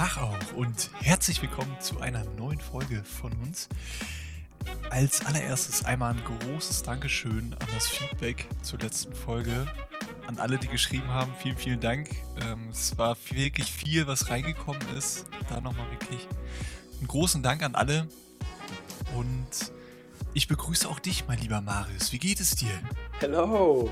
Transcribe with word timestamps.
Tag 0.00 0.16
auch 0.16 0.56
und 0.56 0.88
herzlich 1.02 1.42
willkommen 1.42 1.76
zu 1.78 2.00
einer 2.00 2.24
neuen 2.38 2.58
Folge 2.58 3.04
von 3.04 3.32
uns. 3.42 3.68
Als 4.88 5.26
allererstes 5.26 5.84
einmal 5.84 6.14
ein 6.14 6.22
großes 6.24 6.84
Dankeschön 6.84 7.54
an 7.60 7.68
das 7.74 7.86
Feedback 7.86 8.46
zur 8.62 8.78
letzten 8.78 9.14
Folge. 9.14 9.66
An 10.26 10.38
alle, 10.38 10.56
die 10.56 10.68
geschrieben 10.68 11.08
haben, 11.08 11.34
vielen, 11.38 11.58
vielen 11.58 11.80
Dank. 11.80 12.08
Ähm, 12.40 12.70
es 12.70 12.96
war 12.96 13.14
wirklich 13.30 13.70
viel, 13.70 14.06
was 14.06 14.30
reingekommen 14.30 14.80
ist. 14.96 15.26
Da 15.50 15.60
nochmal 15.60 15.90
wirklich 15.90 16.26
einen 16.98 17.06
großen 17.06 17.42
Dank 17.42 17.62
an 17.62 17.74
alle. 17.74 18.08
Und 19.14 19.70
ich 20.32 20.48
begrüße 20.48 20.88
auch 20.88 20.98
dich, 20.98 21.28
mein 21.28 21.40
lieber 21.40 21.60
Marius. 21.60 22.10
Wie 22.10 22.18
geht 22.18 22.40
es 22.40 22.52
dir? 22.56 22.72
Hello. 23.18 23.90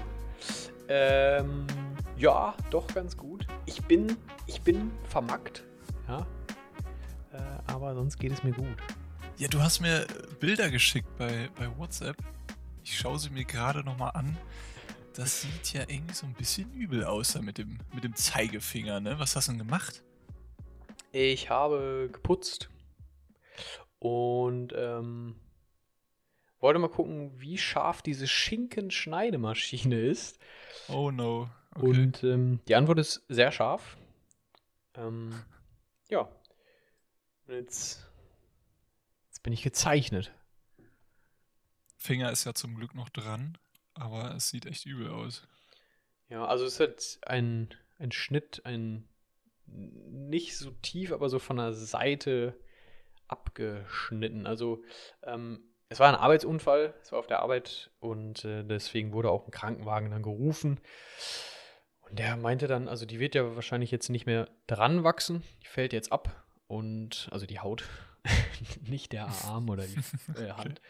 Ähm, 0.89 1.67
ja, 2.17 2.55
doch 2.71 2.87
ganz 2.95 3.15
gut. 3.15 3.47
Ich 3.67 3.83
bin, 3.83 4.17
ich 4.47 4.63
bin 4.63 4.91
vermackt. 5.05 5.68
Ja. 6.09 6.27
Äh, 7.33 7.39
aber 7.67 7.95
sonst 7.95 8.19
geht 8.19 8.33
es 8.33 8.43
mir 8.43 8.53
gut. 8.53 8.77
Ja, 9.37 9.49
du 9.49 9.61
hast 9.61 9.81
mir 9.81 10.07
Bilder 10.41 10.71
geschickt 10.71 11.09
bei, 11.19 11.49
bei 11.55 11.69
WhatsApp. 11.79 12.17
Ich 12.83 12.99
schaue 12.99 13.19
sie 13.19 13.31
mir 13.31 13.45
gerade 13.45 13.85
nochmal 13.85 14.13
an. 14.15 14.37
Das 15.15 15.43
sieht 15.43 15.73
ja 15.75 15.83
irgendwie 15.83 16.15
so 16.15 16.27
ein 16.27 16.33
bisschen 16.33 16.73
übel 16.73 17.05
aus 17.05 17.33
da 17.33 17.43
mit 17.43 17.59
dem, 17.59 17.79
mit 17.93 18.05
dem 18.05 18.15
Zeigefinger, 18.15 19.01
ne? 19.01 19.19
Was 19.19 19.37
hast 19.37 19.49
du 19.49 19.53
denn 19.53 19.59
gemacht? 19.59 20.03
Ich 21.13 21.51
habe 21.51 22.09
geputzt 22.13 22.71
und 23.99 24.73
ähm, 24.77 25.35
wollte 26.61 26.79
mal 26.79 26.89
gucken, 26.89 27.33
wie 27.37 27.59
scharf 27.59 28.03
diese 28.03 28.27
Schinkenschneidemaschine 28.27 30.01
ist. 30.01 30.39
Oh 30.89 31.11
no. 31.11 31.51
Okay. 31.75 31.87
Und 31.87 32.25
ähm, 32.25 32.61
die 32.67 32.75
Antwort 32.75 32.99
ist 32.99 33.25
sehr 33.29 33.53
scharf. 33.53 33.97
Ähm, 34.95 35.33
ja. 36.09 36.29
Und 37.47 37.55
jetzt, 37.55 38.07
jetzt 39.29 39.43
bin 39.43 39.53
ich 39.53 39.63
gezeichnet. 39.63 40.33
Finger 41.97 42.31
ist 42.31 42.45
ja 42.45 42.55
zum 42.55 42.77
Glück 42.77 42.95
noch 42.95 43.09
dran, 43.09 43.59
aber 43.95 44.35
es 44.35 44.49
sieht 44.49 44.67
echt 44.67 44.87
übel 44.87 45.11
aus. 45.11 45.47
Ja, 46.29 46.47
also 46.47 46.65
es 46.65 46.79
hat 46.79 47.19
ein, 47.27 47.75
ein 47.99 48.13
Schnitt, 48.13 48.63
ein 48.65 49.09
nicht 49.67 50.57
so 50.57 50.71
tief, 50.71 51.13
aber 51.13 51.29
so 51.29 51.39
von 51.39 51.57
der 51.57 51.73
Seite 51.73 52.59
abgeschnitten. 53.27 54.47
Also 54.47 54.83
ähm, 55.23 55.63
es 55.89 56.01
war 56.01 56.09
ein 56.09 56.15
Arbeitsunfall, 56.15 56.95
es 57.03 57.13
war 57.13 57.19
auf 57.19 57.27
der 57.27 57.41
Arbeit 57.41 57.91
und 57.99 58.45
äh, 58.45 58.65
deswegen 58.65 59.13
wurde 59.13 59.31
auch 59.31 59.47
ein 59.47 59.51
Krankenwagen 59.51 60.11
dann 60.11 60.23
gerufen. 60.23 60.81
Und 62.11 62.19
der 62.19 62.37
meinte 62.37 62.67
dann, 62.67 62.89
also 62.89 63.07
die 63.07 63.21
wird 63.21 63.35
ja 63.35 63.55
wahrscheinlich 63.55 63.91
jetzt 63.91 64.09
nicht 64.09 64.27
mehr 64.27 64.49
dran 64.67 65.05
wachsen, 65.05 65.43
die 65.63 65.67
fällt 65.67 65.93
jetzt 65.93 66.13
ab 66.13 66.45
und 66.67 67.29
also 67.31 67.47
die 67.47 67.61
Haut, 67.61 67.85
nicht 68.89 69.13
der 69.13 69.27
Arm 69.45 69.69
oder 69.69 69.87
die 69.87 69.97
äh, 70.41 70.53
Hand. 70.53 70.81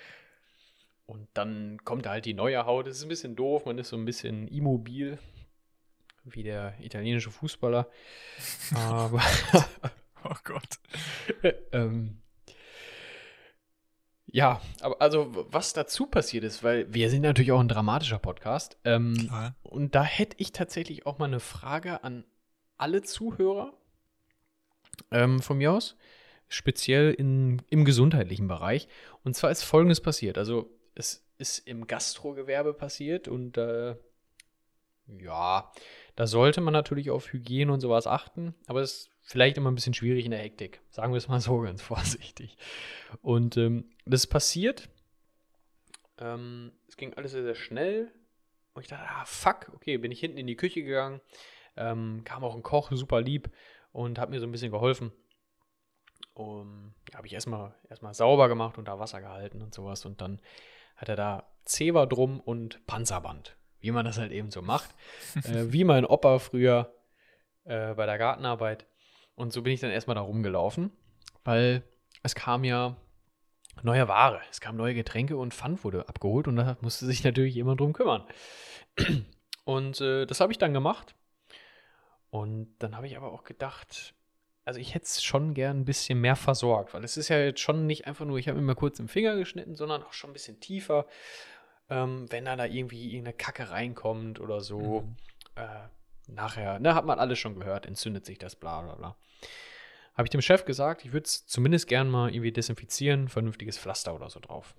Und 1.06 1.26
dann 1.34 1.78
kommt 1.84 2.06
halt 2.06 2.26
die 2.26 2.34
neue 2.34 2.66
Haut. 2.66 2.86
Es 2.86 2.98
ist 2.98 3.02
ein 3.04 3.08
bisschen 3.08 3.34
doof, 3.34 3.64
man 3.64 3.78
ist 3.78 3.88
so 3.88 3.96
ein 3.96 4.04
bisschen 4.04 4.46
immobil, 4.48 5.18
wie 6.24 6.42
der 6.42 6.74
italienische 6.80 7.30
Fußballer. 7.30 7.88
Aber 8.74 9.22
oh 10.24 10.36
Gott. 10.44 10.78
ähm, 11.72 12.20
ja, 14.30 14.60
aber 14.80 15.00
also 15.00 15.46
was 15.50 15.72
dazu 15.72 16.06
passiert 16.06 16.44
ist, 16.44 16.62
weil 16.62 16.92
wir 16.92 17.08
sind 17.08 17.22
natürlich 17.22 17.52
auch 17.52 17.60
ein 17.60 17.68
dramatischer 17.68 18.18
Podcast. 18.18 18.76
Ähm, 18.84 19.30
und 19.62 19.94
da 19.94 20.04
hätte 20.04 20.36
ich 20.38 20.52
tatsächlich 20.52 21.06
auch 21.06 21.18
mal 21.18 21.26
eine 21.26 21.40
Frage 21.40 22.04
an 22.04 22.24
alle 22.76 23.02
Zuhörer 23.02 23.72
ähm, 25.10 25.40
von 25.40 25.58
mir 25.58 25.72
aus, 25.72 25.96
speziell 26.48 27.12
in, 27.12 27.62
im 27.70 27.84
gesundheitlichen 27.84 28.48
Bereich. 28.48 28.88
Und 29.24 29.34
zwar 29.34 29.50
ist 29.50 29.62
Folgendes 29.62 30.00
passiert. 30.00 30.36
Also 30.36 30.70
es 30.94 31.26
ist 31.38 31.66
im 31.66 31.86
Gastrogewerbe 31.86 32.74
passiert 32.74 33.28
und 33.28 33.56
äh, 33.56 33.96
ja, 35.06 35.72
da 36.16 36.26
sollte 36.26 36.60
man 36.60 36.72
natürlich 36.72 37.10
auf 37.10 37.32
Hygiene 37.32 37.72
und 37.72 37.80
sowas 37.80 38.06
achten, 38.06 38.54
aber 38.66 38.82
es 38.82 39.08
vielleicht 39.28 39.58
immer 39.58 39.70
ein 39.70 39.74
bisschen 39.74 39.92
schwierig 39.92 40.24
in 40.24 40.30
der 40.30 40.40
Hektik. 40.40 40.80
Sagen 40.88 41.12
wir 41.12 41.18
es 41.18 41.28
mal 41.28 41.40
so 41.40 41.60
ganz 41.60 41.82
vorsichtig. 41.82 42.56
Und 43.20 43.56
ähm, 43.58 43.90
das 44.06 44.22
ist 44.22 44.28
passiert. 44.28 44.88
Ähm, 46.18 46.72
es 46.88 46.96
ging 46.96 47.12
alles 47.14 47.32
sehr, 47.32 47.42
sehr 47.42 47.54
schnell. 47.54 48.10
Und 48.72 48.82
ich 48.82 48.88
dachte, 48.88 49.04
ah, 49.06 49.24
fuck, 49.26 49.70
okay, 49.74 49.98
bin 49.98 50.12
ich 50.12 50.20
hinten 50.20 50.38
in 50.38 50.46
die 50.46 50.56
Küche 50.56 50.82
gegangen. 50.82 51.20
Ähm, 51.76 52.22
kam 52.24 52.42
auch 52.42 52.54
ein 52.54 52.62
Koch, 52.62 52.90
super 52.92 53.20
lieb, 53.20 53.50
und 53.92 54.18
hat 54.18 54.30
mir 54.30 54.40
so 54.40 54.46
ein 54.46 54.52
bisschen 54.52 54.72
geholfen. 54.72 55.12
Um, 56.32 56.94
ja, 57.10 57.18
habe 57.18 57.26
ich 57.26 57.32
erstmal 57.32 57.74
erstmal 57.90 58.14
sauber 58.14 58.48
gemacht 58.48 58.78
und 58.78 58.86
da 58.86 58.98
Wasser 58.98 59.20
gehalten 59.20 59.60
und 59.60 59.74
sowas. 59.74 60.06
Und 60.06 60.20
dann 60.20 60.40
hat 60.96 61.08
er 61.08 61.16
da 61.16 61.50
Zewa 61.64 62.06
drum 62.06 62.40
und 62.40 62.84
Panzerband. 62.86 63.56
Wie 63.80 63.90
man 63.90 64.04
das 64.04 64.18
halt 64.18 64.32
eben 64.32 64.50
so 64.50 64.62
macht. 64.62 64.94
äh, 65.44 65.70
wie 65.72 65.84
mein 65.84 66.06
Opa 66.06 66.38
früher 66.38 66.94
äh, 67.64 67.94
bei 67.94 68.06
der 68.06 68.18
Gartenarbeit. 68.18 68.86
Und 69.38 69.52
so 69.52 69.62
bin 69.62 69.72
ich 69.72 69.78
dann 69.78 69.92
erstmal 69.92 70.16
da 70.16 70.22
rumgelaufen, 70.22 70.90
weil 71.44 71.84
es 72.24 72.34
kam 72.34 72.64
ja 72.64 72.96
neue 73.84 74.08
Ware, 74.08 74.40
es 74.50 74.60
kamen 74.60 74.76
neue 74.76 74.94
Getränke 74.94 75.36
und 75.36 75.54
Pfand 75.54 75.84
wurde 75.84 76.08
abgeholt 76.08 76.48
und 76.48 76.56
da 76.56 76.76
musste 76.80 77.06
sich 77.06 77.22
natürlich 77.22 77.54
jemand 77.54 77.78
drum 77.78 77.92
kümmern. 77.92 78.26
Und 79.64 80.00
äh, 80.00 80.24
das 80.24 80.40
habe 80.40 80.50
ich 80.50 80.56
dann 80.56 80.72
gemacht. 80.72 81.14
Und 82.30 82.74
dann 82.78 82.96
habe 82.96 83.06
ich 83.06 83.18
aber 83.18 83.30
auch 83.30 83.44
gedacht, 83.44 84.14
also 84.64 84.80
ich 84.80 84.94
hätte 84.94 85.04
es 85.04 85.22
schon 85.22 85.52
gern 85.52 85.80
ein 85.80 85.84
bisschen 85.84 86.20
mehr 86.20 86.36
versorgt, 86.36 86.94
weil 86.94 87.04
es 87.04 87.18
ist 87.18 87.28
ja 87.28 87.38
jetzt 87.38 87.60
schon 87.60 87.86
nicht 87.86 88.06
einfach 88.06 88.24
nur, 88.24 88.38
ich 88.38 88.48
habe 88.48 88.58
mir 88.58 88.64
mal 88.64 88.74
kurz 88.74 88.98
im 88.98 89.08
Finger 89.08 89.36
geschnitten, 89.36 89.76
sondern 89.76 90.02
auch 90.02 90.14
schon 90.14 90.30
ein 90.30 90.32
bisschen 90.32 90.58
tiefer. 90.58 91.06
Ähm, 91.90 92.26
wenn 92.30 92.46
da, 92.46 92.56
da 92.56 92.64
irgendwie 92.64 93.04
irgendeine 93.08 93.36
Kacke 93.36 93.70
reinkommt 93.70 94.40
oder 94.40 94.62
so, 94.62 95.02
mhm. 95.02 95.16
äh, 95.54 95.88
nachher, 96.28 96.78
ne, 96.78 96.94
hat 96.94 97.04
man 97.04 97.18
alles 97.18 97.38
schon 97.38 97.58
gehört, 97.58 97.86
entzündet 97.86 98.24
sich 98.24 98.38
das, 98.38 98.56
bla 98.56 98.82
bla 98.82 98.94
bla. 98.94 99.16
Habe 100.14 100.26
ich 100.26 100.30
dem 100.30 100.42
Chef 100.42 100.64
gesagt, 100.64 101.04
ich 101.04 101.12
würde 101.12 101.26
es 101.26 101.46
zumindest 101.46 101.86
gern 101.86 102.10
mal 102.10 102.30
irgendwie 102.30 102.52
desinfizieren, 102.52 103.28
vernünftiges 103.28 103.78
Pflaster 103.78 104.14
oder 104.14 104.30
so 104.30 104.40
drauf. 104.40 104.74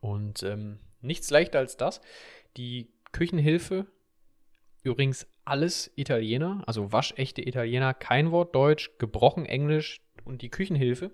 Und 0.00 0.42
ähm, 0.42 0.80
nichts 1.00 1.30
leichter 1.30 1.58
als 1.58 1.76
das. 1.76 2.00
Die 2.56 2.92
Küchenhilfe, 3.12 3.86
übrigens 4.82 5.26
alles 5.44 5.90
Italiener, 5.96 6.62
also 6.66 6.92
waschechte 6.92 7.46
Italiener, 7.46 7.94
kein 7.94 8.30
Wort 8.30 8.54
Deutsch, 8.54 8.90
gebrochen 8.98 9.46
Englisch 9.46 10.00
und 10.24 10.42
die 10.42 10.50
Küchenhilfe, 10.50 11.10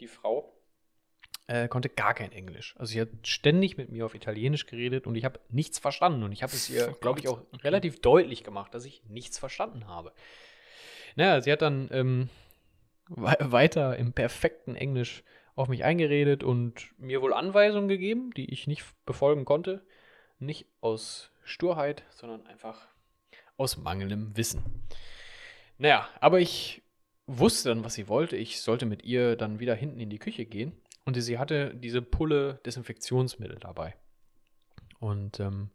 die 0.00 0.08
Frau, 0.08 0.55
äh, 1.48 1.68
konnte 1.68 1.88
gar 1.88 2.14
kein 2.14 2.32
Englisch. 2.32 2.74
Also 2.78 2.92
sie 2.92 3.00
hat 3.00 3.08
ständig 3.22 3.76
mit 3.76 3.90
mir 3.90 4.06
auf 4.06 4.14
Italienisch 4.14 4.66
geredet 4.66 5.06
und 5.06 5.14
ich 5.14 5.24
habe 5.24 5.40
nichts 5.48 5.78
verstanden. 5.78 6.22
Und 6.22 6.32
ich 6.32 6.42
habe 6.42 6.52
es 6.52 6.68
ihr, 6.68 6.90
oh 6.92 6.98
glaube 7.00 7.20
ich, 7.20 7.28
auch 7.28 7.42
relativ 7.62 8.00
deutlich 8.00 8.44
gemacht, 8.44 8.74
dass 8.74 8.84
ich 8.84 9.02
nichts 9.08 9.38
verstanden 9.38 9.86
habe. 9.86 10.12
Naja, 11.14 11.40
sie 11.40 11.52
hat 11.52 11.62
dann 11.62 11.88
ähm, 11.92 12.28
weiter 13.08 13.96
im 13.96 14.12
perfekten 14.12 14.74
Englisch 14.74 15.22
auf 15.54 15.68
mich 15.68 15.84
eingeredet 15.84 16.42
und 16.42 16.90
mir 16.98 17.22
wohl 17.22 17.32
Anweisungen 17.32 17.88
gegeben, 17.88 18.32
die 18.36 18.52
ich 18.52 18.66
nicht 18.66 18.84
befolgen 19.06 19.44
konnte. 19.44 19.84
Nicht 20.38 20.66
aus 20.80 21.30
Sturheit, 21.44 22.02
sondern 22.10 22.46
einfach 22.46 22.88
aus 23.56 23.78
mangelndem 23.78 24.36
Wissen. 24.36 24.62
Naja, 25.78 26.08
aber 26.20 26.40
ich 26.40 26.82
wusste 27.26 27.70
dann, 27.70 27.84
was 27.84 27.94
sie 27.94 28.08
wollte. 28.08 28.36
Ich 28.36 28.60
sollte 28.60 28.84
mit 28.84 29.04
ihr 29.04 29.36
dann 29.36 29.60
wieder 29.60 29.74
hinten 29.74 30.00
in 30.00 30.10
die 30.10 30.18
Küche 30.18 30.44
gehen. 30.44 30.72
Und 31.06 31.14
sie 31.14 31.38
hatte 31.38 31.74
diese 31.74 32.02
Pulle 32.02 32.60
Desinfektionsmittel 32.66 33.58
dabei. 33.60 33.94
Und 34.98 35.40
ähm, 35.40 35.70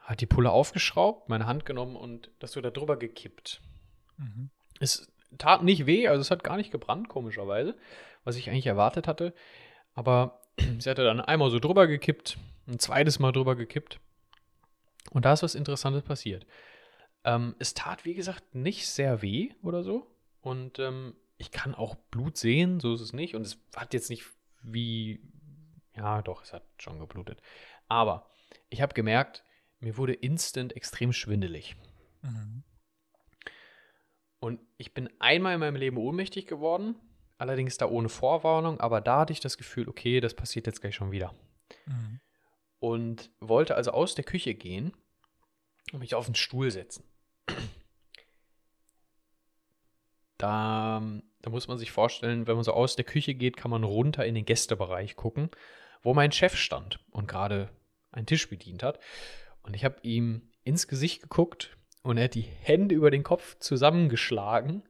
hat 0.00 0.20
die 0.20 0.26
Pulle 0.26 0.52
aufgeschraubt, 0.52 1.28
meine 1.28 1.46
Hand 1.46 1.66
genommen 1.66 1.96
und 1.96 2.30
das 2.38 2.52
so 2.52 2.60
da 2.60 2.70
drüber 2.70 2.96
gekippt. 2.96 3.60
Mhm. 4.18 4.50
Es 4.78 5.12
tat 5.36 5.64
nicht 5.64 5.84
weh, 5.84 6.06
also 6.06 6.20
es 6.20 6.30
hat 6.30 6.44
gar 6.44 6.56
nicht 6.56 6.70
gebrannt, 6.70 7.08
komischerweise, 7.08 7.76
was 8.22 8.36
ich 8.36 8.48
eigentlich 8.48 8.66
erwartet 8.66 9.08
hatte. 9.08 9.34
Aber 9.94 10.42
sie 10.78 10.88
hatte 10.88 11.04
dann 11.04 11.20
einmal 11.20 11.50
so 11.50 11.58
drüber 11.58 11.88
gekippt, 11.88 12.38
ein 12.68 12.78
zweites 12.78 13.18
Mal 13.18 13.32
drüber 13.32 13.56
gekippt. 13.56 13.98
Und 15.10 15.24
da 15.24 15.32
ist 15.32 15.42
was 15.42 15.56
Interessantes 15.56 16.02
passiert. 16.02 16.46
Ähm, 17.24 17.56
es 17.58 17.74
tat, 17.74 18.04
wie 18.04 18.14
gesagt, 18.14 18.54
nicht 18.54 18.88
sehr 18.88 19.22
weh 19.22 19.50
oder 19.62 19.82
so. 19.82 20.06
Und 20.40 20.78
ähm, 20.78 21.16
ich 21.38 21.50
kann 21.50 21.74
auch 21.74 21.96
Blut 22.10 22.36
sehen, 22.36 22.80
so 22.80 22.94
ist 22.94 23.00
es 23.00 23.12
nicht. 23.12 23.34
Und 23.34 23.42
es 23.42 23.58
hat 23.74 23.94
jetzt 23.94 24.10
nicht 24.10 24.24
wie, 24.62 25.20
ja, 25.94 26.22
doch, 26.22 26.42
es 26.42 26.52
hat 26.52 26.64
schon 26.78 26.98
geblutet. 26.98 27.40
Aber 27.88 28.30
ich 28.68 28.80
habe 28.80 28.94
gemerkt, 28.94 29.44
mir 29.80 29.96
wurde 29.96 30.14
instant 30.14 30.74
extrem 30.74 31.12
schwindelig. 31.12 31.76
Mhm. 32.22 32.64
Und 34.38 34.60
ich 34.76 34.94
bin 34.94 35.10
einmal 35.18 35.54
in 35.54 35.60
meinem 35.60 35.76
Leben 35.76 35.96
ohnmächtig 35.96 36.46
geworden, 36.46 36.94
allerdings 37.38 37.78
da 37.78 37.86
ohne 37.86 38.08
Vorwarnung, 38.08 38.80
aber 38.80 39.00
da 39.00 39.20
hatte 39.20 39.32
ich 39.32 39.40
das 39.40 39.56
Gefühl, 39.58 39.88
okay, 39.88 40.20
das 40.20 40.34
passiert 40.34 40.66
jetzt 40.66 40.80
gleich 40.80 40.94
schon 40.94 41.10
wieder. 41.10 41.34
Mhm. 41.86 42.20
Und 42.78 43.30
wollte 43.40 43.74
also 43.74 43.92
aus 43.92 44.14
der 44.14 44.24
Küche 44.24 44.54
gehen 44.54 44.92
und 45.92 46.00
mich 46.00 46.14
auf 46.14 46.26
den 46.26 46.34
Stuhl 46.34 46.70
setzen. 46.70 47.04
da, 50.38 51.02
da 51.46 51.50
muss 51.52 51.68
man 51.68 51.78
sich 51.78 51.92
vorstellen, 51.92 52.48
wenn 52.48 52.56
man 52.56 52.64
so 52.64 52.72
aus 52.72 52.96
der 52.96 53.04
Küche 53.04 53.32
geht, 53.32 53.56
kann 53.56 53.70
man 53.70 53.84
runter 53.84 54.26
in 54.26 54.34
den 54.34 54.44
Gästebereich 54.44 55.14
gucken, 55.14 55.48
wo 56.02 56.12
mein 56.12 56.32
Chef 56.32 56.56
stand 56.56 56.98
und 57.12 57.28
gerade 57.28 57.70
einen 58.10 58.26
Tisch 58.26 58.50
bedient 58.50 58.82
hat. 58.82 58.98
Und 59.62 59.74
ich 59.74 59.84
habe 59.84 59.94
ihm 60.02 60.50
ins 60.64 60.88
Gesicht 60.88 61.22
geguckt 61.22 61.76
und 62.02 62.18
er 62.18 62.24
hat 62.24 62.34
die 62.34 62.40
Hände 62.40 62.96
über 62.96 63.12
den 63.12 63.22
Kopf 63.22 63.60
zusammengeschlagen 63.60 64.82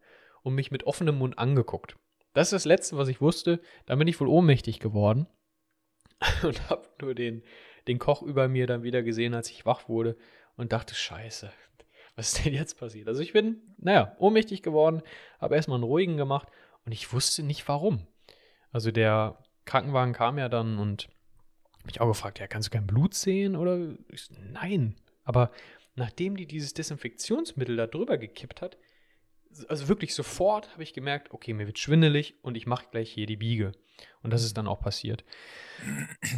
und 0.43 0.55
mich 0.55 0.71
mit 0.71 0.85
offenem 0.85 1.19
Mund 1.19 1.39
angeguckt. 1.39 1.97
Das 2.33 2.47
ist 2.47 2.53
das 2.53 2.65
Letzte, 2.65 2.97
was 2.97 3.09
ich 3.09 3.21
wusste. 3.21 3.61
Dann 3.85 3.99
bin 3.99 4.09
ich 4.09 4.19
wohl 4.19 4.29
ohnmächtig 4.29 4.81
geworden 4.81 5.27
und 6.43 6.71
habe 6.71 6.89
nur 7.03 7.15
den, 7.15 7.43
den 7.87 7.99
Koch 7.99 8.23
über 8.23 8.49
mir 8.49 8.67
dann 8.67 8.83
wieder 8.83 9.03
gesehen, 9.03 9.35
als 9.35 9.51
ich 9.51 9.67
wach 9.67 9.91
wurde 9.91 10.17
und 10.57 10.73
dachte, 10.73 10.95
scheiße, 10.95 11.53
was 12.17 12.29
ist 12.29 12.45
denn 12.45 12.55
jetzt 12.55 12.79
passiert? 12.79 13.09
Also 13.09 13.21
ich 13.21 13.33
bin, 13.33 13.61
naja, 13.79 14.17
ohnmächtig 14.19 14.63
geworden, 14.63 15.03
habe 15.39 15.55
erstmal 15.55 15.77
einen 15.77 15.85
ruhigen 15.85 16.17
gemacht 16.17 16.49
und 16.85 16.93
ich 16.93 17.13
wusste 17.13 17.43
nicht 17.43 17.69
warum. 17.69 18.07
Also 18.73 18.91
der 18.91 19.39
Krankenwagen 19.67 20.15
kam 20.15 20.39
ja 20.39 20.49
dann 20.49 20.79
und 20.79 21.09
mich 21.85 22.01
auch 22.01 22.09
gefragt, 22.09 22.41
ja, 22.41 22.47
kannst 22.47 22.69
du 22.69 22.73
kein 22.73 22.87
Blut 22.87 23.15
sehen? 23.15 23.55
Oder 23.55 23.95
ich, 24.09 24.29
nein. 24.53 24.97
Aber 25.25 25.51
nachdem 25.95 26.37
die 26.37 26.47
dieses 26.47 26.75
Desinfektionsmittel 26.75 27.77
da 27.77 27.87
drüber 27.87 28.19
gekippt 28.19 28.63
hat, 28.63 28.77
also 29.69 29.89
wirklich 29.89 30.15
sofort 30.15 30.73
habe 30.73 30.83
ich 30.83 30.93
gemerkt, 30.93 31.33
okay, 31.33 31.55
mir 31.55 31.67
wird 31.67 31.79
schwindelig 31.79 32.35
und 32.43 32.57
ich 32.57 32.67
mache 32.67 32.87
gleich 32.91 33.11
hier 33.11 33.27
die 33.27 33.37
Biege. 33.37 33.73
Und 34.23 34.33
das 34.33 34.45
ist 34.45 34.57
dann 34.57 34.67
auch 34.67 34.81
passiert. 34.81 35.25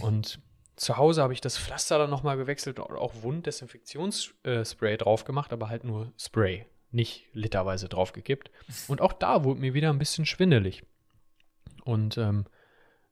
Und 0.02 0.40
zu 0.78 0.96
Hause 0.96 1.22
habe 1.22 1.32
ich 1.32 1.40
das 1.40 1.58
Pflaster 1.58 1.98
dann 1.98 2.10
nochmal 2.10 2.36
gewechselt 2.36 2.78
und 2.78 2.96
auch 2.96 3.22
Wunddesinfektionsspray 3.22 4.96
drauf 4.96 5.24
gemacht, 5.24 5.52
aber 5.52 5.68
halt 5.68 5.84
nur 5.84 6.12
Spray, 6.16 6.66
nicht 6.90 7.26
literweise 7.32 7.88
draufgekippt. 7.88 8.50
Und 8.88 9.00
auch 9.00 9.12
da 9.12 9.44
wurde 9.44 9.60
mir 9.60 9.74
wieder 9.74 9.90
ein 9.90 9.98
bisschen 9.98 10.24
schwindelig. 10.24 10.84
Und 11.84 12.16
ähm, 12.16 12.46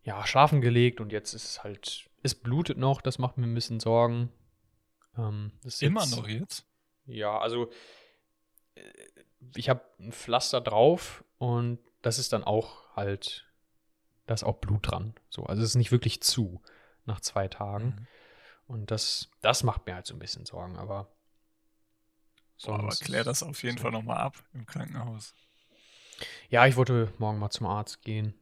ja, 0.04 0.24
schlafen 0.26 0.60
gelegt 0.60 1.00
und 1.00 1.10
jetzt 1.12 1.34
ist 1.34 1.44
es 1.44 1.64
halt, 1.64 2.08
es 2.22 2.34
blutet 2.34 2.78
noch, 2.78 3.00
das 3.00 3.18
macht 3.18 3.38
mir 3.38 3.46
ein 3.46 3.54
bisschen 3.54 3.80
Sorgen. 3.80 4.30
Ähm, 5.19 5.50
Immer 5.80 6.02
jetzt, 6.02 6.16
noch 6.16 6.28
jetzt? 6.28 6.66
Ja, 7.06 7.38
also 7.38 7.70
äh, 8.74 8.82
ich 9.56 9.69
habe 9.69 9.82
ein 9.98 10.12
Pflaster 10.12 10.60
drauf 10.60 11.24
und 11.38 11.78
das 12.02 12.19
ist 12.19 12.32
dann 12.32 12.44
auch 12.44 12.94
halt, 12.94 13.46
da 14.26 14.34
ist 14.34 14.44
auch 14.44 14.58
Blut 14.58 14.90
dran. 14.90 15.14
So, 15.28 15.44
also 15.44 15.62
es 15.62 15.70
ist 15.70 15.76
nicht 15.76 15.90
wirklich 15.90 16.20
zu 16.20 16.60
nach 17.06 17.20
zwei 17.20 17.49
Tagen. 17.49 17.87
Mhm. 17.87 18.06
Und 18.67 18.91
das, 18.91 19.31
das 19.43 19.62
macht 19.62 19.87
mir 19.87 19.94
halt 19.94 20.06
so 20.06 20.14
ein 20.14 20.19
bisschen 20.19 20.44
Sorgen, 20.44 20.76
aber 20.76 21.08
sonst. 22.56 22.81
aber 22.81 23.05
klär 23.05 23.25
das 23.25 23.43
auf 23.43 23.62
jeden 23.62 23.76
so. 23.76 23.82
Fall 23.82 23.93
nochmal 23.93 24.19
ab 24.19 24.43
im 24.53 24.67
Krankenhaus. 24.67 25.35
Ja, 26.49 26.67
ich 26.67 26.76
wollte 26.76 27.12
morgen 27.19 27.38
mal 27.38 27.50
zum 27.50 27.67
Arzt 27.67 28.03
gehen 28.03 28.35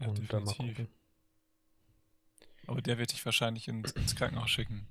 ja, 0.00 0.08
und 0.08 0.32
dann 0.32 0.44
mal 0.44 0.54
gucken. 0.54 0.88
Aber 2.66 2.80
der 2.80 2.98
wird 2.98 3.12
dich 3.12 3.24
wahrscheinlich 3.24 3.68
ins, 3.68 3.92
ins, 3.92 4.14
Krankenhaus 4.16 4.50
schicken. 4.50 4.86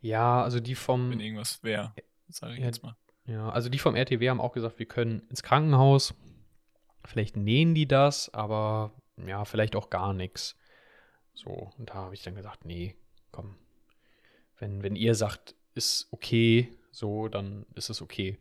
Ja, 0.00 0.42
also 0.42 0.58
die 0.60 0.74
vom. 0.74 1.10
Wenn 1.10 1.20
irgendwas 1.20 1.62
wäre, 1.62 1.94
sage 2.28 2.54
ich 2.54 2.60
ja, 2.60 2.66
jetzt 2.66 2.82
mal. 2.82 2.96
Ja, 3.26 3.50
also 3.50 3.68
die 3.68 3.78
vom 3.78 3.94
RTW 3.94 4.28
haben 4.28 4.40
auch 4.40 4.52
gesagt, 4.52 4.78
wir 4.78 4.86
können 4.86 5.20
ins 5.28 5.42
Krankenhaus. 5.42 6.14
Vielleicht 7.04 7.36
nähen 7.36 7.74
die 7.74 7.86
das, 7.86 8.32
aber 8.34 8.92
ja, 9.16 9.44
vielleicht 9.44 9.76
auch 9.76 9.90
gar 9.90 10.12
nichts. 10.12 10.56
So, 11.34 11.72
und 11.78 11.90
da 11.90 11.94
habe 11.94 12.14
ich 12.14 12.22
dann 12.22 12.34
gesagt, 12.34 12.64
nee, 12.64 12.94
komm. 13.30 13.56
Wenn, 14.58 14.82
wenn 14.82 14.96
ihr 14.96 15.14
sagt, 15.14 15.54
ist 15.74 16.08
okay, 16.10 16.68
so, 16.90 17.28
dann 17.28 17.64
ist 17.74 17.88
es 17.88 18.02
okay. 18.02 18.38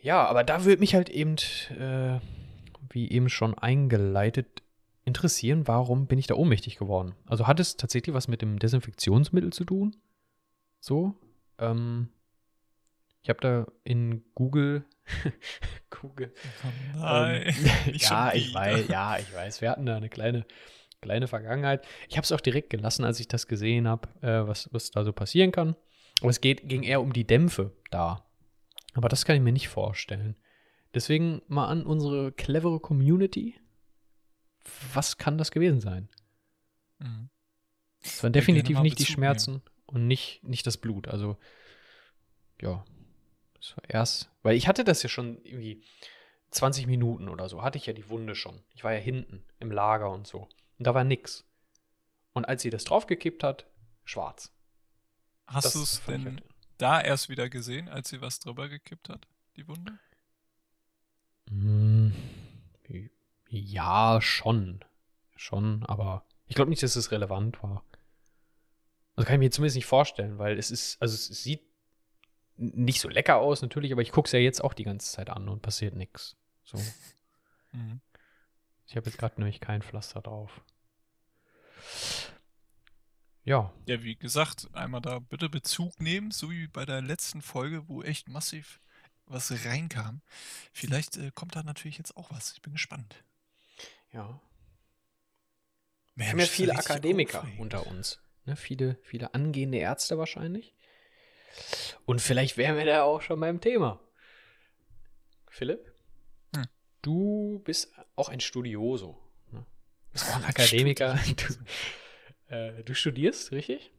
Ja, 0.00 0.24
aber 0.26 0.44
da 0.44 0.64
würde 0.64 0.80
mich 0.80 0.94
halt 0.94 1.08
eben, 1.10 1.36
äh, 1.78 2.20
wie 2.90 3.10
eben 3.10 3.28
schon 3.28 3.58
eingeleitet, 3.58 4.62
interessieren, 5.04 5.66
warum 5.66 6.06
bin 6.06 6.18
ich 6.18 6.26
da 6.26 6.34
ohnmächtig 6.34 6.76
geworden? 6.76 7.14
Also 7.26 7.46
hat 7.46 7.60
es 7.60 7.76
tatsächlich 7.76 8.14
was 8.14 8.28
mit 8.28 8.42
dem 8.42 8.58
Desinfektionsmittel 8.58 9.52
zu 9.52 9.64
tun? 9.64 9.96
So? 10.80 11.14
Ähm, 11.58 12.08
ich 13.22 13.28
habe 13.28 13.40
da 13.40 13.66
in 13.84 14.24
Google 14.34 14.84
Google. 15.90 16.32
Oh 16.64 16.98
nein. 16.98 17.54
Ähm, 17.86 17.94
ja, 17.94 18.32
ich 18.32 18.54
weiß, 18.54 18.88
ja, 18.88 19.18
ich 19.18 19.32
weiß. 19.32 19.60
Wir 19.60 19.70
hatten 19.70 19.86
da 19.86 19.96
eine 19.96 20.08
kleine 20.08 20.46
kleine 21.00 21.28
Vergangenheit. 21.28 21.86
Ich 22.08 22.16
habe 22.16 22.24
es 22.24 22.32
auch 22.32 22.40
direkt 22.40 22.70
gelassen, 22.70 23.04
als 23.04 23.20
ich 23.20 23.28
das 23.28 23.46
gesehen 23.46 23.88
habe, 23.88 24.08
äh, 24.22 24.46
was, 24.46 24.68
was 24.72 24.90
da 24.90 25.04
so 25.04 25.12
passieren 25.12 25.52
kann. 25.52 25.76
Aber 26.20 26.30
es 26.30 26.40
geht, 26.40 26.68
ging 26.68 26.82
eher 26.82 27.00
um 27.00 27.12
die 27.12 27.26
Dämpfe 27.26 27.72
da. 27.90 28.26
Aber 28.94 29.08
das 29.08 29.24
kann 29.24 29.36
ich 29.36 29.42
mir 29.42 29.52
nicht 29.52 29.68
vorstellen. 29.68 30.36
Deswegen 30.94 31.42
mal 31.46 31.66
an 31.66 31.84
unsere 31.84 32.32
clevere 32.32 32.80
Community. 32.80 33.58
Was 34.94 35.18
kann 35.18 35.36
das 35.36 35.50
gewesen 35.50 35.80
sein? 35.80 36.08
Mhm. 36.98 37.28
Es 38.02 38.22
waren 38.22 38.32
definitiv 38.32 38.80
nicht 38.80 38.98
die 38.98 39.04
Schmerzen 39.04 39.52
nehmen. 39.52 39.62
und 39.86 40.06
nicht, 40.06 40.42
nicht 40.42 40.66
das 40.66 40.78
Blut. 40.78 41.08
Also, 41.08 41.36
ja. 42.60 42.84
Das 43.54 43.76
war 43.76 43.84
erst, 43.88 44.30
weil 44.42 44.56
ich 44.56 44.68
hatte 44.68 44.84
das 44.84 45.02
ja 45.02 45.08
schon 45.08 45.42
irgendwie 45.42 45.82
20 46.50 46.86
Minuten 46.86 47.28
oder 47.28 47.48
so, 47.48 47.62
hatte 47.62 47.78
ich 47.78 47.86
ja 47.86 47.92
die 47.92 48.08
Wunde 48.08 48.34
schon. 48.34 48.62
Ich 48.74 48.84
war 48.84 48.92
ja 48.92 48.98
hinten 48.98 49.44
im 49.58 49.70
Lager 49.70 50.10
und 50.10 50.26
so. 50.26 50.48
Und 50.78 50.86
da 50.86 50.94
war 50.94 51.04
nix. 51.04 51.44
Und 52.32 52.44
als 52.44 52.62
sie 52.62 52.70
das 52.70 52.84
draufgekippt 52.84 53.42
hat, 53.42 53.66
schwarz. 54.04 54.52
Hast 55.46 55.74
du 55.74 55.82
es 55.82 56.02
denn 56.04 56.24
halt 56.24 56.42
da 56.78 57.00
erst 57.00 57.28
wieder 57.28 57.48
gesehen, 57.48 57.88
als 57.88 58.10
sie 58.10 58.20
was 58.20 58.38
drüber 58.40 58.68
gekippt 58.68 59.08
hat, 59.08 59.26
die 59.56 59.66
Wunde? 59.68 59.98
Mm, 61.50 62.10
ja, 63.48 64.20
schon. 64.20 64.84
Schon, 65.36 65.84
aber 65.84 66.26
ich 66.46 66.54
glaube 66.54 66.70
nicht, 66.70 66.82
dass 66.82 66.96
es 66.96 67.10
relevant 67.10 67.62
war. 67.62 67.84
Also 69.14 69.26
kann 69.26 69.36
ich 69.36 69.46
mir 69.46 69.50
zumindest 69.50 69.76
nicht 69.76 69.86
vorstellen, 69.86 70.38
weil 70.38 70.58
es 70.58 70.70
ist, 70.70 71.00
also 71.00 71.14
es 71.14 71.42
sieht 71.42 71.62
nicht 72.56 73.00
so 73.00 73.08
lecker 73.08 73.36
aus 73.36 73.62
natürlich, 73.62 73.92
aber 73.92 74.02
ich 74.02 74.12
gucke 74.12 74.26
es 74.26 74.32
ja 74.32 74.38
jetzt 74.38 74.62
auch 74.62 74.74
die 74.74 74.84
ganze 74.84 75.10
Zeit 75.10 75.30
an 75.30 75.48
und 75.48 75.62
passiert 75.62 75.94
nichts. 75.94 76.36
So. 76.64 76.78
Mhm. 77.72 78.00
Ich 78.86 78.96
habe 78.96 79.06
jetzt 79.06 79.18
gerade 79.18 79.40
nämlich 79.40 79.60
kein 79.60 79.82
Pflaster 79.82 80.20
drauf. 80.20 80.60
Ja. 83.44 83.72
Ja, 83.86 84.02
wie 84.02 84.16
gesagt, 84.16 84.68
einmal 84.72 85.00
da 85.00 85.20
bitte 85.20 85.48
Bezug 85.48 86.00
nehmen, 86.00 86.30
so 86.30 86.50
wie 86.50 86.66
bei 86.66 86.84
der 86.84 87.00
letzten 87.00 87.42
Folge, 87.42 87.88
wo 87.88 88.02
echt 88.02 88.28
massiv 88.28 88.80
was 89.26 89.64
reinkam. 89.64 90.22
Vielleicht 90.72 91.16
äh, 91.16 91.30
kommt 91.34 91.56
da 91.56 91.62
natürlich 91.62 91.98
jetzt 91.98 92.16
auch 92.16 92.30
was. 92.30 92.52
Ich 92.52 92.62
bin 92.62 92.72
gespannt. 92.72 93.24
Ja. 94.12 94.40
Wir 96.14 96.28
haben 96.28 96.38
ja 96.38 96.46
viele 96.46 96.76
Akademiker 96.76 97.40
aufregend. 97.40 97.60
unter 97.60 97.86
uns. 97.86 98.20
Ne? 98.46 98.56
Viele, 98.56 98.98
viele 99.02 99.34
angehende 99.34 99.78
Ärzte 99.78 100.18
wahrscheinlich. 100.18 100.74
Und 102.04 102.20
vielleicht 102.20 102.56
wären 102.56 102.76
wir 102.76 102.84
da 102.84 103.02
auch 103.02 103.20
schon 103.20 103.40
beim 103.40 103.60
Thema. 103.60 104.00
Philipp? 105.48 105.95
Du 107.06 107.60
bist 107.64 107.92
auch 108.16 108.28
ein 108.28 108.40
Studioso. 108.40 109.16
Ne? 109.52 109.60
Du 109.60 110.12
bist 110.12 110.28
auch 110.28 110.36
ein 110.36 110.44
Akademiker. 110.44 111.18
Du, 112.48 112.54
äh, 112.54 112.84
du, 112.84 112.94
studierst, 112.94 113.50
richtig? 113.52 113.90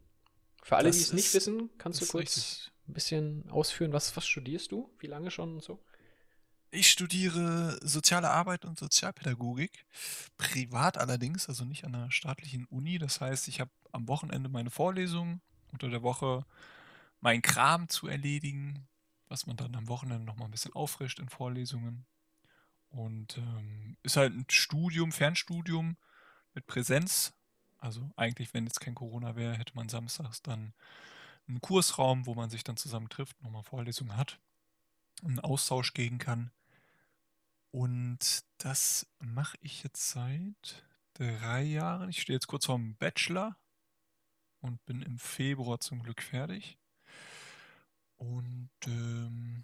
Für 0.64 0.78
alle, 0.78 0.92
die 0.92 0.98
es 0.98 1.12
nicht 1.12 1.34
wissen, 1.34 1.70
kannst 1.78 2.02
du 2.02 2.06
kurz 2.06 2.38
richtig. 2.38 2.72
ein 2.88 2.94
bisschen 2.94 3.50
ausführen, 3.50 3.92
was, 3.92 4.16
was 4.16 4.26
studierst 4.26 4.72
du? 4.72 4.90
Wie 5.00 5.08
lange 5.08 5.32
schon 5.32 5.56
und 5.56 5.64
so? 5.64 5.84
Ich 6.72 6.90
studiere 6.90 7.78
soziale 7.82 8.30
Arbeit 8.30 8.66
und 8.66 8.78
Sozialpädagogik, 8.78 9.86
privat 10.38 10.98
allerdings, 10.98 11.48
also 11.48 11.64
nicht 11.64 11.86
an 11.86 11.96
einer 11.96 12.12
staatlichen 12.12 12.66
Uni. 12.66 13.00
Das 13.00 13.22
heißt, 13.22 13.48
ich 13.48 13.62
habe 13.62 13.72
am 13.92 14.08
Wochenende 14.08 14.50
meine 14.50 14.70
Vorlesungen, 14.70 15.42
unter 15.72 15.90
der 15.90 16.04
Woche 16.04 16.46
meinen 17.22 17.42
Kram 17.42 17.88
zu 17.90 18.08
erledigen, 18.08 18.88
was 19.28 19.46
man 19.46 19.56
dann 19.58 19.76
am 19.76 19.88
Wochenende 19.88 20.26
nochmal 20.26 20.48
ein 20.48 20.52
bisschen 20.52 20.74
auffrischt 20.74 21.20
in 21.20 21.30
Vorlesungen. 21.30 22.06
Und 22.90 23.38
ähm, 23.38 23.98
ist 24.04 24.18
halt 24.18 24.34
ein 24.34 24.46
Studium, 24.50 25.12
Fernstudium 25.12 25.98
mit 26.54 26.68
Präsenz. 26.68 27.34
Also 27.78 28.10
eigentlich, 28.16 28.54
wenn 28.54 28.66
jetzt 28.66 28.80
kein 28.80 28.96
Corona 28.96 29.36
wäre, 29.36 29.58
hätte 29.58 29.76
man 29.76 29.90
samstags 29.90 30.42
dann 30.42 30.74
einen 31.48 31.62
Kursraum, 31.62 32.26
wo 32.26 32.34
man 32.34 32.50
sich 32.50 32.64
dann 32.64 32.78
zusammen 32.78 33.10
trifft, 33.10 33.42
nochmal 33.42 33.64
Vorlesungen 33.64 34.18
hat, 34.18 34.40
einen 35.24 35.40
Austausch 35.40 35.94
gehen 35.94 36.18
kann. 36.18 36.52
Und 37.72 38.44
das 38.58 39.08
mache 39.20 39.58
ich 39.62 39.84
jetzt 39.84 40.10
seit 40.10 40.84
drei 41.14 41.64
Jahren. 41.64 42.10
Ich 42.10 42.22
stehe 42.22 42.36
jetzt 42.36 42.48
kurz 42.48 42.66
vorm 42.66 42.96
Bachelor 42.96 43.58
und 44.62 44.84
bin 44.86 45.02
im 45.02 45.20
Februar 45.20 45.80
zum 45.80 46.02
Glück 46.04 46.22
fertig. 46.22 46.78
Und 48.18 48.70
ähm, 48.86 49.64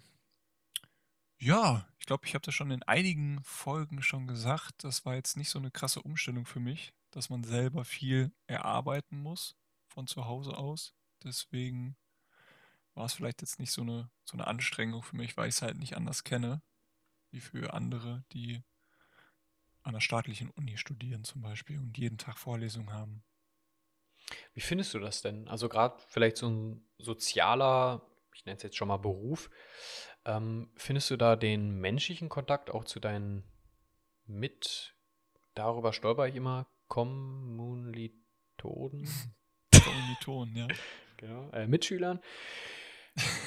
ja, 1.38 1.86
ich 1.98 2.06
glaube, 2.06 2.26
ich 2.26 2.34
habe 2.34 2.44
das 2.44 2.54
schon 2.54 2.70
in 2.70 2.82
einigen 2.84 3.42
Folgen 3.44 4.02
schon 4.02 4.26
gesagt. 4.26 4.84
Das 4.84 5.04
war 5.04 5.14
jetzt 5.14 5.36
nicht 5.36 5.50
so 5.50 5.58
eine 5.58 5.70
krasse 5.70 6.02
Umstellung 6.02 6.46
für 6.46 6.60
mich, 6.60 6.92
dass 7.10 7.30
man 7.30 7.44
selber 7.44 7.84
viel 7.84 8.32
erarbeiten 8.46 9.18
muss 9.22 9.56
von 9.86 10.06
zu 10.06 10.26
Hause 10.26 10.56
aus. 10.56 10.94
Deswegen 11.22 11.96
war 12.94 13.06
es 13.06 13.14
vielleicht 13.14 13.42
jetzt 13.42 13.58
nicht 13.58 13.72
so 13.72 13.82
eine, 13.82 14.10
so 14.24 14.34
eine 14.34 14.46
Anstrengung 14.46 15.02
für 15.02 15.16
mich, 15.16 15.36
weil 15.36 15.48
ich 15.48 15.56
es 15.56 15.62
halt 15.62 15.78
nicht 15.78 15.96
anders 15.96 16.24
kenne. 16.24 16.62
wie 17.30 17.40
für 17.40 17.74
andere, 17.74 18.24
die 18.32 18.62
an 19.82 19.92
der 19.94 20.00
staatlichen 20.00 20.50
Uni 20.50 20.76
studieren 20.78 21.24
zum 21.24 21.42
Beispiel 21.42 21.78
und 21.78 21.98
jeden 21.98 22.18
Tag 22.18 22.38
Vorlesungen 22.38 22.92
haben. 22.92 23.22
Wie 24.54 24.60
findest 24.60 24.94
du 24.94 24.98
das 24.98 25.20
denn? 25.22 25.48
Also 25.48 25.68
gerade 25.68 26.02
vielleicht 26.08 26.36
so 26.38 26.48
ein 26.48 26.84
sozialer, 26.98 28.02
ich 28.34 28.44
nenne 28.46 28.56
es 28.56 28.62
jetzt 28.62 28.76
schon 28.76 28.88
mal 28.88 28.96
Beruf, 28.96 29.50
ähm, 30.24 30.70
findest 30.76 31.10
du 31.10 31.16
da 31.16 31.36
den 31.36 31.80
menschlichen 31.80 32.28
Kontakt 32.28 32.70
auch 32.70 32.84
zu 32.84 33.00
deinen 33.00 33.44
mit, 34.26 34.94
darüber 35.54 35.92
stolper 35.92 36.26
ich 36.28 36.36
immer, 36.36 36.66
Kommilitonen? 36.88 38.14
Kommilitonen, 39.72 40.56
ja. 40.56 40.68
Genau, 41.16 41.48
äh, 41.52 41.68
Mitschülern. 41.68 42.20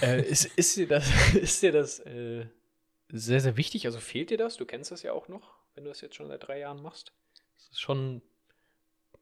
äh, 0.01 0.22
ist, 0.22 0.46
ist 0.46 0.77
dir 0.77 0.88
das, 0.88 1.34
ist 1.36 1.62
dir 1.62 1.74
das 1.74 2.00
äh, 2.00 2.46
sehr, 3.10 3.41
sehr 3.41 3.57
wichtig? 3.57 3.86
Also 3.86 4.00
fehlt 4.00 4.29
dir 4.29 4.38
das? 4.38 4.55
Du 4.55 4.65
kennst 4.65 4.89
das 4.91 5.03
ja 5.03 5.12
auch 5.12 5.27
noch, 5.27 5.53
wenn 5.75 5.84
du 5.84 5.89
das 5.89 6.00
jetzt 6.00 6.15
schon 6.15 6.27
seit 6.27 6.48
drei 6.48 6.60
Jahren 6.60 6.81
machst. 6.81 7.12
Ist 7.57 7.72
das 7.72 7.79
schon 7.79 8.22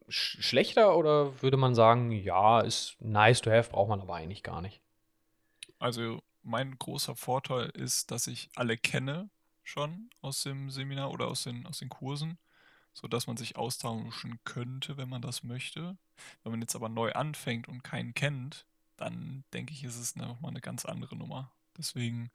sch 0.07 0.37
schlechter 0.41 0.95
oder 0.95 1.41
würde 1.41 1.57
man 1.57 1.73
sagen, 1.73 2.11
ja, 2.11 2.61
ist 2.61 2.97
nice 3.01 3.41
to 3.41 3.49
have, 3.49 3.71
braucht 3.71 3.89
man 3.89 3.99
aber 3.99 4.13
eigentlich 4.13 4.43
gar 4.43 4.61
nicht? 4.61 4.79
Also 5.79 6.21
mein 6.45 6.77
großer 6.77 7.15
Vorteil 7.15 7.69
ist, 7.69 8.11
dass 8.11 8.27
ich 8.27 8.49
alle 8.55 8.77
kenne 8.77 9.29
schon 9.63 10.09
aus 10.21 10.43
dem 10.43 10.69
Seminar 10.69 11.11
oder 11.11 11.27
aus 11.27 11.43
den, 11.43 11.65
aus 11.65 11.79
den 11.79 11.89
Kursen, 11.89 12.37
sodass 12.93 13.27
man 13.27 13.35
sich 13.35 13.55
austauschen 13.57 14.39
könnte, 14.43 14.97
wenn 14.97 15.09
man 15.09 15.21
das 15.21 15.43
möchte. 15.43 15.97
Wenn 16.43 16.51
man 16.51 16.61
jetzt 16.61 16.75
aber 16.75 16.87
neu 16.87 17.11
anfängt 17.13 17.67
und 17.67 17.83
keinen 17.83 18.13
kennt, 18.13 18.65
dann 18.95 19.43
denke 19.53 19.73
ich, 19.73 19.83
ist 19.83 19.97
es 19.97 20.15
nochmal 20.15 20.51
eine 20.51 20.61
ganz 20.61 20.85
andere 20.85 21.15
Nummer. 21.15 21.51
Deswegen 21.77 22.31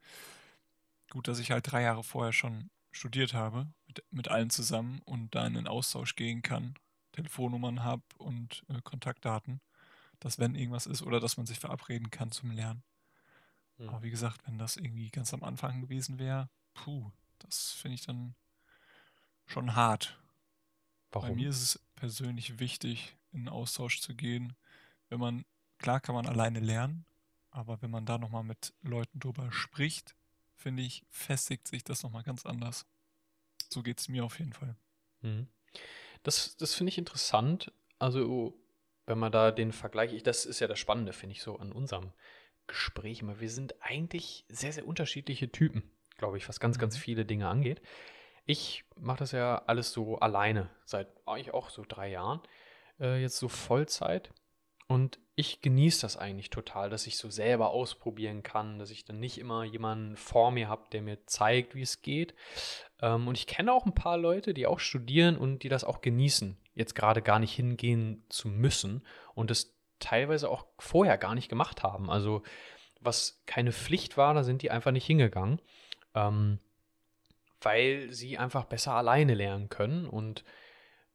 gut, 1.09 1.27
dass 1.27 1.39
ich 1.39 1.51
halt 1.51 1.71
drei 1.71 1.81
Jahre 1.83 2.03
vorher 2.03 2.33
schon 2.33 2.69
studiert 2.91 3.33
habe, 3.33 3.67
mit, 3.87 4.03
mit 4.11 4.27
allen 4.27 4.49
zusammen 4.49 5.01
und 5.05 5.33
da 5.33 5.47
in 5.47 5.53
den 5.53 5.67
Austausch 5.67 6.15
gehen 6.15 6.41
kann, 6.41 6.75
Telefonnummern 7.13 7.83
habe 7.83 8.03
und 8.17 8.63
äh, 8.69 8.81
Kontaktdaten, 8.83 9.61
dass 10.19 10.37
wenn 10.37 10.55
irgendwas 10.55 10.85
ist 10.85 11.01
oder 11.01 11.19
dass 11.19 11.37
man 11.37 11.45
sich 11.45 11.59
verabreden 11.59 12.11
kann 12.11 12.31
zum 12.31 12.51
Lernen. 12.51 12.83
Mhm. 13.81 13.89
Aber 13.89 14.03
wie 14.03 14.11
gesagt, 14.11 14.45
wenn 14.45 14.57
das 14.57 14.77
irgendwie 14.77 15.09
ganz 15.09 15.33
am 15.33 15.43
Anfang 15.43 15.81
gewesen 15.81 16.19
wäre, 16.19 16.49
puh, 16.73 17.11
das 17.39 17.71
finde 17.71 17.95
ich 17.95 18.05
dann 18.05 18.35
schon 19.47 19.75
hart. 19.75 20.19
Warum? 21.11 21.29
Bei 21.29 21.35
mir 21.35 21.49
ist 21.49 21.61
es 21.61 21.79
persönlich 21.95 22.59
wichtig, 22.59 23.17
in 23.31 23.49
Austausch 23.49 23.99
zu 23.99 24.15
gehen. 24.15 24.55
Wenn 25.09 25.19
man, 25.19 25.45
klar 25.79 25.99
kann 25.99 26.15
man 26.15 26.27
alleine 26.27 26.59
lernen, 26.59 27.05
aber 27.49 27.81
wenn 27.81 27.91
man 27.91 28.05
da 28.05 28.17
nochmal 28.17 28.43
mit 28.43 28.73
Leuten 28.81 29.19
drüber 29.19 29.51
spricht, 29.51 30.15
finde 30.55 30.83
ich, 30.83 31.03
festigt 31.09 31.67
sich 31.67 31.83
das 31.83 32.03
nochmal 32.03 32.23
ganz 32.23 32.45
anders. 32.45 32.85
So 33.69 33.81
geht 33.81 33.99
es 33.99 34.07
mir 34.07 34.23
auf 34.23 34.39
jeden 34.39 34.53
Fall. 34.53 34.75
Mhm. 35.21 35.47
Das, 36.23 36.55
das 36.55 36.75
finde 36.75 36.89
ich 36.89 36.97
interessant. 36.97 37.71
Also, 37.97 38.53
wenn 39.05 39.17
man 39.17 39.31
da 39.31 39.51
den 39.51 39.71
Vergleich, 39.71 40.21
das 40.23 40.45
ist 40.45 40.59
ja 40.59 40.67
das 40.67 40.79
Spannende, 40.79 41.13
finde 41.13 41.35
ich 41.35 41.41
so 41.41 41.57
an 41.57 41.71
unserem 41.71 42.13
Gespräch 42.71 43.21
immer. 43.21 43.39
Wir 43.39 43.49
sind 43.49 43.75
eigentlich 43.81 44.45
sehr, 44.47 44.71
sehr 44.71 44.87
unterschiedliche 44.87 45.51
Typen, 45.51 45.83
glaube 46.17 46.37
ich, 46.37 46.47
was 46.47 46.59
ganz, 46.59 46.79
ganz 46.79 46.95
mhm. 46.95 47.01
viele 47.01 47.25
Dinge 47.25 47.47
angeht. 47.47 47.81
Ich 48.45 48.85
mache 48.95 49.19
das 49.19 49.33
ja 49.33 49.61
alles 49.67 49.91
so 49.91 50.17
alleine, 50.17 50.69
seit 50.85 51.07
eigentlich 51.27 51.53
auch 51.53 51.69
so 51.69 51.83
drei 51.87 52.09
Jahren, 52.09 52.41
äh, 52.99 53.21
jetzt 53.21 53.37
so 53.37 53.49
Vollzeit. 53.49 54.31
Und 54.87 55.19
ich 55.35 55.61
genieße 55.61 56.01
das 56.01 56.17
eigentlich 56.17 56.49
total, 56.49 56.89
dass 56.89 57.07
ich 57.07 57.17
so 57.17 57.29
selber 57.29 57.71
ausprobieren 57.71 58.43
kann, 58.43 58.79
dass 58.79 58.89
ich 58.89 59.05
dann 59.05 59.19
nicht 59.19 59.37
immer 59.37 59.63
jemanden 59.63 60.17
vor 60.17 60.51
mir 60.51 60.67
habe, 60.67 60.89
der 60.91 61.01
mir 61.01 61.25
zeigt, 61.27 61.75
wie 61.75 61.81
es 61.81 62.01
geht. 62.01 62.33
Ähm, 63.01 63.27
und 63.27 63.37
ich 63.37 63.47
kenne 63.47 63.73
auch 63.73 63.85
ein 63.85 63.95
paar 63.95 64.17
Leute, 64.17 64.53
die 64.53 64.67
auch 64.67 64.79
studieren 64.79 65.37
und 65.37 65.63
die 65.63 65.69
das 65.69 65.83
auch 65.83 66.01
genießen, 66.01 66.57
jetzt 66.73 66.95
gerade 66.95 67.21
gar 67.21 67.39
nicht 67.39 67.53
hingehen 67.53 68.25
zu 68.29 68.47
müssen 68.47 69.05
und 69.33 69.49
das 69.49 69.73
teilweise 70.01 70.49
auch 70.49 70.65
vorher 70.79 71.17
gar 71.17 71.35
nicht 71.35 71.49
gemacht 71.49 71.83
haben. 71.83 72.09
Also 72.09 72.43
was 72.99 73.41
keine 73.45 73.71
Pflicht 73.71 74.17
war, 74.17 74.33
da 74.33 74.43
sind 74.43 74.61
die 74.61 74.71
einfach 74.71 74.91
nicht 74.91 75.05
hingegangen, 75.05 75.61
ähm, 76.13 76.59
weil 77.61 78.11
sie 78.11 78.37
einfach 78.37 78.65
besser 78.65 78.93
alleine 78.93 79.33
lernen 79.33 79.69
können. 79.69 80.05
Und 80.05 80.43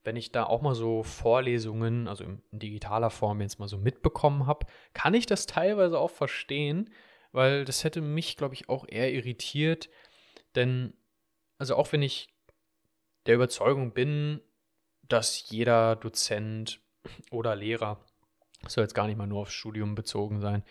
wenn 0.03 0.17
ich 0.17 0.33
da 0.33 0.45
auch 0.45 0.63
mal 0.63 0.75
so 0.75 1.03
Vorlesungen, 1.03 2.09
also 2.09 2.25
in 2.25 2.43
digitaler 2.51 3.11
Form 3.11 3.41
jetzt 3.41 3.59
mal 3.59 3.69
so 3.69 3.79
mitbekommen 3.79 4.47
habe, 4.47 4.67
kann 4.95 5.15
ich 5.15 5.27
das 5.27 5.47
teilweise 5.47 5.99
auch 5.99 6.11
verstehen, 6.11 6.91
weil 7.33 7.65
das 7.65 7.85
hätte 7.85 8.01
mich, 8.01 8.37
glaube 8.37 8.55
ich, 8.55 8.69
auch 8.69 8.87
eher 8.89 9.13
irritiert. 9.13 9.91
Denn, 10.55 10.95
also 11.59 11.77
auch 11.77 11.93
wenn 11.93 12.03
ich 12.03 12.29
der 13.27 13.35
Überzeugung 13.35 13.93
bin, 13.93 14.41
dass 15.03 15.51
jeder 15.51 15.97
Dozent 15.97 16.81
oder 17.31 17.55
Lehrer 17.55 18.01
soll 18.67 18.85
jetzt 18.85 18.95
gar 18.95 19.07
nicht 19.07 19.17
mal 19.17 19.27
nur 19.27 19.41
aufs 19.43 19.53
Studium 19.53 19.95
bezogen 19.95 20.41
sein, 20.41 20.65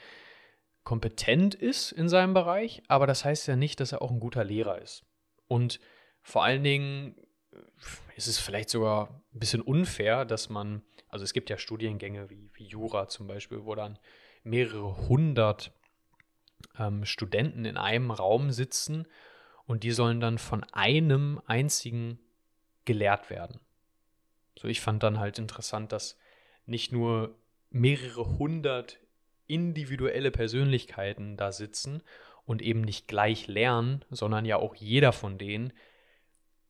kompetent 0.83 1.55
ist 1.55 1.91
in 1.91 2.09
seinem 2.09 2.33
Bereich, 2.33 2.83
aber 2.87 3.07
das 3.07 3.25
heißt 3.25 3.47
ja 3.47 3.55
nicht, 3.55 3.79
dass 3.79 3.91
er 3.91 4.01
auch 4.01 4.11
ein 4.11 4.19
guter 4.19 4.43
Lehrer 4.43 4.81
ist. 4.81 5.03
Und 5.47 5.79
vor 6.21 6.43
allen 6.43 6.63
Dingen 6.63 7.15
äh, 7.51 7.57
ist 8.15 8.27
es 8.27 8.39
vielleicht 8.39 8.69
sogar 8.69 9.23
ein 9.33 9.39
bisschen 9.39 9.61
unfair, 9.61 10.25
dass 10.25 10.49
man, 10.49 10.83
also 11.09 11.23
es 11.23 11.33
gibt 11.33 11.49
ja 11.49 11.57
Studiengänge 11.57 12.29
wie, 12.29 12.49
wie 12.53 12.65
Jura 12.65 13.07
zum 13.07 13.27
Beispiel, 13.27 13.65
wo 13.65 13.75
dann 13.75 13.99
mehrere 14.43 15.07
hundert 15.07 15.73
ähm, 16.77 17.03
Studenten 17.03 17.65
in 17.65 17.77
einem 17.77 18.11
Raum 18.11 18.51
sitzen 18.51 19.07
und 19.65 19.83
die 19.83 19.91
sollen 19.91 20.19
dann 20.19 20.37
von 20.37 20.63
einem 20.65 21.41
einzigen 21.47 22.19
gelehrt 22.85 23.29
werden. 23.31 23.59
So, 24.57 24.67
ich 24.67 24.81
fand 24.81 25.03
dann 25.03 25.19
halt 25.19 25.39
interessant, 25.39 25.91
dass 25.91 26.17
nicht 26.65 26.91
nur 26.91 27.35
mehrere 27.75 28.39
hundert 28.39 28.99
individuelle 29.47 30.31
Persönlichkeiten 30.31 31.37
da 31.37 31.51
sitzen 31.51 32.01
und 32.45 32.61
eben 32.61 32.81
nicht 32.81 33.07
gleich 33.07 33.47
lernen, 33.47 34.03
sondern 34.09 34.45
ja 34.45 34.57
auch 34.57 34.75
jeder 34.75 35.11
von 35.11 35.37
denen 35.37 35.73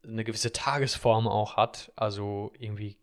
eine 0.04 0.24
gewisse 0.24 0.52
Tagesform 0.52 1.28
auch 1.28 1.58
hat. 1.58 1.92
Also 1.96 2.52
irgendwie 2.60 2.98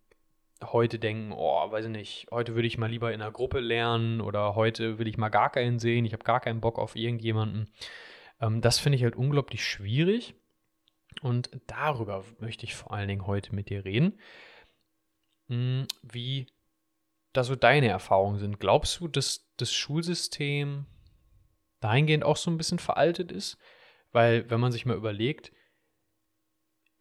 heute 0.62 0.98
denken, 0.98 1.32
oh, 1.32 1.70
weiß 1.70 1.86
ich 1.86 1.90
nicht, 1.90 2.26
heute 2.30 2.54
würde 2.54 2.66
ich 2.66 2.76
mal 2.76 2.90
lieber 2.90 3.12
in 3.12 3.22
einer 3.22 3.32
Gruppe 3.32 3.60
lernen 3.60 4.20
oder 4.20 4.54
heute 4.56 4.98
will 4.98 5.08
ich 5.08 5.16
mal 5.16 5.28
gar 5.28 5.50
keinen 5.50 5.78
sehen, 5.78 6.04
ich 6.04 6.12
habe 6.12 6.24
gar 6.24 6.40
keinen 6.40 6.60
Bock 6.60 6.78
auf 6.78 6.96
irgendjemanden. 6.96 7.70
Ähm, 8.40 8.60
das 8.60 8.78
finde 8.78 8.96
ich 8.96 9.04
halt 9.04 9.16
unglaublich 9.16 9.64
schwierig 9.64 10.34
und 11.22 11.50
darüber 11.66 12.24
möchte 12.40 12.64
ich 12.64 12.74
vor 12.74 12.92
allen 12.92 13.08
Dingen 13.08 13.26
heute 13.26 13.54
mit 13.54 13.70
dir 13.70 13.84
reden. 13.84 14.18
Hm, 15.48 15.86
wie 16.02 16.46
da 17.32 17.44
so 17.44 17.56
deine 17.56 17.88
Erfahrungen 17.88 18.38
sind. 18.38 18.60
Glaubst 18.60 19.00
du, 19.00 19.08
dass 19.08 19.48
das 19.56 19.72
Schulsystem 19.72 20.86
dahingehend 21.80 22.24
auch 22.24 22.36
so 22.36 22.50
ein 22.50 22.58
bisschen 22.58 22.78
veraltet 22.78 23.32
ist? 23.32 23.58
Weil, 24.10 24.50
wenn 24.50 24.60
man 24.60 24.72
sich 24.72 24.84
mal 24.84 24.96
überlegt, 24.96 25.52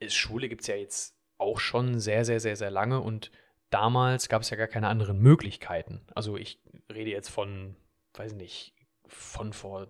Schule 0.08 0.50
gibt 0.50 0.62
es 0.62 0.68
ja 0.68 0.76
jetzt 0.76 1.16
auch 1.38 1.60
schon 1.60 2.00
sehr, 2.00 2.26
sehr, 2.26 2.40
sehr, 2.40 2.56
sehr 2.56 2.72
lange 2.72 3.02
und 3.02 3.32
damals 3.70 4.30
gab 4.30 4.42
es 4.42 4.50
ja 4.50 4.58
gar 4.58 4.68
keine 4.68 4.88
anderen 4.88 5.20
Möglichkeiten. 5.20 6.06
Also 6.16 6.38
ich 6.38 6.62
rede 6.92 7.12
jetzt 7.12 7.30
von, 7.30 7.76
weiß 8.14 8.34
nicht, 8.34 8.76
von 9.08 9.54
vor 9.54 9.88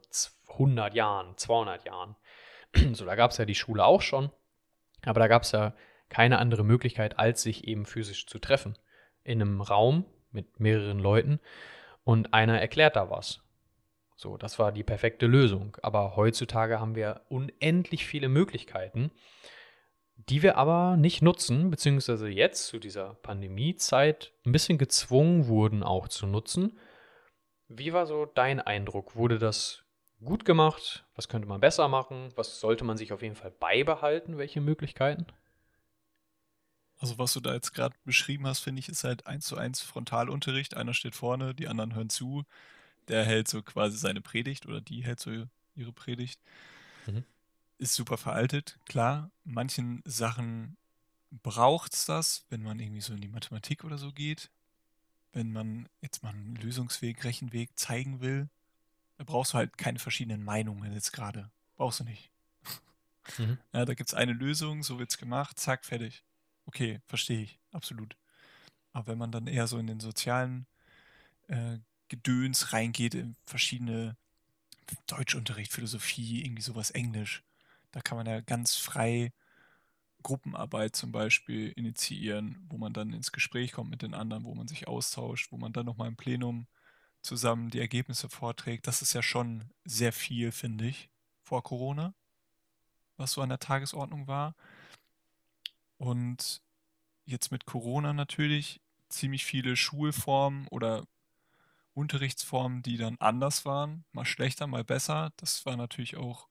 100 0.49 0.93
Jahren, 0.93 1.37
200 1.37 1.85
Jahren. 1.85 2.15
So, 2.93 3.05
da 3.05 3.15
gab 3.15 3.31
es 3.31 3.37
ja 3.37 3.43
die 3.43 3.55
Schule 3.55 3.83
auch 3.83 4.01
schon, 4.01 4.31
aber 5.03 5.19
da 5.19 5.27
gab 5.27 5.43
es 5.43 5.51
ja 5.51 5.75
keine 6.07 6.39
andere 6.39 6.63
Möglichkeit, 6.63 7.19
als 7.19 7.41
sich 7.41 7.67
eben 7.67 7.85
physisch 7.85 8.27
zu 8.27 8.39
treffen. 8.39 8.77
In 9.23 9.41
einem 9.41 9.59
Raum 9.59 10.05
mit 10.31 10.59
mehreren 10.59 10.99
Leuten 10.99 11.39
und 12.03 12.33
einer 12.33 12.59
erklärt 12.59 12.95
da 12.95 13.09
was. 13.09 13.41
So, 14.15 14.37
das 14.37 14.59
war 14.59 14.71
die 14.71 14.83
perfekte 14.83 15.25
Lösung. 15.25 15.77
Aber 15.81 16.15
heutzutage 16.15 16.79
haben 16.79 16.95
wir 16.95 17.21
unendlich 17.29 18.05
viele 18.05 18.29
Möglichkeiten, 18.29 19.11
die 20.15 20.43
wir 20.43 20.57
aber 20.57 20.95
nicht 20.97 21.23
nutzen, 21.23 21.71
beziehungsweise 21.71 22.29
jetzt 22.29 22.67
zu 22.67 22.77
dieser 22.77 23.15
Pandemiezeit 23.15 24.31
ein 24.45 24.51
bisschen 24.51 24.77
gezwungen 24.77 25.47
wurden 25.47 25.81
auch 25.81 26.07
zu 26.07 26.27
nutzen. 26.27 26.77
Wie 27.67 27.93
war 27.93 28.05
so 28.05 28.25
dein 28.25 28.59
Eindruck? 28.59 29.15
Wurde 29.15 29.39
das 29.39 29.83
gut 30.23 30.45
gemacht? 30.45 31.05
Was 31.15 31.27
könnte 31.27 31.47
man 31.47 31.59
besser 31.59 31.87
machen? 31.87 32.29
Was 32.35 32.59
sollte 32.59 32.83
man 32.83 32.97
sich 32.97 33.13
auf 33.13 33.23
jeden 33.23 33.35
Fall 33.35 33.51
beibehalten? 33.51 34.37
Welche 34.37 34.61
Möglichkeiten? 34.61 35.25
Also 37.01 37.17
was 37.17 37.33
du 37.33 37.39
da 37.39 37.53
jetzt 37.53 37.73
gerade 37.73 37.95
beschrieben 38.05 38.45
hast, 38.45 38.59
finde 38.59 38.79
ich, 38.79 38.87
ist 38.87 39.03
halt 39.03 39.25
eins 39.25 39.47
zu 39.47 39.57
eins 39.57 39.81
Frontalunterricht. 39.81 40.77
Einer 40.77 40.93
steht 40.93 41.15
vorne, 41.15 41.55
die 41.55 41.67
anderen 41.67 41.95
hören 41.95 42.09
zu. 42.11 42.43
Der 43.07 43.25
hält 43.25 43.47
so 43.47 43.63
quasi 43.63 43.97
seine 43.97 44.21
Predigt 44.21 44.67
oder 44.67 44.81
die 44.81 45.03
hält 45.03 45.19
so 45.19 45.31
ihre 45.75 45.93
Predigt. 45.93 46.39
Mhm. 47.07 47.25
Ist 47.79 47.95
super 47.95 48.17
veraltet, 48.17 48.77
klar. 48.85 49.31
Manchen 49.43 50.03
Sachen 50.05 50.77
braucht 51.31 51.95
es 51.95 52.05
das, 52.05 52.45
wenn 52.49 52.61
man 52.61 52.79
irgendwie 52.79 53.01
so 53.01 53.13
in 53.13 53.21
die 53.21 53.29
Mathematik 53.29 53.83
oder 53.83 53.97
so 53.97 54.11
geht. 54.11 54.51
Wenn 55.33 55.51
man 55.51 55.89
jetzt 56.01 56.21
mal 56.21 56.29
einen 56.29 56.55
Lösungsweg, 56.57 57.23
Rechenweg 57.23 57.79
zeigen 57.79 58.21
will, 58.21 58.47
da 59.17 59.23
brauchst 59.23 59.53
du 59.53 59.57
halt 59.57 59.77
keine 59.79 59.99
verschiedenen 59.99 60.43
Meinungen 60.43 60.93
jetzt 60.93 61.13
gerade. 61.13 61.49
Brauchst 61.77 62.01
du 62.01 62.03
nicht. 62.03 62.29
Mhm. 63.39 63.57
Ja, 63.73 63.85
da 63.85 63.95
gibt 63.95 64.09
es 64.09 64.13
eine 64.13 64.33
Lösung, 64.33 64.83
so 64.83 64.99
wird 64.99 65.09
es 65.09 65.17
gemacht, 65.17 65.59
zack, 65.59 65.85
fertig. 65.85 66.23
Okay, 66.71 67.01
verstehe 67.05 67.41
ich, 67.41 67.59
absolut. 67.73 68.15
Aber 68.93 69.07
wenn 69.07 69.17
man 69.17 69.33
dann 69.33 69.47
eher 69.47 69.67
so 69.67 69.77
in 69.77 69.87
den 69.87 69.99
sozialen 69.99 70.67
äh, 71.49 71.79
Gedöns 72.07 72.71
reingeht, 72.71 73.13
in 73.13 73.35
verschiedene 73.45 74.15
Deutschunterricht, 75.07 75.73
Philosophie, 75.73 76.45
irgendwie 76.45 76.61
sowas 76.61 76.91
Englisch, 76.91 77.43
da 77.91 77.99
kann 77.99 78.17
man 78.17 78.25
ja 78.25 78.39
ganz 78.39 78.77
frei 78.77 79.33
Gruppenarbeit 80.23 80.95
zum 80.95 81.11
Beispiel 81.11 81.73
initiieren, 81.75 82.65
wo 82.69 82.77
man 82.77 82.93
dann 82.93 83.11
ins 83.11 83.33
Gespräch 83.33 83.73
kommt 83.73 83.89
mit 83.89 84.01
den 84.01 84.13
anderen, 84.13 84.45
wo 84.45 84.55
man 84.55 84.69
sich 84.69 84.87
austauscht, 84.87 85.51
wo 85.51 85.57
man 85.57 85.73
dann 85.73 85.85
nochmal 85.85 86.07
im 86.07 86.15
Plenum 86.15 86.67
zusammen 87.21 87.69
die 87.69 87.81
Ergebnisse 87.81 88.29
vorträgt. 88.29 88.87
Das 88.87 89.01
ist 89.01 89.11
ja 89.11 89.21
schon 89.21 89.65
sehr 89.83 90.13
viel, 90.13 90.53
finde 90.53 90.87
ich, 90.87 91.09
vor 91.43 91.63
Corona, 91.63 92.13
was 93.17 93.33
so 93.33 93.41
an 93.41 93.49
der 93.49 93.59
Tagesordnung 93.59 94.27
war. 94.27 94.55
Und 96.01 96.63
jetzt 97.25 97.51
mit 97.51 97.67
Corona 97.67 98.11
natürlich 98.11 98.81
ziemlich 99.07 99.45
viele 99.45 99.75
Schulformen 99.75 100.67
oder 100.69 101.05
Unterrichtsformen, 101.93 102.81
die 102.81 102.97
dann 102.97 103.17
anders 103.19 103.65
waren, 103.65 104.03
mal 104.11 104.25
schlechter, 104.25 104.65
mal 104.65 104.83
besser. 104.83 105.31
Das 105.37 105.63
war 105.67 105.77
natürlich 105.77 106.17
auch 106.17 106.47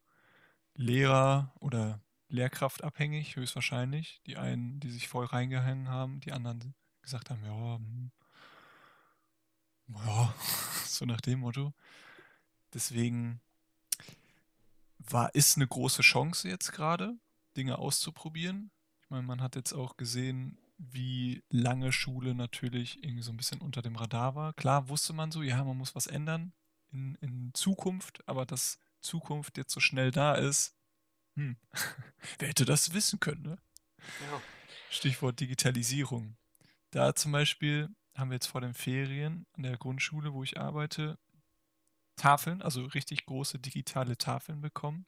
Lehrer 0.76 1.52
oder 1.58 2.00
Lehrkraft 2.28 2.84
abhängig, 2.84 3.34
höchstwahrscheinlich. 3.34 4.20
Die 4.24 4.36
einen, 4.36 4.78
die 4.78 4.90
sich 4.90 5.08
voll 5.08 5.26
reingehangen 5.26 5.88
haben, 5.88 6.20
die 6.20 6.30
anderen 6.30 6.72
gesagt 7.02 7.30
haben, 7.30 7.44
ja, 7.44 7.74
hm, 7.74 8.12
ja, 9.88 10.32
so 10.86 11.06
nach 11.06 11.20
dem 11.20 11.40
Motto. 11.40 11.72
Deswegen 12.72 13.40
war, 14.98 15.34
ist 15.34 15.56
eine 15.56 15.66
große 15.66 16.02
Chance 16.02 16.48
jetzt 16.48 16.70
gerade, 16.70 17.18
Dinge 17.56 17.78
auszuprobieren. 17.78 18.70
Ich 19.10 19.12
meine, 19.12 19.26
man 19.26 19.42
hat 19.42 19.56
jetzt 19.56 19.72
auch 19.72 19.96
gesehen, 19.96 20.56
wie 20.78 21.42
lange 21.50 21.90
Schule 21.90 22.32
natürlich 22.32 23.02
irgendwie 23.02 23.24
so 23.24 23.32
ein 23.32 23.36
bisschen 23.36 23.60
unter 23.60 23.82
dem 23.82 23.96
Radar 23.96 24.36
war. 24.36 24.52
Klar 24.52 24.88
wusste 24.88 25.12
man 25.12 25.32
so, 25.32 25.42
ja, 25.42 25.64
man 25.64 25.76
muss 25.76 25.96
was 25.96 26.06
ändern 26.06 26.52
in, 26.92 27.16
in 27.16 27.50
Zukunft, 27.52 28.22
aber 28.28 28.46
dass 28.46 28.78
Zukunft 29.00 29.58
jetzt 29.58 29.72
so 29.72 29.80
schnell 29.80 30.12
da 30.12 30.36
ist, 30.36 30.76
hm, 31.34 31.56
wer 32.38 32.50
hätte 32.50 32.64
das 32.64 32.94
wissen 32.94 33.18
können, 33.18 33.42
ne? 33.42 33.58
Ja. 34.30 34.40
Stichwort 34.90 35.40
Digitalisierung. 35.40 36.36
Da 36.92 37.12
zum 37.16 37.32
Beispiel 37.32 37.88
haben 38.14 38.30
wir 38.30 38.36
jetzt 38.36 38.46
vor 38.46 38.60
den 38.60 38.74
Ferien 38.74 39.44
an 39.54 39.64
der 39.64 39.76
Grundschule, 39.76 40.32
wo 40.32 40.44
ich 40.44 40.60
arbeite, 40.60 41.18
Tafeln, 42.14 42.62
also 42.62 42.84
richtig 42.84 43.26
große 43.26 43.58
digitale 43.58 44.16
Tafeln 44.16 44.60
bekommen. 44.60 45.04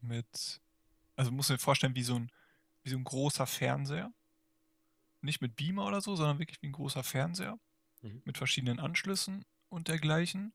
Mit, 0.00 0.62
also 1.16 1.30
muss 1.30 1.50
man 1.50 1.58
sich 1.58 1.64
vorstellen, 1.64 1.94
wie 1.94 2.02
so 2.02 2.14
ein, 2.14 2.32
wie 2.82 2.90
so 2.90 2.96
ein 2.96 3.04
großer 3.04 3.46
Fernseher 3.46 4.12
nicht 5.22 5.40
mit 5.40 5.56
Beamer 5.56 5.86
oder 5.86 6.00
so, 6.00 6.16
sondern 6.16 6.38
wirklich 6.38 6.60
wie 6.62 6.68
ein 6.68 6.72
großer 6.72 7.02
Fernseher 7.02 7.58
mhm. 8.02 8.22
mit 8.24 8.38
verschiedenen 8.38 8.80
Anschlüssen 8.80 9.44
und 9.68 9.88
dergleichen. 9.88 10.52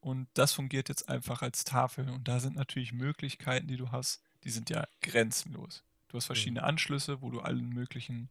Und 0.00 0.28
das 0.34 0.52
fungiert 0.52 0.88
jetzt 0.88 1.08
einfach 1.08 1.42
als 1.42 1.64
Tafel. 1.64 2.08
Und 2.08 2.26
da 2.26 2.40
sind 2.40 2.56
natürlich 2.56 2.92
Möglichkeiten, 2.92 3.68
die 3.68 3.76
du 3.76 3.92
hast, 3.92 4.20
die 4.44 4.50
sind 4.50 4.70
ja 4.70 4.86
grenzenlos. 5.00 5.84
Du 6.08 6.16
hast 6.16 6.26
verschiedene 6.26 6.60
mhm. 6.60 6.66
Anschlüsse, 6.66 7.22
wo 7.22 7.30
du 7.30 7.40
allen 7.40 7.68
möglichen 7.68 8.28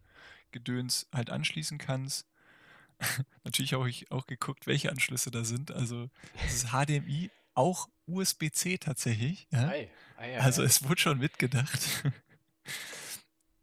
Gedöns 0.52 1.08
halt 1.14 1.30
anschließen 1.30 1.78
kannst. 1.78 2.28
natürlich 3.44 3.74
habe 3.74 3.90
ich 3.90 4.12
auch 4.12 4.28
geguckt, 4.28 4.68
welche 4.68 4.92
Anschlüsse 4.92 5.32
da 5.32 5.46
sind. 5.46 5.72
Also 5.72 6.10
das 6.44 6.54
ist 6.54 6.68
HDMI, 6.72 7.32
auch 7.54 7.88
USB-C 8.06 8.78
tatsächlich. 8.78 9.48
Ja? 9.52 9.70
Ei, 9.70 9.90
ei, 10.18 10.38
ei, 10.38 10.42
also 10.42 10.62
es 10.64 10.84
wurde 10.84 11.00
schon 11.00 11.20
mitgedacht. 11.20 12.04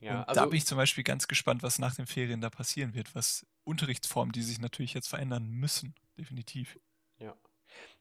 Ja, 0.00 0.22
also, 0.24 0.40
da 0.40 0.46
bin 0.46 0.58
ich 0.58 0.66
zum 0.66 0.78
Beispiel 0.78 1.04
ganz 1.04 1.26
gespannt, 1.26 1.62
was 1.62 1.78
nach 1.78 1.94
den 1.96 2.06
Ferien 2.06 2.40
da 2.40 2.50
passieren 2.50 2.94
wird, 2.94 3.14
was 3.14 3.46
Unterrichtsformen, 3.64 4.32
die 4.32 4.42
sich 4.42 4.61
natürlich 4.61 4.94
jetzt 4.94 5.08
verändern 5.08 5.48
müssen, 5.50 5.94
definitiv. 6.16 6.78
Ja. 7.18 7.37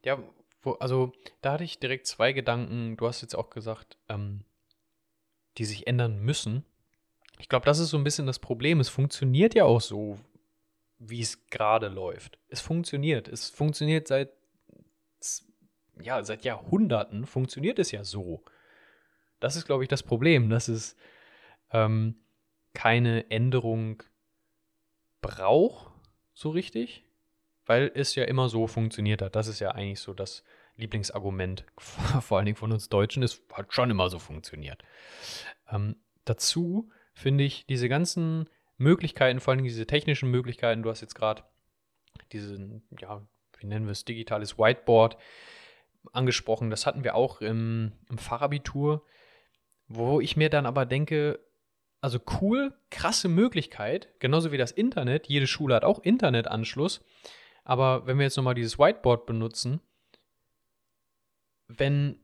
Ja, 0.04 0.20
wo, 0.62 0.74
also 0.74 1.12
da 1.42 1.54
hatte 1.54 1.64
ich 1.64 1.80
direkt 1.80 2.08
zwei 2.08 2.34
Gedanken. 2.34 2.98
Du 2.98 3.08
hast 3.08 3.22
jetzt 3.22 3.36
auch 3.36 3.50
gesagt, 3.50 3.98
ähm, 4.10 4.44
die 5.58 5.66
sich 5.66 5.88
ändern 5.88 6.20
müssen. 6.20 6.64
Ich 7.40 7.50
glaube, 7.50 7.66
das 7.66 7.80
ist 7.80 7.90
so 7.90 7.98
ein 7.98 8.04
bisschen 8.04 8.28
das 8.28 8.40
Problem. 8.40 8.80
Es 8.80 8.90
funktioniert 8.90 9.56
ja 9.56 9.66
auch 9.66 9.82
so, 9.82 10.20
wie 11.00 11.22
es 11.22 11.48
gerade 11.48 11.88
läuft. 11.88 12.40
Es 12.48 12.62
funktioniert. 12.62 13.28
Es 13.28 13.50
funktioniert 13.50 14.08
seit, 14.08 14.32
ja, 16.02 16.24
seit 16.24 16.44
Jahrhunderten 16.44 17.26
funktioniert 17.26 17.80
es 17.80 17.92
ja 17.92 18.04
so. 18.04 18.44
Das 19.40 19.56
ist, 19.56 19.66
glaube 19.66 19.84
ich, 19.84 19.90
das 19.90 20.04
Problem, 20.04 20.50
dass 20.50 20.68
es 20.68 20.96
ähm, 21.72 22.16
keine 22.74 23.30
Änderung 23.30 24.04
braucht, 25.22 25.92
so 26.34 26.50
richtig, 26.50 27.04
weil 27.66 27.92
es 27.94 28.16
ja 28.16 28.24
immer 28.24 28.50
so 28.50 28.68
funktioniert 28.68 29.22
hat. 29.22 29.36
Das 29.36 29.48
ist 29.48 29.60
ja 29.60 29.72
eigentlich 29.72 30.00
so 30.00 30.14
das 30.14 30.44
Lieblingsargument, 30.76 31.66
vor 32.22 32.38
allen 32.38 32.46
Dingen 32.46 32.58
von 32.58 32.72
uns 32.72 32.90
Deutschen, 32.90 33.24
es 33.24 33.42
hat 33.54 33.74
schon 33.74 33.90
immer 33.90 34.10
so 34.10 34.20
funktioniert. 34.20 34.84
Ähm, 35.70 35.96
dazu 36.26 36.90
finde 37.14 37.44
ich 37.44 37.66
diese 37.66 37.90
ganzen 37.90 38.50
Möglichkeiten, 38.78 39.40
vor 39.40 39.54
allem 39.54 39.64
diese 39.64 39.88
technischen 39.88 40.30
Möglichkeiten, 40.30 40.84
du 40.84 40.90
hast 40.90 41.02
jetzt 41.02 41.16
gerade 41.16 41.44
diesen, 42.32 42.84
ja, 43.00 43.26
wie 43.58 43.66
nennen 43.66 43.86
wir 43.86 43.92
es, 43.92 44.06
digitales 44.06 44.58
Whiteboard 44.58 45.18
angesprochen. 46.14 46.70
Das 46.70 46.86
hatten 46.86 47.04
wir 47.04 47.16
auch 47.16 47.42
im, 47.42 47.94
im 48.10 48.18
Fachabitur, 48.18 49.04
wo 49.88 50.20
ich 50.20 50.38
mir 50.38 50.50
dann 50.50 50.66
aber 50.66 50.86
denke, 50.86 51.40
also 52.02 52.20
cool, 52.42 52.74
krasse 52.90 53.28
Möglichkeit, 53.28 54.10
genauso 54.20 54.52
wie 54.52 54.58
das 54.58 54.72
Internet. 54.72 55.28
Jede 55.28 55.48
Schule 55.48 55.76
hat 55.76 55.84
auch 55.84 56.00
Internetanschluss. 56.00 57.04
Aber 57.64 58.06
wenn 58.08 58.18
wir 58.18 58.24
jetzt 58.24 58.38
nochmal 58.38 58.56
dieses 58.56 58.78
Whiteboard 58.80 59.26
benutzen, 59.26 59.82
wenn 61.68 62.20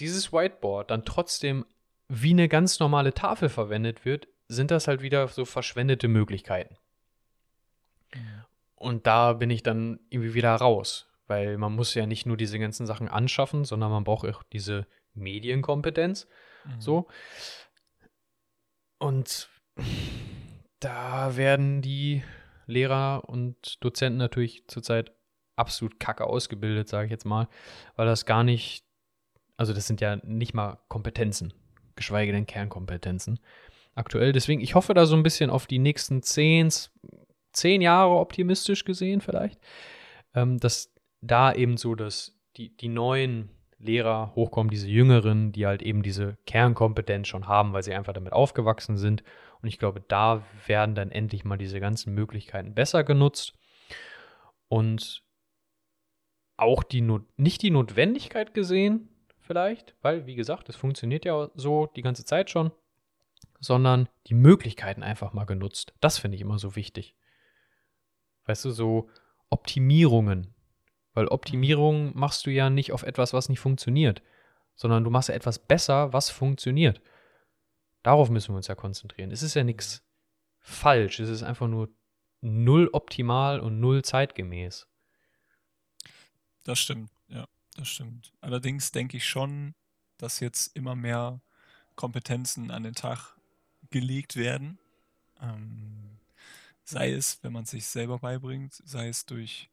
dieses 0.00 0.32
Whiteboard 0.32 0.90
dann 0.90 1.04
trotzdem 1.04 1.64
wie 2.08 2.30
eine 2.30 2.48
ganz 2.48 2.80
normale 2.80 3.14
Tafel 3.14 3.48
verwendet 3.48 4.04
wird, 4.04 4.26
sind 4.48 4.72
das 4.72 4.88
halt 4.88 5.00
wieder 5.00 5.28
so 5.28 5.44
verschwendete 5.44 6.08
Möglichkeiten. 6.08 6.76
Und 8.74 9.06
da 9.06 9.34
bin 9.34 9.50
ich 9.50 9.62
dann 9.62 10.00
irgendwie 10.08 10.34
wieder 10.34 10.54
raus, 10.56 11.08
weil 11.28 11.56
man 11.56 11.72
muss 11.72 11.94
ja 11.94 12.06
nicht 12.06 12.26
nur 12.26 12.36
diese 12.36 12.58
ganzen 12.58 12.86
Sachen 12.86 13.08
anschaffen, 13.08 13.64
sondern 13.64 13.92
man 13.92 14.04
braucht 14.04 14.28
auch 14.28 14.42
diese 14.42 14.86
Medienkompetenz. 15.14 16.26
Mhm. 16.64 16.80
So. 16.80 17.08
Und 18.98 19.48
da 20.80 21.36
werden 21.36 21.82
die 21.82 22.22
Lehrer 22.66 23.28
und 23.28 23.82
Dozenten 23.84 24.18
natürlich 24.18 24.66
zurzeit 24.68 25.12
absolut 25.56 26.00
kacke 26.00 26.24
ausgebildet, 26.26 26.88
sage 26.88 27.06
ich 27.06 27.10
jetzt 27.10 27.26
mal, 27.26 27.48
weil 27.96 28.06
das 28.06 28.24
gar 28.24 28.44
nicht, 28.44 28.84
also 29.56 29.72
das 29.72 29.86
sind 29.86 30.00
ja 30.00 30.16
nicht 30.24 30.54
mal 30.54 30.78
Kompetenzen, 30.88 31.52
geschweige 31.96 32.32
denn 32.32 32.46
Kernkompetenzen 32.46 33.40
aktuell. 33.94 34.32
Deswegen, 34.32 34.60
ich 34.60 34.74
hoffe 34.74 34.94
da 34.94 35.06
so 35.06 35.16
ein 35.16 35.22
bisschen 35.22 35.50
auf 35.50 35.66
die 35.66 35.78
nächsten 35.78 36.22
zehn, 36.22 36.70
zehn 37.52 37.82
Jahre 37.82 38.16
optimistisch 38.16 38.84
gesehen 38.84 39.20
vielleicht, 39.20 39.60
ähm, 40.34 40.58
dass 40.58 40.94
da 41.20 41.52
eben 41.52 41.76
so 41.76 41.94
dass 41.94 42.38
die, 42.56 42.74
die 42.76 42.88
neuen 42.88 43.50
Lehrer 43.80 44.32
hochkommen, 44.34 44.70
diese 44.70 44.88
Jüngeren, 44.88 45.52
die 45.52 45.66
halt 45.66 45.82
eben 45.82 46.02
diese 46.02 46.36
Kernkompetenz 46.46 47.28
schon 47.28 47.48
haben, 47.48 47.72
weil 47.72 47.82
sie 47.82 47.94
einfach 47.94 48.12
damit 48.12 48.32
aufgewachsen 48.32 48.96
sind. 48.96 49.24
Und 49.62 49.68
ich 49.68 49.78
glaube, 49.78 50.02
da 50.06 50.42
werden 50.66 50.94
dann 50.94 51.10
endlich 51.10 51.44
mal 51.44 51.56
diese 51.56 51.80
ganzen 51.80 52.14
Möglichkeiten 52.14 52.74
besser 52.74 53.04
genutzt. 53.04 53.54
Und 54.68 55.22
auch 56.56 56.82
die 56.82 57.00
Not 57.00 57.22
nicht 57.38 57.62
die 57.62 57.70
Notwendigkeit 57.70 58.52
gesehen, 58.52 59.08
vielleicht, 59.38 59.94
weil, 60.02 60.26
wie 60.26 60.34
gesagt, 60.34 60.68
es 60.68 60.76
funktioniert 60.76 61.24
ja 61.24 61.50
so 61.54 61.86
die 61.96 62.02
ganze 62.02 62.24
Zeit 62.24 62.50
schon, 62.50 62.70
sondern 63.60 64.08
die 64.26 64.34
Möglichkeiten 64.34 65.02
einfach 65.02 65.32
mal 65.32 65.44
genutzt. 65.44 65.94
Das 66.00 66.18
finde 66.18 66.36
ich 66.36 66.42
immer 66.42 66.58
so 66.58 66.76
wichtig. 66.76 67.16
Weißt 68.44 68.64
du, 68.64 68.70
so 68.70 69.08
Optimierungen, 69.48 70.54
weil 71.14 71.28
Optimierung 71.28 72.16
machst 72.16 72.46
du 72.46 72.50
ja 72.50 72.70
nicht 72.70 72.92
auf 72.92 73.02
etwas, 73.02 73.32
was 73.32 73.48
nicht 73.48 73.60
funktioniert, 73.60 74.22
sondern 74.74 75.04
du 75.04 75.10
machst 75.10 75.28
ja 75.28 75.34
etwas 75.34 75.58
besser, 75.58 76.12
was 76.12 76.30
funktioniert. 76.30 77.00
Darauf 78.02 78.30
müssen 78.30 78.52
wir 78.52 78.56
uns 78.56 78.68
ja 78.68 78.74
konzentrieren. 78.74 79.30
Es 79.30 79.42
ist 79.42 79.54
ja 79.54 79.64
nichts 79.64 80.02
falsch, 80.60 81.20
es 81.20 81.28
ist 81.28 81.42
einfach 81.42 81.68
nur 81.68 81.90
null 82.40 82.88
optimal 82.92 83.60
und 83.60 83.80
null 83.80 84.02
zeitgemäß. 84.02 84.86
Das 86.62 86.78
stimmt, 86.78 87.10
ja, 87.28 87.46
das 87.76 87.88
stimmt. 87.88 88.32
Allerdings 88.40 88.92
denke 88.92 89.16
ich 89.16 89.28
schon, 89.28 89.74
dass 90.18 90.40
jetzt 90.40 90.76
immer 90.76 90.94
mehr 90.94 91.40
Kompetenzen 91.96 92.70
an 92.70 92.82
den 92.82 92.94
Tag 92.94 93.36
gelegt 93.90 94.36
werden. 94.36 94.78
Ähm, 95.40 96.18
sei 96.84 97.12
es, 97.12 97.42
wenn 97.42 97.52
man 97.52 97.64
sich 97.64 97.86
selber 97.86 98.18
beibringt, 98.18 98.74
sei 98.84 99.08
es 99.08 99.26
durch 99.26 99.70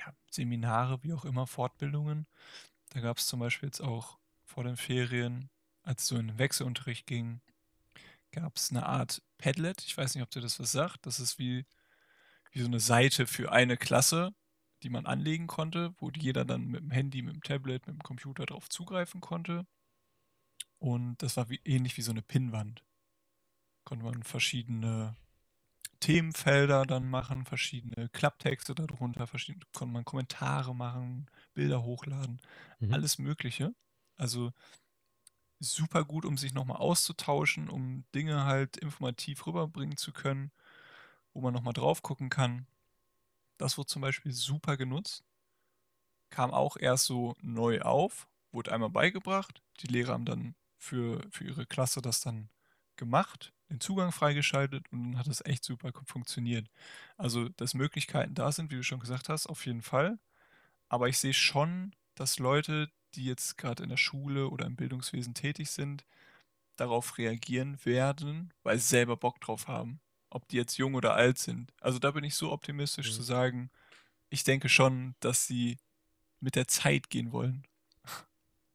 ja, 0.00 0.14
Seminare, 0.30 1.02
wie 1.02 1.12
auch 1.12 1.24
immer, 1.24 1.46
Fortbildungen. 1.46 2.26
Da 2.90 3.00
gab 3.00 3.18
es 3.18 3.26
zum 3.26 3.40
Beispiel 3.40 3.68
jetzt 3.68 3.80
auch 3.80 4.18
vor 4.44 4.64
den 4.64 4.76
Ferien, 4.76 5.50
als 5.82 6.06
so 6.06 6.16
in 6.16 6.28
den 6.28 6.38
Wechselunterricht 6.38 7.06
ging, 7.06 7.40
gab 8.32 8.56
es 8.56 8.70
eine 8.70 8.86
Art 8.86 9.22
Padlet. 9.38 9.82
Ich 9.82 9.96
weiß 9.96 10.14
nicht, 10.14 10.22
ob 10.22 10.30
dir 10.30 10.40
das 10.40 10.60
was 10.60 10.72
sagt. 10.72 11.06
Das 11.06 11.20
ist 11.20 11.38
wie, 11.38 11.66
wie 12.52 12.60
so 12.60 12.66
eine 12.66 12.80
Seite 12.80 13.26
für 13.26 13.52
eine 13.52 13.76
Klasse, 13.76 14.32
die 14.82 14.90
man 14.90 15.06
anlegen 15.06 15.46
konnte, 15.46 15.94
wo 15.98 16.10
jeder 16.10 16.44
dann 16.44 16.66
mit 16.66 16.80
dem 16.80 16.90
Handy, 16.90 17.22
mit 17.22 17.34
dem 17.34 17.42
Tablet, 17.42 17.86
mit 17.86 17.96
dem 17.96 18.02
Computer 18.02 18.46
drauf 18.46 18.68
zugreifen 18.68 19.20
konnte. 19.20 19.66
Und 20.78 21.22
das 21.22 21.36
war 21.36 21.48
wie, 21.50 21.60
ähnlich 21.64 21.96
wie 21.96 22.02
so 22.02 22.10
eine 22.10 22.22
Pinnwand. 22.22 22.82
Konnte 23.84 24.04
man 24.04 24.22
verschiedene 24.22 25.16
Themenfelder 26.00 26.86
dann 26.86 27.08
machen, 27.08 27.44
verschiedene 27.44 28.08
Klapptexte 28.08 28.74
darunter, 28.74 29.26
verschiedene, 29.26 29.64
konnte 29.72 29.92
man 29.92 30.04
Kommentare 30.04 30.74
machen, 30.74 31.26
Bilder 31.54 31.82
hochladen, 31.82 32.40
mhm. 32.80 32.92
alles 32.92 33.18
Mögliche. 33.18 33.74
Also 34.16 34.52
super 35.60 36.04
gut, 36.04 36.24
um 36.24 36.38
sich 36.38 36.54
nochmal 36.54 36.78
auszutauschen, 36.78 37.68
um 37.68 38.04
Dinge 38.14 38.44
halt 38.44 38.78
informativ 38.78 39.46
rüberbringen 39.46 39.96
zu 39.96 40.12
können, 40.12 40.50
wo 41.34 41.40
man 41.40 41.52
nochmal 41.52 41.74
drauf 41.74 42.02
gucken 42.02 42.30
kann. 42.30 42.66
Das 43.58 43.76
wurde 43.76 43.88
zum 43.88 44.02
Beispiel 44.02 44.32
super 44.32 44.76
genutzt. 44.76 45.22
Kam 46.30 46.50
auch 46.50 46.76
erst 46.76 47.04
so 47.04 47.36
neu 47.42 47.82
auf, 47.82 48.26
wurde 48.52 48.72
einmal 48.72 48.90
beigebracht. 48.90 49.62
Die 49.80 49.88
Lehrer 49.88 50.14
haben 50.14 50.24
dann 50.24 50.54
für, 50.78 51.20
für 51.30 51.44
ihre 51.44 51.66
Klasse 51.66 52.00
das 52.00 52.20
dann 52.20 52.48
gemacht, 52.96 53.52
den 53.70 53.80
Zugang 53.80 54.12
freigeschaltet 54.12 54.84
und 54.92 55.04
dann 55.04 55.18
hat 55.18 55.28
es 55.28 55.44
echt 55.44 55.64
super 55.64 55.92
funktioniert. 56.04 56.68
Also, 57.16 57.48
dass 57.50 57.74
Möglichkeiten 57.74 58.34
da 58.34 58.52
sind, 58.52 58.70
wie 58.70 58.76
du 58.76 58.82
schon 58.82 59.00
gesagt 59.00 59.28
hast, 59.28 59.46
auf 59.46 59.64
jeden 59.64 59.82
Fall. 59.82 60.18
Aber 60.88 61.08
ich 61.08 61.18
sehe 61.18 61.32
schon, 61.32 61.94
dass 62.16 62.38
Leute, 62.38 62.90
die 63.14 63.24
jetzt 63.24 63.56
gerade 63.56 63.82
in 63.82 63.88
der 63.88 63.96
Schule 63.96 64.48
oder 64.48 64.66
im 64.66 64.76
Bildungswesen 64.76 65.34
tätig 65.34 65.70
sind, 65.70 66.04
darauf 66.76 67.16
reagieren 67.18 67.78
werden, 67.84 68.52
weil 68.62 68.78
sie 68.78 68.88
selber 68.88 69.16
Bock 69.16 69.40
drauf 69.40 69.68
haben. 69.68 70.00
Ob 70.30 70.48
die 70.48 70.56
jetzt 70.56 70.76
jung 70.78 70.94
oder 70.94 71.14
alt 71.14 71.38
sind. 71.38 71.72
Also 71.80 71.98
da 71.98 72.10
bin 72.10 72.24
ich 72.24 72.34
so 72.34 72.52
optimistisch 72.52 73.10
mhm. 73.10 73.14
zu 73.14 73.22
sagen, 73.22 73.70
ich 74.30 74.44
denke 74.44 74.68
schon, 74.68 75.14
dass 75.20 75.46
sie 75.46 75.78
mit 76.40 76.56
der 76.56 76.68
Zeit 76.68 77.10
gehen 77.10 77.32
wollen. 77.32 77.64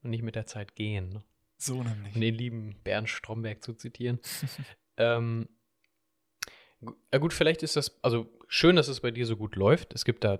Und 0.03 0.11
nicht 0.11 0.23
mit 0.23 0.35
der 0.35 0.45
Zeit 0.45 0.75
gehen. 0.75 1.09
Ne? 1.09 1.23
So 1.57 1.81
nämlich. 1.81 2.15
Um 2.15 2.21
den 2.21 2.35
lieben 2.35 2.75
Bernd 2.83 3.09
Stromberg 3.09 3.63
zu 3.63 3.73
zitieren. 3.73 4.19
ähm, 4.97 5.49
ja 7.11 7.19
gut, 7.19 7.33
vielleicht 7.33 7.63
ist 7.63 7.75
das, 7.75 7.97
also 8.03 8.27
schön, 8.47 8.75
dass 8.75 8.87
es 8.87 8.99
bei 8.99 9.11
dir 9.11 9.25
so 9.25 9.37
gut 9.37 9.55
läuft. 9.55 9.93
Es 9.93 10.05
gibt 10.05 10.23
da 10.23 10.39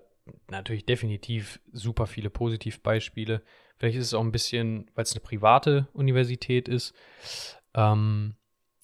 natürlich 0.50 0.86
definitiv 0.86 1.60
super 1.72 2.08
viele 2.08 2.30
Positivbeispiele. 2.30 3.42
Vielleicht 3.78 3.98
ist 3.98 4.08
es 4.08 4.14
auch 4.14 4.22
ein 4.22 4.32
bisschen, 4.32 4.90
weil 4.96 5.04
es 5.04 5.14
eine 5.14 5.22
private 5.22 5.88
Universität 5.94 6.68
ist. 6.68 6.94
Ähm, 7.74 8.36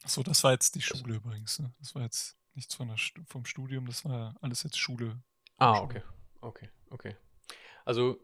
Achso, 0.04 0.24
das 0.24 0.44
war 0.44 0.52
jetzt 0.52 0.76
die 0.76 0.82
Schule 0.82 1.16
übrigens. 1.16 1.60
Ne? 1.60 1.72
Das 1.80 1.96
war 1.96 2.04
jetzt 2.04 2.38
nichts 2.54 2.76
von 2.76 2.88
der, 2.88 2.98
vom 3.26 3.46
Studium, 3.46 3.86
das 3.86 4.04
war 4.06 4.36
alles 4.42 4.64
jetzt 4.64 4.78
Schule. 4.78 5.22
Ah, 5.58 5.76
Schule. 5.76 5.86
okay. 5.86 6.02
Okay, 6.42 6.70
okay. 6.90 7.16
Also 7.86 8.20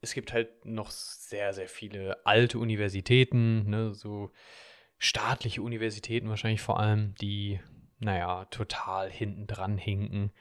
es 0.00 0.14
gibt 0.14 0.32
halt 0.32 0.64
noch 0.64 0.90
sehr, 0.90 1.52
sehr 1.52 1.68
viele 1.68 2.24
alte 2.26 2.58
Universitäten, 2.58 3.68
ne, 3.68 3.94
so 3.94 4.30
staatliche 4.98 5.62
Universitäten 5.62 6.28
wahrscheinlich 6.28 6.60
vor 6.60 6.78
allem, 6.78 7.14
die, 7.14 7.60
naja, 7.98 8.44
total 8.46 9.10
hinten 9.10 9.46
dran 9.46 9.78
hinken. 9.78 10.32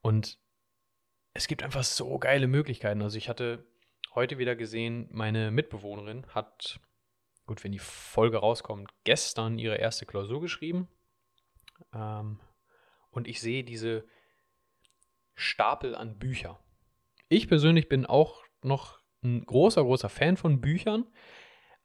Und 0.00 0.38
es 1.32 1.48
gibt 1.48 1.62
einfach 1.62 1.82
so 1.82 2.18
geile 2.18 2.46
Möglichkeiten. 2.46 3.02
Also 3.02 3.18
ich 3.18 3.28
hatte 3.28 3.66
heute 4.14 4.38
wieder 4.38 4.54
gesehen, 4.54 5.08
meine 5.10 5.50
Mitbewohnerin 5.50 6.26
hat, 6.28 6.80
gut, 7.46 7.64
wenn 7.64 7.72
die 7.72 7.78
Folge 7.78 8.38
rauskommt, 8.38 8.90
gestern 9.04 9.58
ihre 9.58 9.76
erste 9.76 10.06
Klausur 10.06 10.40
geschrieben. 10.40 10.88
Ähm, 11.92 12.40
und 13.10 13.26
ich 13.26 13.40
sehe 13.40 13.64
diese 13.64 14.06
Stapel 15.34 15.94
an 15.94 16.18
Büchern. 16.18 16.56
Ich 17.28 17.48
persönlich 17.48 17.88
bin 17.88 18.06
auch 18.06 18.44
noch 18.62 19.00
ein 19.22 19.44
großer, 19.44 19.82
großer 19.82 20.08
Fan 20.08 20.36
von 20.36 20.60
Büchern, 20.60 21.06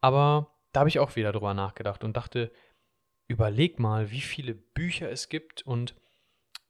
aber 0.01 0.59
da 0.71 0.82
habe 0.82 0.89
ich 0.89 0.99
auch 0.99 1.15
wieder 1.15 1.32
drüber 1.32 1.53
nachgedacht 1.53 2.03
und 2.03 2.15
dachte, 2.15 2.51
überleg 3.27 3.79
mal, 3.79 4.12
wie 4.12 4.21
viele 4.21 4.53
Bücher 4.53 5.12
es 5.12 5.29
gibt 5.29 5.62
und 5.63 5.95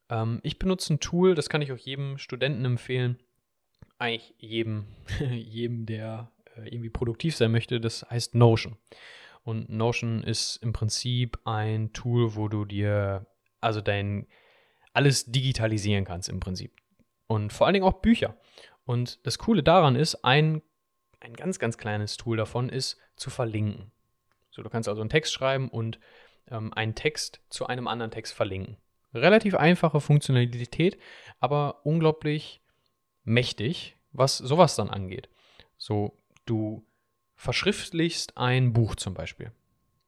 ähm, 0.09 0.39
ich 0.43 0.59
benutze 0.59 0.93
ein 0.93 0.99
Tool, 0.99 1.35
das 1.35 1.49
kann 1.49 1.61
ich 1.61 1.71
auch 1.71 1.77
jedem 1.77 2.17
Studenten 2.17 2.65
empfehlen, 2.65 3.19
eigentlich 3.97 4.33
jedem, 4.37 4.85
jedem, 5.31 5.85
der 5.85 6.31
äh, 6.55 6.67
irgendwie 6.69 6.89
produktiv 6.89 7.35
sein 7.35 7.51
möchte, 7.51 7.79
das 7.79 8.05
heißt 8.09 8.35
Notion. 8.35 8.77
Und 9.43 9.69
Notion 9.69 10.23
ist 10.23 10.57
im 10.57 10.73
Prinzip 10.73 11.39
ein 11.45 11.93
Tool, 11.93 12.35
wo 12.35 12.47
du 12.49 12.65
dir 12.65 13.25
also 13.61 13.81
dein 13.81 14.27
alles 14.93 15.25
digitalisieren 15.25 16.05
kannst 16.05 16.29
im 16.29 16.39
Prinzip. 16.39 16.73
Und 17.27 17.53
vor 17.53 17.67
allen 17.67 17.75
Dingen 17.75 17.85
auch 17.85 18.01
Bücher. 18.01 18.37
Und 18.85 19.25
das 19.25 19.37
Coole 19.37 19.63
daran 19.63 19.95
ist, 19.95 20.25
ein, 20.25 20.61
ein 21.19 21.33
ganz, 21.33 21.59
ganz 21.59 21.77
kleines 21.77 22.17
Tool 22.17 22.37
davon 22.37 22.69
ist 22.69 22.97
zu 23.15 23.29
verlinken. 23.29 23.91
So, 24.51 24.63
du 24.63 24.69
kannst 24.69 24.89
also 24.89 25.01
einen 25.01 25.09
Text 25.09 25.33
schreiben 25.33 25.69
und 25.69 25.99
ähm, 26.49 26.73
einen 26.73 26.95
Text 26.95 27.41
zu 27.49 27.67
einem 27.67 27.87
anderen 27.87 28.11
Text 28.11 28.33
verlinken. 28.33 28.77
Relativ 29.13 29.55
einfache 29.55 30.01
Funktionalität, 30.01 30.97
aber 31.39 31.85
unglaublich 31.85 32.61
mächtig, 33.23 33.97
was 34.11 34.37
sowas 34.37 34.75
dann 34.75 34.89
angeht. 34.89 35.29
So, 35.77 36.17
du 36.45 36.85
verschriftlichst 37.35 38.37
ein 38.37 38.73
Buch 38.73 38.95
zum 38.95 39.13
Beispiel. 39.13 39.51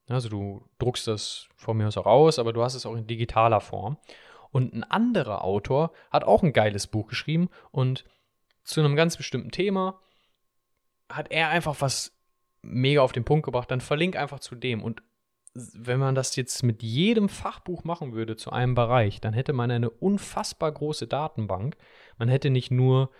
Also 0.07 0.29
du 0.29 0.63
druckst 0.79 1.07
das 1.07 1.47
von 1.55 1.77
mir 1.77 1.87
aus 1.87 1.97
auch 1.97 2.05
aus, 2.05 2.39
aber 2.39 2.53
du 2.53 2.61
hast 2.61 2.75
es 2.75 2.85
auch 2.85 2.95
in 2.95 3.07
digitaler 3.07 3.61
Form. 3.61 3.97
Und 4.51 4.73
ein 4.73 4.83
anderer 4.83 5.43
Autor 5.43 5.93
hat 6.09 6.25
auch 6.25 6.43
ein 6.43 6.51
geiles 6.51 6.87
Buch 6.87 7.07
geschrieben 7.07 7.49
und 7.71 8.03
zu 8.63 8.81
einem 8.81 8.95
ganz 8.95 9.15
bestimmten 9.17 9.51
Thema, 9.51 9.99
hat 11.11 11.31
er 11.31 11.49
einfach 11.49 11.79
was 11.79 12.17
mega 12.61 13.01
auf 13.01 13.11
den 13.11 13.23
Punkt 13.23 13.45
gebracht, 13.45 13.71
dann 13.71 13.81
verlink 13.81 14.15
einfach 14.15 14.39
zu 14.39 14.55
dem. 14.55 14.83
Und 14.83 15.01
wenn 15.53 15.99
man 15.99 16.15
das 16.15 16.35
jetzt 16.35 16.63
mit 16.63 16.81
jedem 16.81 17.27
Fachbuch 17.27 17.83
machen 17.83 18.13
würde 18.13 18.35
zu 18.35 18.51
einem 18.51 18.75
Bereich, 18.75 19.19
dann 19.19 19.33
hätte 19.33 19.53
man 19.53 19.71
eine 19.71 19.89
unfassbar 19.89 20.71
große 20.71 21.07
Datenbank. 21.07 21.75
Man 22.17 22.29
hätte 22.29 22.49
nicht 22.49 22.71
nur 22.71 23.11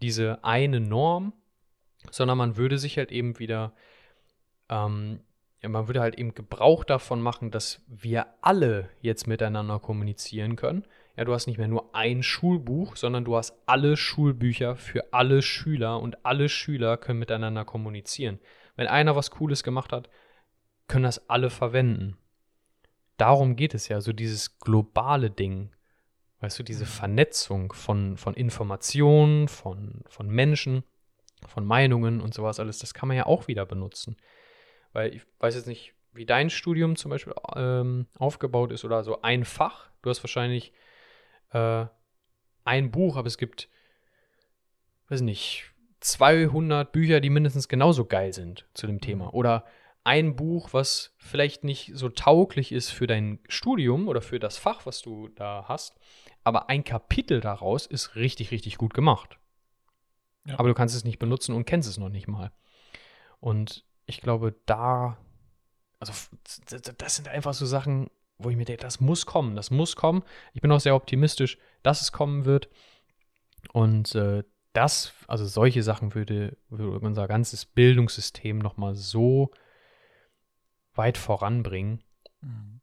diese 0.00 0.42
eine 0.44 0.80
Norm, 0.80 1.32
sondern 2.10 2.38
man 2.38 2.56
würde 2.56 2.78
sich 2.78 2.96
halt 2.96 3.12
eben 3.12 3.38
wieder, 3.38 3.74
ähm, 4.68 5.20
ja, 5.60 5.68
man 5.68 5.88
würde 5.88 6.00
halt 6.00 6.16
eben 6.16 6.34
Gebrauch 6.34 6.84
davon 6.84 7.20
machen, 7.20 7.50
dass 7.50 7.82
wir 7.86 8.26
alle 8.40 8.88
jetzt 9.00 9.26
miteinander 9.26 9.78
kommunizieren 9.78 10.56
können 10.56 10.84
ja, 11.16 11.24
du 11.24 11.32
hast 11.32 11.46
nicht 11.46 11.58
mehr 11.58 11.68
nur 11.68 11.94
ein 11.94 12.22
Schulbuch, 12.22 12.96
sondern 12.96 13.24
du 13.24 13.36
hast 13.36 13.56
alle 13.66 13.96
Schulbücher 13.96 14.76
für 14.76 15.12
alle 15.12 15.42
Schüler 15.42 16.00
und 16.00 16.24
alle 16.24 16.48
Schüler 16.48 16.96
können 16.96 17.20
miteinander 17.20 17.64
kommunizieren. 17.64 18.40
Wenn 18.74 18.88
einer 18.88 19.14
was 19.14 19.30
Cooles 19.30 19.62
gemacht 19.62 19.92
hat, 19.92 20.08
können 20.88 21.04
das 21.04 21.30
alle 21.30 21.50
verwenden. 21.50 22.16
Darum 23.16 23.54
geht 23.54 23.74
es 23.74 23.86
ja, 23.88 24.00
so 24.00 24.12
dieses 24.12 24.58
globale 24.58 25.30
Ding. 25.30 25.70
Weißt 26.40 26.58
du, 26.58 26.64
diese 26.64 26.84
mhm. 26.84 26.88
Vernetzung 26.88 27.72
von, 27.72 28.16
von 28.16 28.34
Informationen, 28.34 29.46
von, 29.46 30.02
von 30.08 30.28
Menschen, 30.28 30.82
von 31.46 31.64
Meinungen 31.64 32.20
und 32.20 32.34
sowas 32.34 32.58
alles, 32.58 32.80
das 32.80 32.92
kann 32.92 33.06
man 33.06 33.16
ja 33.16 33.26
auch 33.26 33.46
wieder 33.46 33.66
benutzen. 33.66 34.16
Weil 34.92 35.14
ich 35.14 35.22
weiß 35.38 35.54
jetzt 35.54 35.68
nicht, 35.68 35.94
wie 36.12 36.26
dein 36.26 36.50
Studium 36.50 36.96
zum 36.96 37.10
Beispiel 37.10 37.34
ähm, 37.54 38.06
aufgebaut 38.18 38.72
ist 38.72 38.84
oder 38.84 39.04
so 39.04 39.22
ein 39.22 39.44
Fach. 39.44 39.90
Du 40.02 40.10
hast 40.10 40.22
wahrscheinlich 40.22 40.72
äh, 41.50 41.86
ein 42.64 42.90
Buch, 42.90 43.16
aber 43.16 43.26
es 43.26 43.38
gibt, 43.38 43.68
weiß 45.08 45.20
nicht, 45.20 45.70
200 46.00 46.92
Bücher, 46.92 47.20
die 47.20 47.30
mindestens 47.30 47.68
genauso 47.68 48.04
geil 48.04 48.32
sind 48.32 48.66
zu 48.74 48.86
dem 48.86 49.00
Thema. 49.00 49.26
Mhm. 49.26 49.30
Oder 49.30 49.64
ein 50.04 50.36
Buch, 50.36 50.72
was 50.72 51.14
vielleicht 51.16 51.64
nicht 51.64 51.92
so 51.94 52.10
tauglich 52.10 52.72
ist 52.72 52.90
für 52.90 53.06
dein 53.06 53.38
Studium 53.48 54.06
oder 54.06 54.20
für 54.20 54.38
das 54.38 54.58
Fach, 54.58 54.84
was 54.84 55.00
du 55.00 55.28
da 55.28 55.64
hast, 55.66 55.98
aber 56.44 56.68
ein 56.68 56.84
Kapitel 56.84 57.40
daraus 57.40 57.86
ist 57.86 58.14
richtig, 58.14 58.50
richtig 58.50 58.76
gut 58.76 58.92
gemacht. 58.92 59.38
Ja. 60.46 60.58
Aber 60.58 60.68
du 60.68 60.74
kannst 60.74 60.94
es 60.94 61.04
nicht 61.04 61.18
benutzen 61.18 61.54
und 61.54 61.64
kennst 61.64 61.88
es 61.88 61.96
noch 61.96 62.10
nicht 62.10 62.28
mal. 62.28 62.52
Und 63.40 63.86
ich 64.04 64.20
glaube, 64.20 64.54
da, 64.66 65.16
also 65.98 66.12
das 66.98 67.16
sind 67.16 67.28
einfach 67.28 67.54
so 67.54 67.64
Sachen, 67.64 68.10
wo 68.38 68.50
ich 68.50 68.56
mir 68.56 68.64
denke, 68.64 68.82
das 68.82 69.00
muss 69.00 69.26
kommen, 69.26 69.56
das 69.56 69.70
muss 69.70 69.96
kommen. 69.96 70.22
Ich 70.52 70.60
bin 70.60 70.72
auch 70.72 70.80
sehr 70.80 70.96
optimistisch, 70.96 71.58
dass 71.82 72.00
es 72.00 72.12
kommen 72.12 72.44
wird. 72.44 72.68
Und 73.72 74.14
äh, 74.14 74.44
das, 74.72 75.12
also 75.28 75.46
solche 75.46 75.82
Sachen 75.82 76.14
würde, 76.14 76.56
würde 76.68 76.98
unser 76.98 77.28
ganzes 77.28 77.64
Bildungssystem 77.64 78.58
nochmal 78.58 78.94
so 78.96 79.50
weit 80.94 81.16
voranbringen. 81.16 82.02
Mhm. 82.40 82.80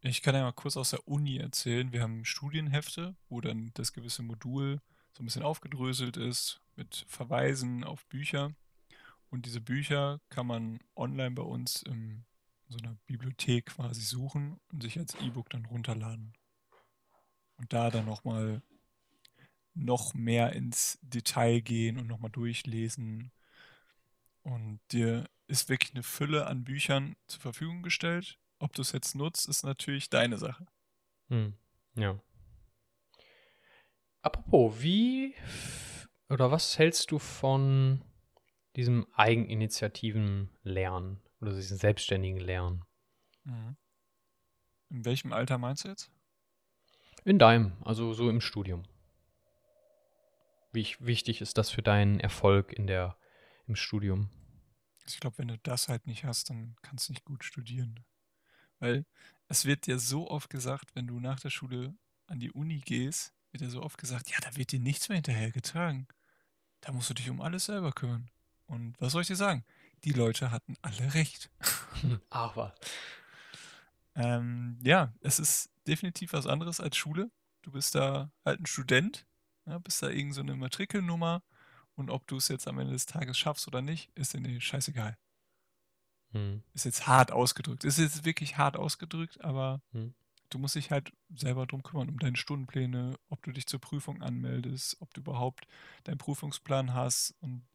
Ich 0.00 0.22
kann 0.22 0.34
ja 0.34 0.42
mal 0.42 0.52
kurz 0.52 0.76
aus 0.76 0.90
der 0.90 1.06
Uni 1.08 1.38
erzählen. 1.38 1.92
Wir 1.92 2.02
haben 2.02 2.24
Studienhefte, 2.24 3.16
wo 3.28 3.40
dann 3.40 3.72
das 3.74 3.92
gewisse 3.92 4.22
Modul 4.22 4.80
so 5.12 5.22
ein 5.22 5.26
bisschen 5.26 5.42
aufgedröselt 5.42 6.16
ist 6.16 6.60
mit 6.76 7.04
Verweisen 7.08 7.82
auf 7.82 8.06
Bücher. 8.06 8.52
Und 9.30 9.44
diese 9.44 9.60
Bücher 9.60 10.20
kann 10.30 10.46
man 10.46 10.80
online 10.96 11.32
bei 11.32 11.42
uns 11.42 11.82
in 12.68 12.78
so 12.78 12.84
einer 12.84 12.96
Bibliothek 13.06 13.66
quasi 13.66 14.02
suchen 14.02 14.60
und 14.72 14.82
sich 14.82 14.98
als 14.98 15.14
E-Book 15.14 15.50
dann 15.50 15.64
runterladen. 15.64 16.34
Und 17.56 17.72
da 17.72 17.90
dann 17.90 18.06
nochmal 18.06 18.62
noch 19.74 20.14
mehr 20.14 20.52
ins 20.52 20.98
Detail 21.02 21.60
gehen 21.60 21.98
und 21.98 22.06
nochmal 22.06 22.30
durchlesen. 22.30 23.32
Und 24.42 24.80
dir 24.92 25.28
ist 25.46 25.68
wirklich 25.68 25.94
eine 25.94 26.02
Fülle 26.02 26.46
an 26.46 26.64
Büchern 26.64 27.16
zur 27.26 27.40
Verfügung 27.40 27.82
gestellt. 27.82 28.38
Ob 28.58 28.72
du 28.74 28.82
es 28.82 28.92
jetzt 28.92 29.14
nutzt, 29.14 29.48
ist 29.48 29.64
natürlich 29.64 30.10
deine 30.10 30.38
Sache. 30.38 30.66
Hm. 31.28 31.54
Ja. 31.94 32.20
Apropos, 34.22 34.82
wie 34.82 35.34
oder 36.28 36.50
was 36.50 36.78
hältst 36.78 37.10
du 37.10 37.18
von 37.18 38.04
diesem 38.76 39.06
eigeninitiativen 39.14 40.50
Lernen 40.62 41.20
oder 41.40 41.54
diesem 41.54 41.78
selbstständigen 41.78 42.40
Lernen? 42.40 42.84
Mhm. 43.44 43.76
In 44.90 45.04
welchem 45.04 45.32
Alter 45.32 45.58
meinst 45.58 45.84
du 45.84 45.88
jetzt? 45.88 46.10
In 47.24 47.38
deinem, 47.38 47.72
also 47.84 48.14
so 48.14 48.30
im 48.30 48.40
Studium. 48.40 48.84
Wie 50.72 50.86
wichtig 51.00 51.40
ist 51.40 51.58
das 51.58 51.70
für 51.70 51.82
deinen 51.82 52.20
Erfolg 52.20 52.72
in 52.72 52.86
der, 52.86 53.16
im 53.66 53.76
Studium? 53.76 54.30
Ich 55.06 55.20
glaube, 55.20 55.38
wenn 55.38 55.48
du 55.48 55.58
das 55.58 55.88
halt 55.88 56.06
nicht 56.06 56.24
hast, 56.24 56.50
dann 56.50 56.76
kannst 56.82 57.08
du 57.08 57.12
nicht 57.12 57.24
gut 57.24 57.44
studieren. 57.44 58.04
Weil 58.78 59.06
es 59.48 59.64
wird 59.64 59.86
dir 59.86 59.98
so 59.98 60.30
oft 60.30 60.50
gesagt, 60.50 60.94
wenn 60.94 61.06
du 61.06 61.20
nach 61.20 61.40
der 61.40 61.50
Schule 61.50 61.94
an 62.26 62.38
die 62.38 62.52
Uni 62.52 62.80
gehst, 62.80 63.32
wird 63.50 63.62
dir 63.62 63.70
so 63.70 63.82
oft 63.82 63.98
gesagt, 63.98 64.30
ja, 64.30 64.36
da 64.42 64.56
wird 64.56 64.72
dir 64.72 64.80
nichts 64.80 65.08
mehr 65.08 65.16
hinterhergetragen. 65.16 66.06
Da 66.80 66.92
musst 66.92 67.10
du 67.10 67.14
dich 67.14 67.30
um 67.30 67.40
alles 67.40 67.66
selber 67.66 67.92
kümmern. 67.92 68.30
Und 68.66 68.94
was 69.00 69.12
soll 69.12 69.22
ich 69.22 69.28
dir 69.28 69.36
sagen? 69.36 69.64
Die 70.04 70.12
Leute 70.12 70.50
hatten 70.50 70.76
alle 70.82 71.14
recht. 71.14 71.50
Ach 72.30 72.56
was. 72.56 72.72
Ähm, 74.14 74.78
ja, 74.82 75.12
es 75.20 75.38
ist 75.38 75.70
definitiv 75.86 76.32
was 76.32 76.46
anderes 76.46 76.80
als 76.80 76.96
Schule. 76.96 77.30
Du 77.62 77.72
bist 77.72 77.94
da 77.94 78.30
halt 78.44 78.60
ein 78.60 78.66
Student, 78.66 79.26
ja, 79.66 79.78
bist 79.78 80.02
da 80.02 80.08
irgend 80.08 80.34
so 80.34 80.40
eine 80.40 80.56
Matrikelnummer 80.56 81.42
und 81.94 82.10
ob 82.10 82.26
du 82.26 82.36
es 82.36 82.48
jetzt 82.48 82.68
am 82.68 82.78
Ende 82.78 82.92
des 82.92 83.06
Tages 83.06 83.36
schaffst 83.38 83.66
oder 83.66 83.82
nicht, 83.82 84.10
ist 84.14 84.32
dir 84.32 84.60
scheißegal. 84.60 85.16
Hm. 86.32 86.62
Ist 86.74 86.84
jetzt 86.84 87.06
hart 87.06 87.32
ausgedrückt. 87.32 87.84
Ist 87.84 87.98
jetzt 87.98 88.24
wirklich 88.24 88.56
hart 88.56 88.76
ausgedrückt, 88.76 89.42
aber 89.42 89.80
hm. 89.92 90.14
du 90.50 90.58
musst 90.58 90.74
dich 90.74 90.90
halt 90.90 91.12
selber 91.34 91.66
drum 91.66 91.82
kümmern, 91.82 92.08
um 92.08 92.18
deine 92.18 92.36
Stundenpläne, 92.36 93.14
ob 93.28 93.42
du 93.42 93.52
dich 93.52 93.66
zur 93.66 93.80
Prüfung 93.80 94.22
anmeldest, 94.22 95.00
ob 95.00 95.12
du 95.14 95.20
überhaupt 95.20 95.66
deinen 96.04 96.18
Prüfungsplan 96.18 96.94
hast 96.94 97.34
und 97.40 97.66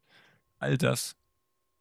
all 0.58 0.78
das. 0.78 1.16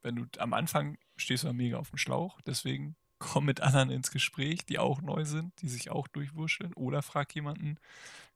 Wenn 0.04 0.16
du 0.16 0.26
am 0.38 0.54
Anfang 0.54 0.98
stehst 1.16 1.44
du 1.44 1.54
mega 1.54 1.78
auf 1.78 1.90
dem 1.90 1.98
Schlauch, 1.98 2.40
deswegen 2.42 2.96
komm 3.18 3.46
mit 3.46 3.62
anderen 3.62 3.90
ins 3.90 4.12
Gespräch, 4.12 4.66
die 4.66 4.80
auch 4.80 5.02
neu 5.02 5.24
sind, 5.26 5.54
die 5.62 5.70
sich 5.70 5.90
auch 5.90 6.08
durchwurscheln 6.10 6.74
oder 6.74 7.02
frag 7.02 7.34
jemanden, 7.34 7.80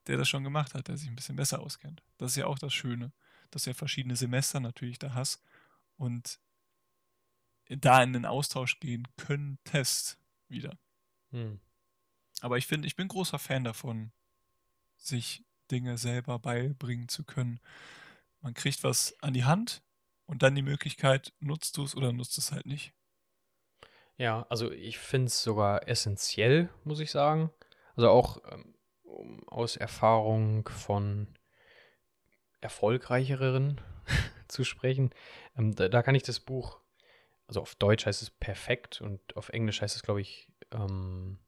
der 0.08 0.18
das 0.18 0.30
schon 0.30 0.46
gemacht 0.46 0.74
hat, 0.74 0.88
der 0.88 0.98
sich 0.98 1.10
ein 1.10 1.16
bisschen 1.16 1.36
besser 1.36 1.60
auskennt. 1.60 2.02
Das 2.18 2.32
ist 2.32 2.38
ja 2.38 2.48
auch 2.48 2.58
das 2.58 2.74
Schöne, 2.74 3.12
dass 3.52 3.64
du 3.64 3.72
ja 3.72 3.74
verschiedene 3.74 4.16
Semester 4.16 4.62
natürlich 4.62 4.98
da 4.98 5.14
hast 5.14 5.44
und 5.98 6.40
da 7.68 8.02
in 8.02 8.14
den 8.14 8.26
Austausch 8.26 8.80
gehen 8.80 9.08
können, 9.18 9.60
Test 9.66 10.18
wieder. 10.48 10.78
Hm. 11.32 11.60
Aber 12.40 12.58
ich 12.58 12.66
finde, 12.66 12.88
ich 12.88 12.96
bin 12.96 13.10
großer 13.10 13.40
Fan 13.40 13.66
davon, 13.66 14.12
sich 14.96 15.44
Dinge 15.70 15.98
selber 15.98 16.40
beibringen 16.40 17.10
zu 17.10 17.26
können. 17.26 17.60
Man 18.40 18.54
kriegt 18.54 18.84
was 18.84 19.22
an 19.22 19.34
die 19.34 19.44
Hand 19.44 19.82
und 20.28 20.44
dann 20.44 20.56
die 20.56 20.62
Möglichkeit, 20.62 21.34
nutzt 21.40 21.78
du 21.78 21.84
es 21.84 21.96
oder 21.96 22.14
nutzt 22.14 22.38
es 22.38 22.52
halt 22.52 22.66
nicht. 22.66 22.94
Ja, 24.18 24.46
also 24.50 24.72
ich 24.72 24.98
finde 24.98 25.28
es 25.28 25.44
sogar 25.44 25.88
essentiell, 25.88 26.70
muss 26.84 27.00
ich 27.00 27.12
sagen. 27.12 27.52
Also 27.96 28.10
auch 28.10 28.42
ähm, 28.52 28.76
aus 29.48 29.76
Erfahrung 29.76 30.68
von 30.70 31.28
erfolgreicheren 32.62 33.82
zu 34.48 34.64
sprechen. 34.64 35.12
Ähm, 35.58 35.76
da, 35.76 35.88
da, 35.88 36.04
kann 36.04 36.16
ich 36.16 36.24
das 36.24 36.40
Buch 36.40 36.80
also 37.48 37.62
auf 37.62 37.76
Deutsch 37.76 38.06
heißt 38.06 38.22
es 38.22 38.30
perfekt 38.30 39.02
und 39.02 39.36
auf 39.36 39.50
Englisch 39.50 39.82
heißt 39.82 39.96
es, 39.96 40.04
glaube 40.04 40.22
ich, 40.22 40.52
ähm, 40.72 41.40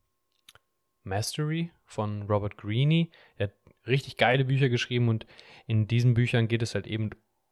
Mastery 1.03 1.71
von 1.85 2.23
Robert 2.23 2.57
Greene. 2.57 3.09
Er 3.37 3.47
hat 3.47 3.55
richtig 3.85 4.17
geile 4.17 4.45
Bücher 4.45 4.69
geschrieben 4.69 5.09
und 5.09 5.25
in 5.67 5.87
diesen 5.87 6.13
Büchern 6.13 6.47
geht 6.47 6.61
es 6.61 6.73
halt 6.73 6.87
eben 6.87 7.09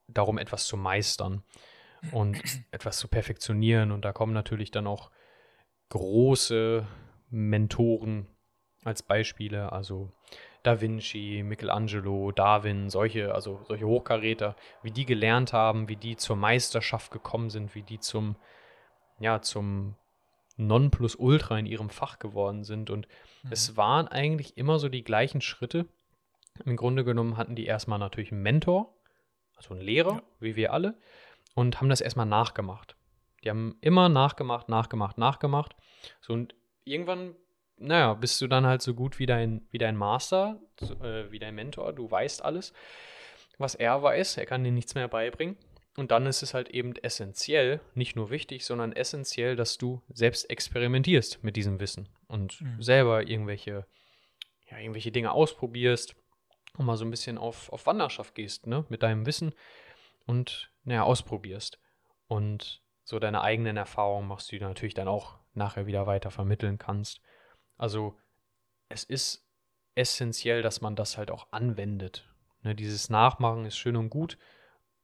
darum, 0.07 0.37
etwas 0.37 0.65
zu 0.65 0.77
meistern 0.77 1.43
und 2.11 2.41
etwas 2.71 2.97
zu 2.97 3.07
perfektionieren. 3.07 3.91
Und 3.91 4.05
da 4.05 4.13
kommen 4.13 4.33
natürlich 4.33 4.71
dann 4.71 4.87
auch 4.87 5.11
große 5.89 6.87
Mentoren 7.29 8.27
als 8.83 9.03
Beispiele, 9.03 9.71
also 9.71 10.11
Da 10.63 10.79
Vinci, 10.81 11.43
Michelangelo, 11.43 12.31
Darwin, 12.31 12.89
solche, 12.89 13.33
also 13.33 13.61
solche 13.67 13.85
Hochkaräter, 13.85 14.55
wie 14.81 14.91
die 14.91 15.05
gelernt 15.05 15.53
haben, 15.53 15.89
wie 15.89 15.97
die 15.97 16.15
zur 16.15 16.35
Meisterschaft 16.35 17.11
gekommen 17.11 17.49
sind, 17.49 17.75
wie 17.75 17.83
die 17.83 17.99
zum, 17.99 18.37
ja, 19.19 19.41
zum 19.41 19.95
Nonplusultra 20.57 21.59
in 21.59 21.65
ihrem 21.65 21.89
Fach 21.89 22.19
geworden 22.19 22.63
sind. 22.63 22.89
Und 22.89 23.07
mhm. 23.43 23.51
es 23.51 23.77
waren 23.77 24.07
eigentlich 24.07 24.57
immer 24.57 24.79
so 24.79 24.89
die 24.89 25.03
gleichen 25.03 25.41
Schritte. 25.41 25.87
Im 26.65 26.75
Grunde 26.75 27.03
genommen 27.03 27.37
hatten 27.37 27.55
die 27.55 27.65
erstmal 27.65 27.99
natürlich 27.99 28.31
einen 28.31 28.41
Mentor, 28.41 28.96
also 29.57 29.73
einen 29.73 29.83
Lehrer, 29.83 30.13
ja. 30.13 30.23
wie 30.39 30.55
wir 30.55 30.71
alle, 30.71 30.97
und 31.55 31.81
haben 31.81 31.89
das 31.89 32.01
erstmal 32.01 32.25
nachgemacht. 32.25 32.95
Die 33.43 33.49
haben 33.49 33.77
immer 33.81 34.09
nachgemacht, 34.09 34.69
nachgemacht, 34.69 35.17
nachgemacht. 35.17 35.75
So 36.21 36.33
und 36.33 36.55
irgendwann 36.85 37.35
naja, 37.77 38.13
bist 38.13 38.41
du 38.41 38.47
dann 38.47 38.65
halt 38.65 38.81
so 38.81 38.93
gut 38.93 39.19
wie 39.19 39.25
dein, 39.25 39.61
wie 39.71 39.77
dein 39.77 39.95
Master, 39.95 40.59
äh, 40.81 41.31
wie 41.31 41.39
dein 41.39 41.55
Mentor. 41.55 41.93
Du 41.93 42.09
weißt 42.09 42.43
alles, 42.43 42.73
was 43.57 43.75
er 43.75 44.01
weiß. 44.01 44.37
Er 44.37 44.45
kann 44.45 44.63
dir 44.63 44.71
nichts 44.71 44.95
mehr 44.95 45.07
beibringen. 45.07 45.57
Und 45.95 46.11
dann 46.11 46.27
ist 46.27 46.43
es 46.43 46.53
halt 46.53 46.69
eben 46.69 46.95
essentiell, 46.95 47.79
nicht 47.95 48.15
nur 48.15 48.29
wichtig, 48.29 48.65
sondern 48.65 48.93
essentiell, 48.93 49.55
dass 49.55 49.77
du 49.79 50.01
selbst 50.09 50.49
experimentierst 50.49 51.43
mit 51.43 51.55
diesem 51.55 51.79
Wissen 51.79 52.07
und 52.27 52.61
mhm. 52.61 52.81
selber 52.81 53.27
irgendwelche, 53.27 53.87
ja, 54.69 54.77
irgendwelche 54.77 55.11
Dinge 55.11 55.31
ausprobierst 55.31 56.15
und 56.77 56.85
mal 56.85 56.97
so 56.97 57.05
ein 57.05 57.11
bisschen 57.11 57.37
auf, 57.37 57.71
auf 57.71 57.85
Wanderschaft 57.85 58.35
gehst, 58.35 58.67
ne, 58.67 58.85
mit 58.89 59.03
deinem 59.03 59.25
Wissen 59.25 59.53
und, 60.25 60.71
naja, 60.83 61.03
ausprobierst. 61.03 61.79
Und 62.27 62.83
so 63.03 63.19
deine 63.19 63.41
eigenen 63.41 63.77
Erfahrungen 63.77 64.27
machst, 64.27 64.51
die 64.51 64.59
du 64.59 64.65
natürlich 64.65 64.93
dann 64.93 65.07
auch 65.07 65.39
nachher 65.53 65.87
wieder 65.87 66.05
weiter 66.07 66.29
vermitteln 66.29 66.77
kannst. 66.77 67.21
Also 67.77 68.17
es 68.89 69.03
ist 69.03 69.47
essentiell, 69.95 70.61
dass 70.61 70.81
man 70.81 70.95
das 70.95 71.17
halt 71.17 71.31
auch 71.31 71.47
anwendet. 71.51 72.27
Ne, 72.63 72.75
dieses 72.75 73.09
Nachmachen 73.09 73.65
ist 73.65 73.77
schön 73.77 73.95
und 73.95 74.09
gut 74.09 74.37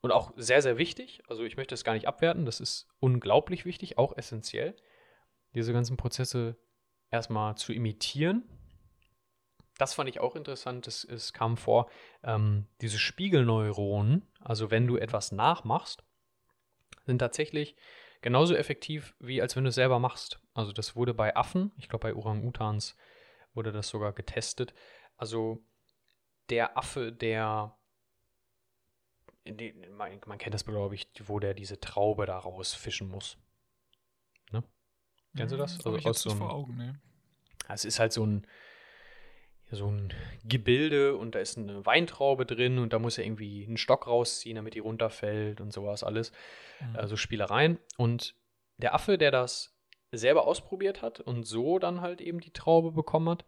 und 0.02 0.12
auch 0.12 0.34
sehr, 0.36 0.62
sehr 0.62 0.78
wichtig. 0.78 1.24
Also 1.28 1.44
ich 1.44 1.58
möchte 1.58 1.74
es 1.74 1.84
gar 1.84 1.94
nicht 1.94 2.08
abwerten, 2.08 2.46
das 2.46 2.60
ist 2.60 2.88
unglaublich 3.00 3.66
wichtig, 3.66 3.98
auch 3.98 4.16
essentiell, 4.18 4.76
diese 5.56 5.72
ganzen 5.72 5.98
Prozesse 5.98 6.58
erstmal 7.10 7.56
zu 7.56 7.74
imitieren. 7.74 8.44
Das 9.78 9.94
fand 9.94 10.10
ich 10.10 10.20
auch 10.20 10.36
interessant, 10.36 10.88
es, 10.88 11.04
es 11.04 11.34
kam 11.34 11.58
vor, 11.58 11.90
ähm, 12.24 12.68
diese 12.82 13.00
Spiegelneuronen, 13.00 14.28
also 14.40 14.70
wenn 14.72 14.88
du 14.88 14.98
etwas 14.98 15.32
nachmachst, 15.32 16.04
sind 17.06 17.20
tatsächlich 17.20 17.76
genauso 18.22 18.56
effektiv, 18.56 19.16
wie 19.20 19.42
als 19.42 19.56
wenn 19.56 19.64
du 19.64 19.70
es 19.70 19.76
selber 19.76 20.00
machst. 20.00 20.40
Also 20.54 20.72
das 20.72 20.96
wurde 20.96 21.14
bei 21.14 21.36
Affen, 21.36 21.72
ich 21.78 21.90
glaube 21.90 22.04
bei 22.04 22.16
Orang-Utans 22.16 22.96
wurde 23.54 23.72
das 23.72 23.90
sogar 23.90 24.14
getestet. 24.14 24.74
Also 25.18 25.64
der 26.50 26.78
Affe, 26.78 27.12
der, 27.12 27.76
man, 29.92 30.20
man 30.26 30.38
kennt 30.38 30.54
das 30.54 30.66
glaube 30.66 30.96
ich, 30.96 31.10
wo 31.26 31.40
der 31.40 31.54
diese 31.54 31.80
Traube 31.80 32.26
da 32.26 32.38
rausfischen 32.38 33.10
muss. 33.10 33.38
Ne? 34.52 34.64
Kennst 35.36 35.54
du 35.54 35.58
das? 35.58 35.74
Hm, 35.74 35.82
also 35.86 35.98
ich 35.98 36.06
aus 36.06 36.22
so 36.22 36.30
einem, 36.30 36.40
vor 36.40 36.54
Augen, 36.54 36.78
ne? 36.78 37.00
Es 37.70 37.86
ist 37.86 38.00
halt 38.00 38.14
so 38.14 38.26
ein, 38.26 38.46
so 39.76 39.88
ein 39.88 40.14
Gebilde 40.46 41.16
und 41.16 41.36
da 41.36 41.40
ist 41.40 41.58
eine 41.58 41.86
Weintraube 41.86 42.46
drin 42.46 42.80
und 42.80 42.94
da 42.94 43.00
muss 43.00 43.18
er 43.18 43.26
irgendwie 43.26 43.66
einen 43.66 43.78
Stock 43.78 44.08
rausziehen, 44.08 44.56
damit 44.56 44.74
die 44.74 44.80
runterfällt 44.80 45.62
und 45.62 45.72
sowas 45.72 46.04
alles. 46.04 46.32
Mhm. 46.82 46.96
Also 46.96 47.16
Spielereien. 47.16 47.80
Und 47.98 48.36
der 48.78 48.94
Affe, 48.94 49.18
der 49.18 49.32
das 49.32 49.76
selber 50.12 50.48
ausprobiert 50.48 51.02
hat 51.02 51.20
und 51.20 51.46
so 51.46 51.80
dann 51.80 52.02
halt 52.02 52.22
eben 52.22 52.40
die 52.40 52.52
Traube 52.54 52.92
bekommen 52.92 53.30
hat, 53.30 53.46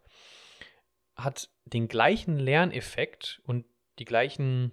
hat 1.14 1.50
den 1.64 1.88
gleichen 1.88 2.38
Lerneffekt 2.38 3.40
und 3.44 3.64
die 3.98 4.04
gleichen 4.04 4.72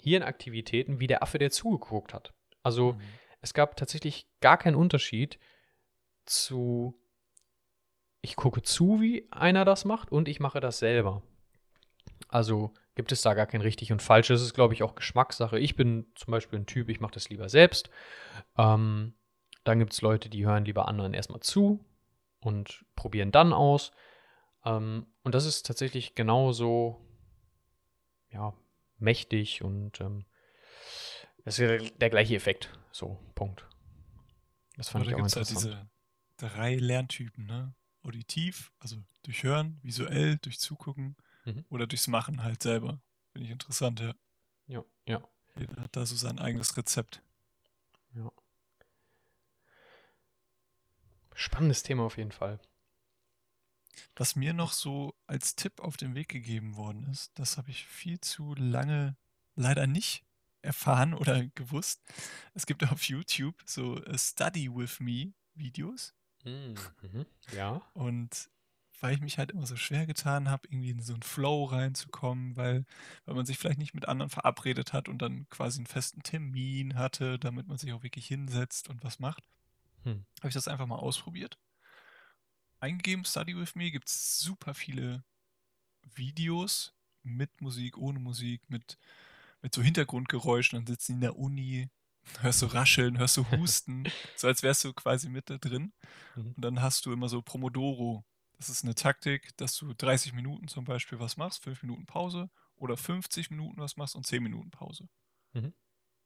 Hirnaktivitäten 0.00 1.00
wie 1.00 1.06
der 1.06 1.22
Affe, 1.22 1.38
der 1.38 1.50
zugeguckt 1.50 2.14
hat. 2.14 2.32
Also 2.62 2.92
mhm. 2.92 3.00
es 3.40 3.54
gab 3.54 3.76
tatsächlich 3.76 4.28
gar 4.40 4.56
keinen 4.56 4.76
Unterschied 4.76 5.38
zu 6.24 6.98
ich 8.26 8.34
gucke 8.34 8.60
zu, 8.60 9.00
wie 9.00 9.28
einer 9.30 9.64
das 9.64 9.84
macht 9.84 10.10
und 10.10 10.26
ich 10.26 10.40
mache 10.40 10.58
das 10.58 10.80
selber. 10.80 11.22
Also 12.26 12.74
gibt 12.96 13.12
es 13.12 13.22
da 13.22 13.34
gar 13.34 13.46
kein 13.46 13.60
richtig 13.60 13.92
und 13.92 14.02
falsch. 14.02 14.26
Das 14.26 14.42
ist, 14.42 14.52
glaube 14.52 14.74
ich, 14.74 14.82
auch 14.82 14.96
Geschmackssache. 14.96 15.60
Ich 15.60 15.76
bin 15.76 16.06
zum 16.16 16.32
Beispiel 16.32 16.58
ein 16.58 16.66
Typ, 16.66 16.88
ich 16.88 16.98
mache 16.98 17.14
das 17.14 17.28
lieber 17.28 17.48
selbst. 17.48 17.88
Ähm, 18.58 19.14
dann 19.62 19.78
gibt 19.78 19.92
es 19.92 20.02
Leute, 20.02 20.28
die 20.28 20.44
hören 20.44 20.64
lieber 20.64 20.88
anderen 20.88 21.14
erstmal 21.14 21.38
zu 21.38 21.84
und 22.40 22.84
probieren 22.96 23.30
dann 23.30 23.52
aus. 23.52 23.92
Ähm, 24.64 25.06
und 25.22 25.36
das 25.36 25.44
ist 25.46 25.64
tatsächlich 25.64 26.16
genauso 26.16 27.00
ja, 28.30 28.54
mächtig 28.98 29.62
und 29.62 30.00
ähm, 30.00 30.24
das 31.44 31.60
ist 31.60 32.00
der, 32.02 32.10
gleiche 32.10 32.34
Effekt. 32.34 32.76
So, 32.90 33.20
Punkt. 33.36 33.68
Das 34.76 34.88
fand 34.88 35.06
Oder 35.06 35.12
ich 35.12 35.22
auch 35.22 35.24
interessant. 35.24 35.64
Halt 35.64 35.88
diese 36.38 36.54
drei 36.54 36.74
Lerntypen, 36.74 37.46
ne? 37.46 37.72
Auditiv, 38.06 38.72
also 38.78 38.96
durch 39.22 39.42
Hören, 39.42 39.80
visuell, 39.82 40.38
durch 40.38 40.58
Zugucken 40.58 41.16
mhm. 41.44 41.64
oder 41.68 41.86
durchs 41.86 42.06
Machen 42.06 42.42
halt 42.42 42.62
selber. 42.62 43.00
Finde 43.32 43.46
ich 43.46 43.52
interessant, 43.52 44.00
ja. 44.00 44.14
Ja, 44.68 44.84
ja. 45.06 45.22
Jeder 45.58 45.82
hat 45.82 45.96
da 45.96 46.06
so 46.06 46.14
sein 46.14 46.38
eigenes 46.38 46.76
Rezept. 46.76 47.22
Ja. 48.14 48.30
Spannendes 51.34 51.82
Thema 51.82 52.04
auf 52.04 52.16
jeden 52.16 52.32
Fall. 52.32 52.60
Was 54.14 54.36
mir 54.36 54.52
noch 54.52 54.72
so 54.72 55.14
als 55.26 55.56
Tipp 55.56 55.80
auf 55.80 55.96
den 55.96 56.14
Weg 56.14 56.28
gegeben 56.28 56.76
worden 56.76 57.06
ist, 57.10 57.38
das 57.38 57.56
habe 57.56 57.70
ich 57.70 57.86
viel 57.86 58.20
zu 58.20 58.54
lange 58.54 59.16
leider 59.54 59.86
nicht 59.86 60.24
erfahren 60.62 61.14
oder 61.14 61.44
gewusst. 61.54 62.02
Es 62.54 62.66
gibt 62.66 62.84
auf 62.84 63.02
YouTube 63.04 63.56
so 63.64 64.02
äh, 64.04 64.18
Study 64.18 64.74
with 64.74 65.00
Me 65.00 65.32
Videos. 65.54 66.14
Mhm. 66.46 67.26
Ja. 67.52 67.82
Und 67.92 68.48
weil 69.00 69.14
ich 69.14 69.20
mich 69.20 69.38
halt 69.38 69.50
immer 69.50 69.66
so 69.66 69.76
schwer 69.76 70.06
getan 70.06 70.48
habe, 70.48 70.68
irgendwie 70.68 70.90
in 70.90 71.02
so 71.02 71.12
einen 71.12 71.22
Flow 71.22 71.64
reinzukommen, 71.64 72.56
weil, 72.56 72.86
weil 73.24 73.34
man 73.34 73.44
sich 73.44 73.58
vielleicht 73.58 73.78
nicht 73.78 73.94
mit 73.94 74.08
anderen 74.08 74.30
verabredet 74.30 74.92
hat 74.92 75.08
und 75.08 75.20
dann 75.20 75.48
quasi 75.50 75.78
einen 75.78 75.86
festen 75.86 76.22
Termin 76.22 76.94
hatte, 76.96 77.38
damit 77.38 77.66
man 77.66 77.76
sich 77.76 77.92
auch 77.92 78.02
wirklich 78.02 78.26
hinsetzt 78.26 78.88
und 78.88 79.04
was 79.04 79.18
macht, 79.18 79.44
hm. 80.04 80.24
habe 80.38 80.48
ich 80.48 80.54
das 80.54 80.68
einfach 80.68 80.86
mal 80.86 80.96
ausprobiert. 80.96 81.58
Eingegeben, 82.80 83.24
Study 83.24 83.56
with 83.56 83.74
Me, 83.74 83.90
gibt 83.90 84.08
es 84.08 84.38
super 84.38 84.72
viele 84.72 85.24
Videos 86.14 86.94
mit 87.22 87.60
Musik, 87.60 87.98
ohne 87.98 88.18
Musik, 88.18 88.62
mit, 88.68 88.98
mit 89.60 89.74
so 89.74 89.82
Hintergrundgeräuschen. 89.82 90.78
Dann 90.78 90.86
sitzen 90.86 91.12
die 91.12 91.16
in 91.16 91.20
der 91.22 91.38
Uni, 91.38 91.90
hörst 92.40 92.62
du 92.62 92.66
rascheln, 92.66 93.18
hörst 93.18 93.36
du 93.36 93.50
husten, 93.52 94.04
so 94.36 94.46
als 94.46 94.62
wärst 94.62 94.84
du 94.84 94.92
quasi 94.92 95.28
mit 95.28 95.50
da 95.50 95.58
drin. 95.58 95.92
Mhm. 96.34 96.52
Und 96.56 96.64
dann 96.64 96.82
hast 96.82 97.06
du 97.06 97.12
immer 97.12 97.28
so 97.28 97.42
Pomodoro. 97.42 98.24
Das 98.58 98.68
ist 98.68 98.84
eine 98.84 98.94
Taktik, 98.94 99.56
dass 99.58 99.76
du 99.76 99.92
30 99.92 100.32
Minuten 100.32 100.68
zum 100.68 100.84
Beispiel 100.84 101.18
was 101.18 101.36
machst, 101.36 101.62
5 101.62 101.82
Minuten 101.82 102.06
Pause 102.06 102.50
oder 102.76 102.96
50 102.96 103.50
Minuten 103.50 103.80
was 103.80 103.96
machst 103.96 104.16
und 104.16 104.26
10 104.26 104.42
Minuten 104.42 104.70
Pause. 104.70 105.08
Mhm. 105.52 105.74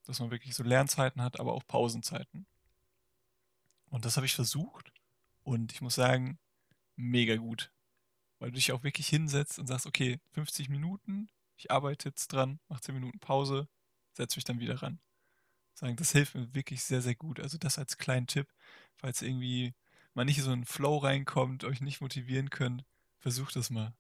Dass 0.05 0.21
man 0.21 0.31
wirklich 0.31 0.55
so 0.55 0.63
Lernzeiten 0.63 1.23
hat, 1.23 1.41
aber 1.41 1.53
auch 1.53 1.67
Pausenzeiten. 1.67 2.47
Und 3.91 4.05
das 4.05 4.17
habe 4.17 4.27
ich 4.27 4.35
versucht 4.35 4.93
und 5.43 5.73
ich 5.73 5.81
muss 5.81 5.97
sagen, 5.97 6.39
mega 6.97 7.37
gut. 7.37 7.73
Weil 8.39 8.51
du 8.51 8.57
dich 8.57 8.73
auch 8.73 8.85
wirklich 8.85 9.09
hinsetzt 9.09 9.59
und 9.59 9.67
sagst, 9.67 9.87
okay, 9.87 10.21
50 10.33 10.69
Minuten, 10.69 11.29
ich 11.57 11.71
arbeite 11.71 12.09
jetzt 12.09 12.29
dran, 12.29 12.61
mach 12.69 12.81
10 12.81 12.95
Minuten 12.95 13.19
Pause, 13.19 13.69
setze 14.13 14.39
mich 14.39 14.45
dann 14.45 14.61
wieder 14.61 14.81
ran. 14.81 15.01
Sagen, 15.81 15.97
das 15.97 16.13
hilft 16.13 16.35
mir 16.35 16.55
wirklich 16.55 16.83
sehr, 16.83 17.01
sehr 17.01 17.15
gut. 17.15 17.41
Also 17.41 17.57
das 17.57 17.79
als 17.79 17.97
kleinen 17.97 18.27
Tipp, 18.27 18.47
falls 18.97 19.23
irgendwie 19.23 19.73
mal 20.13 20.27
nicht 20.27 20.43
so 20.43 20.51
ein 20.51 20.67
Flow 20.67 20.99
reinkommt, 20.99 21.65
euch 21.65 21.81
nicht 21.81 22.03
motivieren 22.03 22.51
könnt, 22.51 22.85
versucht 23.19 23.57
das 23.57 23.71
mal. 23.71 23.95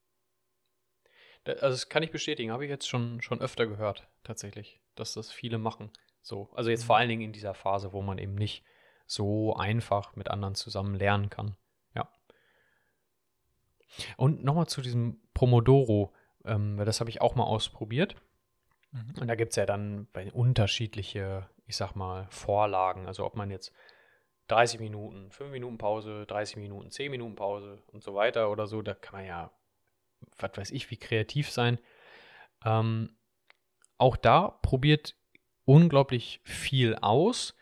Also 1.47 1.71
das 1.71 1.89
kann 1.89 2.03
ich 2.03 2.11
bestätigen, 2.11 2.53
habe 2.53 2.67
ich 2.67 2.71
jetzt 2.71 2.87
schon, 2.87 3.23
schon 3.23 3.41
öfter 3.41 3.67
gehört, 3.67 4.07
tatsächlich, 4.25 4.79
dass 4.95 5.15
das 5.15 5.33
viele 5.33 5.57
machen. 5.57 5.91
So, 6.21 6.51
also 6.53 6.69
jetzt 6.69 6.83
mhm. 6.83 6.87
vor 6.89 6.97
allen 6.99 7.09
Dingen 7.09 7.23
in 7.23 7.33
dieser 7.33 7.55
Phase, 7.55 7.95
wo 7.95 8.03
man 8.03 8.19
eben 8.19 8.35
nicht 8.35 8.63
so 9.07 9.57
einfach 9.57 10.15
mit 10.17 10.29
anderen 10.29 10.55
zusammen 10.55 10.95
lernen 10.95 11.31
kann. 11.31 11.57
Ja. 11.95 12.11
Und 14.19 14.45
nochmal 14.45 14.67
zu 14.67 14.83
diesem 14.83 15.19
Pomodoro, 15.33 16.13
ähm, 16.45 16.77
das 16.77 17.01
habe 17.01 17.09
ich 17.09 17.23
auch 17.23 17.37
mal 17.37 17.45
ausprobiert. 17.45 18.17
Mhm. 18.93 19.15
Und 19.19 19.29
da 19.29 19.35
gibt 19.35 19.53
es 19.53 19.57
ja 19.57 19.65
dann 19.65 20.09
unterschiedliche, 20.35 21.49
ich 21.71 21.77
sag 21.77 21.95
mal, 21.95 22.27
Vorlagen. 22.31 23.07
Also 23.07 23.25
ob 23.25 23.37
man 23.37 23.51
jetzt 23.51 23.73
30 24.49 24.81
Minuten, 24.81 25.31
5 25.31 25.51
Minuten 25.53 25.79
Pause, 25.79 26.27
30 26.27 26.57
Minuten, 26.57 26.91
10 26.91 27.11
Minuten 27.11 27.37
Pause 27.37 27.83
und 27.93 28.03
so 28.03 28.15
weiter 28.15 28.51
oder 28.51 28.67
so, 28.67 28.83
da 28.83 28.95
kann 28.95 29.21
man 29.21 29.27
ja, 29.27 29.51
was 30.39 30.51
weiß 30.57 30.71
ich, 30.73 30.91
wie 30.91 30.97
kreativ 30.97 31.51
sein. 31.51 31.79
Ähm, 32.65 33.17
auch 33.99 34.17
da 34.17 34.59
probiert 34.63 35.15
unglaublich 35.65 36.41
viel 36.43 36.97
aus 36.97 37.55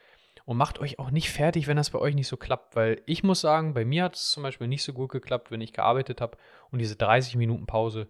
und 0.46 0.56
macht 0.56 0.78
euch 0.78 0.98
auch 0.98 1.10
nicht 1.10 1.30
fertig, 1.30 1.66
wenn 1.66 1.76
das 1.76 1.90
bei 1.90 1.98
euch 1.98 2.14
nicht 2.14 2.28
so 2.28 2.38
klappt, 2.38 2.74
weil 2.74 3.02
ich 3.04 3.22
muss 3.22 3.42
sagen, 3.42 3.74
bei 3.74 3.84
mir 3.84 4.04
hat 4.04 4.14
es 4.14 4.30
zum 4.30 4.42
Beispiel 4.42 4.68
nicht 4.68 4.82
so 4.82 4.94
gut 4.94 5.10
geklappt, 5.10 5.50
wenn 5.50 5.60
ich 5.60 5.74
gearbeitet 5.74 6.22
habe 6.22 6.38
und 6.70 6.78
diese 6.78 6.96
30 6.96 7.36
Minuten 7.36 7.66
Pause, 7.66 8.08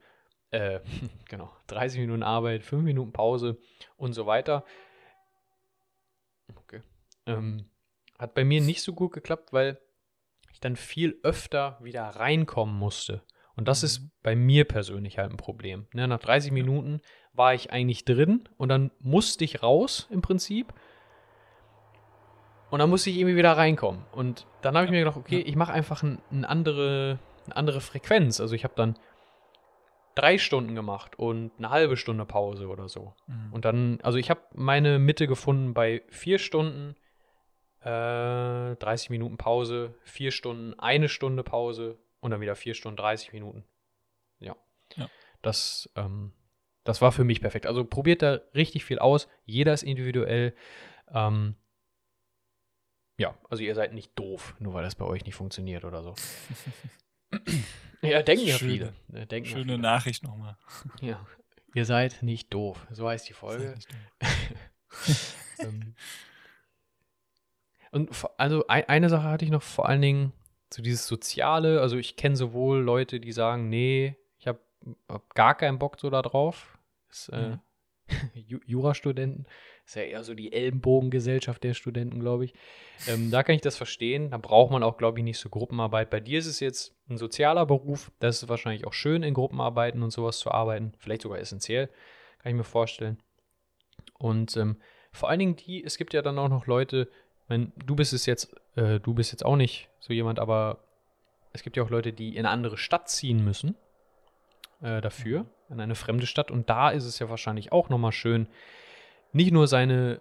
äh, 0.52 0.78
genau, 1.28 1.50
30 1.66 1.98
Minuten 1.98 2.22
Arbeit, 2.22 2.62
5 2.62 2.84
Minuten 2.84 3.12
Pause 3.12 3.58
und 3.96 4.12
so 4.12 4.26
weiter. 4.26 4.64
Ähm, 7.28 7.64
hat 8.18 8.34
bei 8.34 8.44
mir 8.44 8.60
nicht 8.60 8.82
so 8.82 8.92
gut 8.92 9.12
geklappt, 9.12 9.52
weil 9.52 9.78
ich 10.52 10.60
dann 10.60 10.76
viel 10.76 11.18
öfter 11.22 11.78
wieder 11.80 12.02
reinkommen 12.02 12.76
musste. 12.76 13.22
Und 13.54 13.68
das 13.68 13.82
mhm. 13.82 13.86
ist 13.86 14.22
bei 14.22 14.34
mir 14.34 14.64
persönlich 14.64 15.18
halt 15.18 15.30
ein 15.30 15.36
Problem. 15.36 15.86
Ne, 15.92 16.06
nach 16.08 16.18
30 16.18 16.52
Minuten 16.52 17.00
war 17.32 17.54
ich 17.54 17.70
eigentlich 17.70 18.04
drin 18.04 18.48
und 18.56 18.68
dann 18.68 18.90
musste 19.00 19.44
ich 19.44 19.62
raus 19.62 20.08
im 20.10 20.22
Prinzip 20.22 20.72
und 22.70 22.80
dann 22.80 22.90
musste 22.90 23.10
ich 23.10 23.18
irgendwie 23.18 23.36
wieder 23.36 23.56
reinkommen. 23.56 24.04
Und 24.12 24.46
dann 24.62 24.74
habe 24.74 24.84
ich 24.84 24.90
mir 24.90 24.98
gedacht, 24.98 25.16
okay, 25.16 25.38
ich 25.38 25.56
mache 25.56 25.72
einfach 25.72 26.02
ein, 26.02 26.18
ein 26.30 26.44
andere, 26.44 27.18
eine 27.46 27.56
andere 27.56 27.80
Frequenz. 27.80 28.40
Also 28.40 28.54
ich 28.54 28.64
habe 28.64 28.74
dann 28.76 28.98
drei 30.14 30.36
Stunden 30.38 30.74
gemacht 30.74 31.18
und 31.18 31.52
eine 31.58 31.70
halbe 31.70 31.96
Stunde 31.96 32.26
Pause 32.26 32.68
oder 32.68 32.88
so. 32.88 33.14
Mhm. 33.26 33.52
Und 33.52 33.64
dann, 33.64 34.00
also 34.02 34.18
ich 34.18 34.30
habe 34.30 34.40
meine 34.54 34.98
Mitte 34.98 35.26
gefunden 35.26 35.74
bei 35.74 36.02
vier 36.08 36.38
Stunden, 36.38 36.96
äh, 37.80 38.76
30 38.76 39.10
Minuten 39.10 39.36
Pause, 39.36 39.94
vier 40.02 40.30
Stunden, 40.30 40.78
eine 40.78 41.08
Stunde 41.08 41.42
Pause 41.42 41.98
und 42.20 42.30
dann 42.30 42.40
wieder 42.40 42.56
vier 42.56 42.74
Stunden, 42.74 42.96
30 42.96 43.32
Minuten. 43.32 43.64
Ja. 44.38 44.56
ja. 44.96 45.08
Das, 45.42 45.90
ähm, 45.96 46.32
das 46.84 47.00
war 47.00 47.12
für 47.12 47.24
mich 47.24 47.40
perfekt. 47.40 47.66
Also 47.66 47.84
probiert 47.84 48.22
da 48.22 48.40
richtig 48.54 48.84
viel 48.84 48.98
aus. 48.98 49.28
Jeder 49.44 49.72
ist 49.72 49.82
individuell. 49.82 50.54
Ähm, 51.12 51.54
ja, 53.18 53.36
also 53.50 53.62
ihr 53.62 53.74
seid 53.74 53.92
nicht 53.94 54.12
doof, 54.16 54.54
nur 54.58 54.74
weil 54.74 54.84
das 54.84 54.94
bei 54.94 55.04
euch 55.04 55.24
nicht 55.24 55.34
funktioniert 55.34 55.84
oder 55.84 56.02
so. 56.02 56.14
ja, 58.02 58.22
denken 58.22 58.46
ja 58.46 58.56
viele. 58.56 58.94
Ne, 59.08 59.26
denken 59.26 59.48
schöne 59.48 59.64
viele. 59.64 59.78
Nachricht 59.78 60.22
nochmal. 60.22 60.56
Ja, 61.00 61.26
ihr 61.74 61.84
seid 61.84 62.22
nicht 62.22 62.54
doof. 62.54 62.86
So 62.90 63.08
heißt 63.08 63.28
die 63.28 63.32
Folge. 63.32 63.74
ähm, 65.58 65.94
und 67.90 68.11
also 68.37 68.66
eine 68.66 69.09
Sache 69.09 69.29
hatte 69.29 69.44
ich 69.44 69.51
noch 69.51 69.62
vor 69.62 69.88
allen 69.88 70.03
Dingen 70.03 70.33
so 70.72 70.83
dieses 70.83 71.07
Soziale. 71.07 71.81
Also 71.81 71.96
ich 71.96 72.16
kenne 72.16 72.37
sowohl 72.37 72.81
Leute, 72.81 73.20
die 73.20 73.33
sagen, 73.33 73.68
nee, 73.68 74.16
ich 74.38 74.46
habe 74.46 74.61
hab 75.09 75.35
gar 75.35 75.55
keinen 75.57 75.79
Bock 75.79 75.98
so 75.98 76.11
da 76.11 76.22
drauf. 76.22 76.79
Das, 77.09 77.29
äh, 77.31 77.48
mhm. 77.48 77.61
Jurastudenten. 78.66 79.46
Ist 79.85 79.96
ja 79.96 80.03
eher 80.03 80.22
so 80.22 80.35
die 80.35 80.53
Ellenbogengesellschaft 80.53 81.64
der 81.64 81.72
Studenten, 81.72 82.20
glaube 82.20 82.44
ich. 82.44 82.55
Ähm, 83.07 83.31
da 83.31 83.42
kann 83.42 83.55
ich 83.55 83.62
das 83.62 83.77
verstehen. 83.77 84.31
Da 84.31 84.37
braucht 84.37 84.70
man 84.70 84.83
auch, 84.83 84.98
glaube 84.98 85.18
ich, 85.18 85.24
nicht 85.24 85.38
so 85.38 85.48
Gruppenarbeit. 85.48 86.11
Bei 86.11 86.20
dir 86.20 86.38
ist 86.38 86.46
es 86.46 86.61
jetzt 86.61 86.94
ein 87.09 87.16
sozialer 87.16 87.64
Beruf. 87.64 88.12
Das 88.18 88.42
ist 88.42 88.48
wahrscheinlich 88.51 88.87
auch 88.87 88.92
schön, 88.92 89.22
in 89.22 89.33
Gruppenarbeiten 89.33 90.03
und 90.03 90.11
sowas 90.11 90.38
zu 90.38 90.51
arbeiten. 90.51 90.92
Vielleicht 90.98 91.22
sogar 91.22 91.38
essentiell, 91.38 91.88
kann 92.38 92.51
ich 92.51 92.57
mir 92.57 92.64
vorstellen. 92.64 93.18
Und 94.18 94.59
ähm, 94.59 94.76
vor 95.11 95.30
allen 95.30 95.39
Dingen 95.39 95.57
die, 95.57 95.82
es 95.82 95.97
gibt 95.97 96.12
ja 96.12 96.20
dann 96.20 96.39
auch 96.39 96.51
noch 96.51 96.66
Leute, 96.66 97.09
wenn 97.49 97.72
du 97.84 97.96
bist 97.96 98.12
es 98.12 98.26
jetzt, 98.26 98.55
äh, 98.76 99.01
du 99.01 99.14
bist 99.14 99.32
jetzt 99.32 99.44
auch 99.44 99.57
nicht 99.57 99.88
so 99.99 100.12
jemand, 100.12 100.38
aber 100.38 100.78
es 101.53 101.62
gibt 101.62 101.76
ja 101.76 101.82
auch 101.82 101.90
Leute, 101.90 102.12
die 102.12 102.30
in 102.30 102.46
eine 102.46 102.51
andere 102.51 102.76
Stadt 102.76 103.09
ziehen 103.09 103.42
müssen 103.44 103.74
äh, 104.82 105.01
dafür, 105.01 105.46
in 105.70 105.80
eine 105.80 105.94
fremde 105.94 106.26
Stadt. 106.26 106.51
Und 106.51 106.68
da 106.70 106.90
ist 106.90 107.05
es 107.05 107.18
ja 107.18 107.28
wahrscheinlich 107.28 107.72
auch 107.72 107.88
nochmal 107.88 108.12
schön, 108.12 108.46
nicht 109.32 109.53
nur 109.53 109.66
seine 109.66 110.20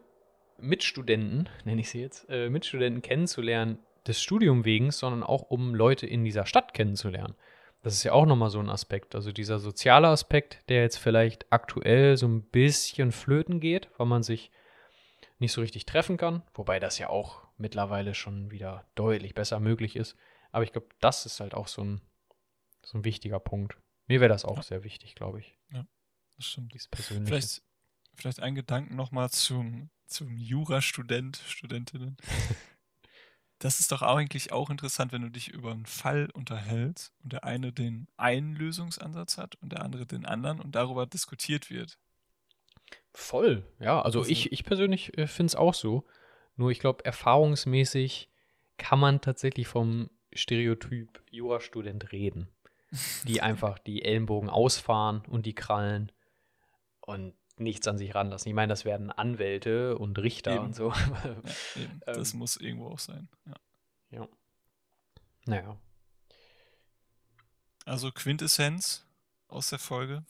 Mitstudenten, 0.58 1.50
nenne 1.66 1.82
ich 1.82 1.90
sie 1.90 2.02
jetzt, 2.02 2.28
äh, 2.30 2.50
Mitstudenten 2.50 3.02
kennenzulernen 3.02 3.80
des 4.08 4.22
Studium 4.22 4.64
wegen, 4.64 4.92
sondern 4.92 5.24
auch 5.24 5.44
um 5.44 5.76
Leute 5.76 6.08
in 6.08 6.24
dieser 6.24 6.46
Stadt 6.46 6.74
kennenzulernen. 6.74 7.36
Das 7.84 7.94
ist 7.94 8.04
ja 8.04 8.14
auch 8.14 8.26
nochmal 8.26 8.50
so 8.50 8.60
ein 8.60 8.70
Aspekt. 8.70 9.16
Also 9.16 9.32
dieser 9.32 9.60
soziale 9.60 10.08
Aspekt, 10.08 10.62
der 10.70 10.82
jetzt 10.82 10.98
vielleicht 10.98 11.46
aktuell 11.52 12.18
so 12.18 12.28
ein 12.28 12.42
bisschen 12.42 13.12
flöten 13.12 13.60
geht, 13.60 13.90
weil 13.98 14.08
man 14.08 14.24
sich 14.24 14.52
nicht 15.40 15.52
so 15.52 15.62
richtig 15.62 15.86
treffen 15.86 16.18
kann. 16.18 16.44
Wobei 16.54 16.80
das 16.80 16.98
ja 16.98 17.10
auch 17.10 17.48
mittlerweile 17.58 18.16
schon 18.16 18.52
wieder 18.52 18.86
deutlich 18.96 19.34
besser 19.36 19.60
möglich 19.60 19.96
ist. 19.96 20.16
Aber 20.52 20.64
ich 20.64 20.72
glaube, 20.72 20.88
das 21.00 21.26
ist 21.26 21.40
halt 21.40 21.54
auch 21.54 21.68
so 21.68 21.84
ein, 21.84 22.02
so 22.84 22.98
ein 22.98 23.04
wichtiger 23.04 23.40
Punkt. 23.40 23.78
Mir 24.08 24.22
wäre 24.22 24.30
das 24.30 24.46
auch 24.46 24.58
ja. 24.58 24.64
sehr 24.64 24.84
wichtig, 24.84 25.16
glaube 25.16 25.40
ich. 25.40 25.58
Ja. 25.72 25.86
das 26.38 26.46
stimmt. 26.46 26.74
Dieses 26.74 26.88
Persönliche. 26.88 27.28
Vielleicht, 27.28 27.62
vielleicht 28.16 28.40
ein 28.40 28.56
Gedanken 28.56 28.96
nochmal 28.96 29.30
zum, 29.30 29.90
zum 30.06 30.38
Jurastudent, 30.38 31.38
Studentinnen. 31.48 32.18
Das 33.60 33.80
ist 33.80 33.92
doch 33.92 34.04
eigentlich 34.04 34.52
auch 34.52 34.70
interessant, 34.70 35.12
wenn 35.12 35.24
du 35.24 35.32
dich 35.32 35.48
über 35.48 35.72
einen 35.72 35.88
Fall 35.88 36.30
unterhältst 36.32 37.12
und 37.24 37.34
der 37.34 37.44
eine 37.44 37.74
den 37.74 38.08
einen 38.16 38.56
Lösungsansatz 38.56 39.40
hat 39.40 39.56
und 39.56 39.72
der 39.72 39.82
andere 39.82 40.06
den 40.06 40.26
anderen 40.26 40.60
und 40.60 40.76
darüber 40.76 41.08
diskutiert 41.08 41.72
wird. 41.72 41.98
Voll, 43.14 43.64
ja. 43.80 44.02
Also 44.02 44.26
ich, 44.26 44.52
ich 44.52 44.64
persönlich 44.64 45.18
äh, 45.18 45.28
finde 45.28 45.52
es 45.52 45.56
auch 45.56 45.74
so. 45.74 46.06
Nur 46.56 46.72
ich 46.72 46.80
glaube, 46.80 47.04
erfahrungsmäßig 47.06 48.30
kann 48.78 49.00
man 49.00 49.22
tatsächlich 49.22 49.68
vom 49.68 50.10
Stereotyp 50.34 51.22
Jurastudent 51.32 52.12
reden. 52.12 52.48
Die 53.26 53.42
einfach 53.42 53.80
die 53.80 54.04
Ellenbogen 54.04 54.50
ausfahren 54.50 55.24
und 55.28 55.46
die 55.46 55.56
Krallen 55.56 56.12
und 57.02 57.34
nichts 57.58 57.88
an 57.88 57.98
sich 57.98 58.14
ranlassen. 58.14 58.50
Ich 58.50 58.56
meine, 58.56 58.70
das 58.70 58.86
werden 58.86 59.12
Anwälte 59.12 59.98
und 59.98 60.20
Richter 60.20 60.56
Eben. 60.56 60.66
und 60.66 60.76
so. 60.76 60.92
Ja, 60.92 61.36
eben. 61.82 62.02
Das 62.06 62.34
Ähm. 62.34 62.40
muss 62.40 62.58
irgendwo 62.58 62.88
auch 62.90 63.00
sein. 63.00 63.30
Ja. 63.46 63.56
ja. 64.12 64.28
Naja. 65.46 65.78
Also 67.86 68.12
Quintessenz 68.12 69.06
aus 69.48 69.70
der 69.70 69.80
Folge. 69.80 70.24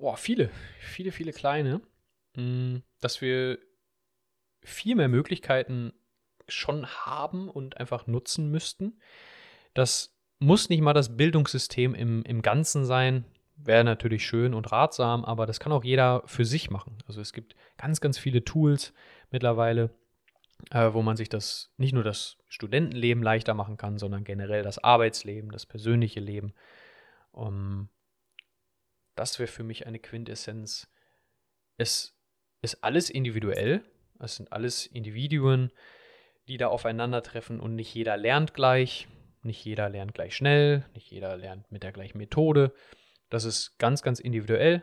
Boah, 0.00 0.16
viele, 0.16 0.48
viele, 0.78 1.12
viele 1.12 1.32
kleine. 1.32 1.82
Mm, 2.34 2.78
Dass 3.00 3.20
wir 3.20 3.58
viel 4.62 4.96
mehr 4.96 5.08
Möglichkeiten 5.08 5.92
schon 6.48 6.86
haben 6.86 7.50
und 7.50 7.76
einfach 7.76 8.06
nutzen 8.06 8.50
müssten. 8.50 8.98
Das 9.74 10.16
muss 10.38 10.70
nicht 10.70 10.80
mal 10.80 10.94
das 10.94 11.18
Bildungssystem 11.18 11.94
im, 11.94 12.22
im 12.22 12.40
Ganzen 12.40 12.86
sein. 12.86 13.26
Wäre 13.56 13.84
natürlich 13.84 14.24
schön 14.24 14.54
und 14.54 14.72
ratsam, 14.72 15.22
aber 15.26 15.44
das 15.44 15.60
kann 15.60 15.70
auch 15.70 15.84
jeder 15.84 16.22
für 16.24 16.46
sich 16.46 16.70
machen. 16.70 16.96
Also 17.06 17.20
es 17.20 17.34
gibt 17.34 17.54
ganz, 17.76 18.00
ganz 18.00 18.18
viele 18.18 18.42
Tools 18.42 18.94
mittlerweile, 19.30 19.90
äh, 20.70 20.94
wo 20.94 21.02
man 21.02 21.18
sich 21.18 21.28
das 21.28 21.74
nicht 21.76 21.92
nur 21.92 22.04
das 22.04 22.38
Studentenleben 22.48 23.22
leichter 23.22 23.52
machen 23.52 23.76
kann, 23.76 23.98
sondern 23.98 24.24
generell 24.24 24.62
das 24.62 24.78
Arbeitsleben, 24.78 25.50
das 25.50 25.66
persönliche 25.66 26.20
Leben. 26.20 26.54
Um, 27.32 27.90
das 29.20 29.38
wäre 29.38 29.48
für 29.48 29.64
mich 29.64 29.86
eine 29.86 29.98
Quintessenz. 29.98 30.88
Es 31.76 32.18
ist 32.62 32.82
alles 32.82 33.10
individuell. 33.10 33.84
Es 34.18 34.36
sind 34.36 34.50
alles 34.50 34.86
Individuen, 34.86 35.70
die 36.48 36.56
da 36.56 36.68
aufeinandertreffen 36.68 37.60
und 37.60 37.74
nicht 37.74 37.94
jeder 37.94 38.16
lernt 38.16 38.54
gleich. 38.54 39.08
Nicht 39.42 39.62
jeder 39.62 39.90
lernt 39.90 40.14
gleich 40.14 40.34
schnell. 40.34 40.86
Nicht 40.94 41.10
jeder 41.10 41.36
lernt 41.36 41.70
mit 41.70 41.82
der 41.82 41.92
gleichen 41.92 42.16
Methode. 42.16 42.72
Das 43.28 43.44
ist 43.44 43.76
ganz, 43.76 44.00
ganz 44.00 44.20
individuell. 44.20 44.82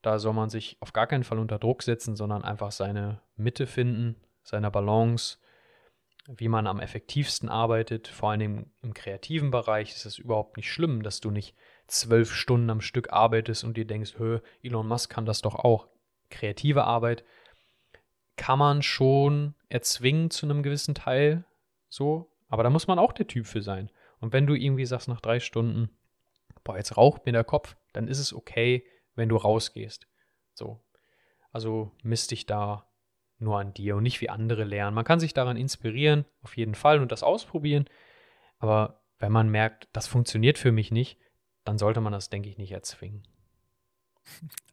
Da 0.00 0.18
soll 0.18 0.32
man 0.32 0.48
sich 0.48 0.78
auf 0.80 0.94
gar 0.94 1.06
keinen 1.06 1.24
Fall 1.24 1.38
unter 1.38 1.58
Druck 1.58 1.82
setzen, 1.82 2.16
sondern 2.16 2.42
einfach 2.42 2.72
seine 2.72 3.20
Mitte 3.36 3.66
finden, 3.66 4.16
seine 4.42 4.70
Balance, 4.70 5.36
wie 6.26 6.48
man 6.48 6.66
am 6.66 6.80
effektivsten 6.80 7.50
arbeitet. 7.50 8.08
Vor 8.08 8.30
allem 8.30 8.72
im 8.80 8.94
kreativen 8.94 9.50
Bereich 9.50 9.90
ist 9.90 10.06
es 10.06 10.16
überhaupt 10.16 10.56
nicht 10.56 10.72
schlimm, 10.72 11.02
dass 11.02 11.20
du 11.20 11.30
nicht 11.30 11.54
zwölf 11.90 12.32
Stunden 12.32 12.70
am 12.70 12.80
Stück 12.80 13.12
arbeitest 13.12 13.64
und 13.64 13.76
dir 13.76 13.86
denkst, 13.86 14.14
Hö, 14.18 14.40
Elon 14.62 14.86
Musk 14.86 15.10
kann 15.10 15.26
das 15.26 15.42
doch 15.42 15.54
auch. 15.54 15.88
Kreative 16.30 16.84
Arbeit 16.84 17.24
kann 18.36 18.58
man 18.58 18.82
schon 18.82 19.54
erzwingen 19.68 20.30
zu 20.30 20.46
einem 20.46 20.62
gewissen 20.62 20.94
Teil, 20.94 21.44
so, 21.88 22.30
aber 22.48 22.62
da 22.62 22.70
muss 22.70 22.86
man 22.86 22.98
auch 22.98 23.12
der 23.12 23.26
Typ 23.26 23.46
für 23.46 23.62
sein. 23.62 23.90
Und 24.20 24.32
wenn 24.32 24.46
du 24.46 24.54
irgendwie 24.54 24.86
sagst 24.86 25.08
nach 25.08 25.20
drei 25.20 25.40
Stunden, 25.40 25.90
boah, 26.64 26.76
jetzt 26.76 26.96
raucht 26.96 27.26
mir 27.26 27.32
der 27.32 27.44
Kopf, 27.44 27.76
dann 27.92 28.08
ist 28.08 28.18
es 28.18 28.32
okay, 28.32 28.84
wenn 29.14 29.28
du 29.28 29.36
rausgehst. 29.36 30.06
So. 30.54 30.80
Also 31.52 31.92
misst 32.02 32.30
dich 32.30 32.46
da 32.46 32.86
nur 33.38 33.58
an 33.58 33.74
dir 33.74 33.96
und 33.96 34.02
nicht 34.02 34.20
wie 34.20 34.30
andere 34.30 34.64
lernen. 34.64 34.94
Man 34.94 35.04
kann 35.04 35.20
sich 35.20 35.34
daran 35.34 35.56
inspirieren, 35.56 36.24
auf 36.42 36.56
jeden 36.56 36.74
Fall, 36.74 37.00
und 37.00 37.10
das 37.10 37.22
ausprobieren. 37.22 37.88
Aber 38.58 39.02
wenn 39.18 39.32
man 39.32 39.48
merkt, 39.48 39.88
das 39.92 40.06
funktioniert 40.06 40.58
für 40.58 40.72
mich 40.72 40.90
nicht, 40.90 41.18
dann 41.64 41.78
sollte 41.78 42.00
man 42.00 42.12
das, 42.12 42.30
denke 42.30 42.48
ich, 42.48 42.58
nicht 42.58 42.72
erzwingen. 42.72 43.22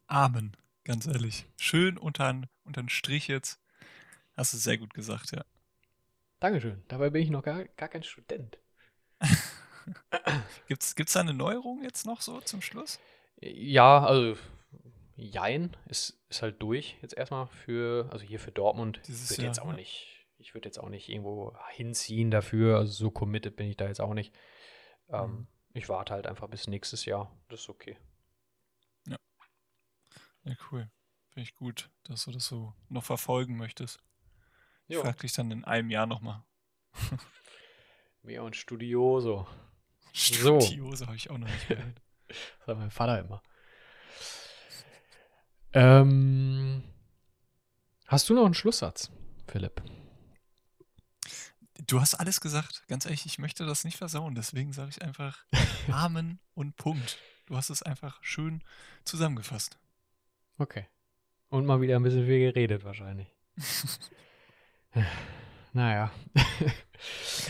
Amen, 0.06 0.56
ganz 0.84 1.06
ehrlich. 1.06 1.46
Schön 1.56 1.98
unter 1.98 2.32
den 2.66 2.88
Strich 2.88 3.28
jetzt. 3.28 3.60
Hast 4.36 4.52
du 4.54 4.56
sehr 4.58 4.78
gut 4.78 4.94
gesagt, 4.94 5.32
ja. 5.32 5.44
Dankeschön. 6.40 6.82
Dabei 6.88 7.10
bin 7.10 7.22
ich 7.22 7.30
noch 7.30 7.42
gar, 7.42 7.64
gar 7.64 7.88
kein 7.88 8.02
Student. 8.02 8.58
Gibt's, 10.66 10.94
gibt's 10.94 11.14
da 11.14 11.20
eine 11.20 11.34
Neuerung 11.34 11.82
jetzt 11.82 12.04
noch 12.06 12.20
so 12.20 12.40
zum 12.40 12.60
Schluss? 12.60 13.00
Ja, 13.40 14.04
also 14.04 14.36
Jein 15.16 15.76
ist, 15.86 16.18
ist 16.28 16.42
halt 16.42 16.62
durch 16.62 16.96
jetzt 17.02 17.16
erstmal 17.16 17.46
für, 17.48 18.08
also 18.12 18.24
hier 18.24 18.38
für 18.38 18.52
Dortmund. 18.52 19.00
Dieses 19.06 19.30
Ich 19.30 19.38
würde 19.38 19.46
jetzt 19.46 19.56
Jahr, 19.58 19.66
auch 19.66 19.70
ja. 19.70 19.76
nicht, 19.76 20.26
ich 20.38 20.54
würde 20.54 20.68
jetzt 20.68 20.78
auch 20.78 20.88
nicht 20.88 21.08
irgendwo 21.08 21.56
hinziehen 21.70 22.30
dafür. 22.30 22.78
Also 22.78 22.92
so 22.92 23.10
committed 23.10 23.56
bin 23.56 23.68
ich 23.68 23.76
da 23.76 23.86
jetzt 23.88 24.00
auch 24.00 24.14
nicht. 24.14 24.34
Ähm, 25.10 25.26
Mhm. 25.26 25.46
Ich 25.78 25.88
warte 25.88 26.12
halt 26.12 26.26
einfach 26.26 26.48
bis 26.48 26.66
nächstes 26.66 27.04
Jahr. 27.04 27.30
Das 27.48 27.60
ist 27.60 27.68
okay. 27.68 27.96
Ja, 29.06 30.54
cool. 30.72 30.90
Finde 31.28 31.42
ich 31.48 31.54
gut, 31.54 31.88
dass 32.04 32.24
du 32.24 32.32
das 32.32 32.46
so 32.46 32.74
noch 32.88 33.04
verfolgen 33.04 33.56
möchtest. 33.56 34.00
Ich 34.88 34.96
Ja. 34.96 35.02
frag 35.02 35.18
dich 35.18 35.32
dann 35.34 35.50
in 35.52 35.64
einem 35.64 35.90
Jahr 35.90 36.06
nochmal. 36.06 36.42
Mehr 38.22 38.42
und 38.42 38.56
Studioso. 38.56 39.46
So. 40.14 40.60
Studiose 40.60 41.06
habe 41.06 41.14
ich 41.16 41.30
auch 41.30 41.38
noch 41.38 41.46
nicht 41.48 41.68
gehört. 41.68 42.00
Das 42.26 42.66
sagt 42.66 42.78
mein 42.78 42.90
Vater 42.90 43.20
immer. 43.20 43.40
Ähm, 45.74 46.82
hast 48.08 48.28
du 48.28 48.34
noch 48.34 48.46
einen 48.46 48.54
Schlusssatz, 48.54 49.12
Philipp? 49.46 49.80
Du 51.88 52.02
hast 52.02 52.14
alles 52.14 52.42
gesagt. 52.42 52.82
Ganz 52.86 53.06
ehrlich, 53.06 53.24
ich 53.24 53.38
möchte 53.38 53.64
das 53.64 53.82
nicht 53.84 53.96
versauen. 53.96 54.34
Deswegen 54.34 54.74
sage 54.74 54.90
ich 54.90 55.00
einfach 55.00 55.38
Amen 55.90 56.38
und 56.54 56.76
Punkt. 56.76 57.18
Du 57.46 57.56
hast 57.56 57.70
es 57.70 57.82
einfach 57.82 58.22
schön 58.22 58.62
zusammengefasst. 59.04 59.78
Okay. 60.58 60.86
Und 61.48 61.64
mal 61.64 61.80
wieder 61.80 61.96
ein 61.96 62.02
bisschen 62.02 62.26
viel 62.26 62.40
geredet 62.40 62.84
wahrscheinlich. 62.84 63.28
naja. 65.72 66.10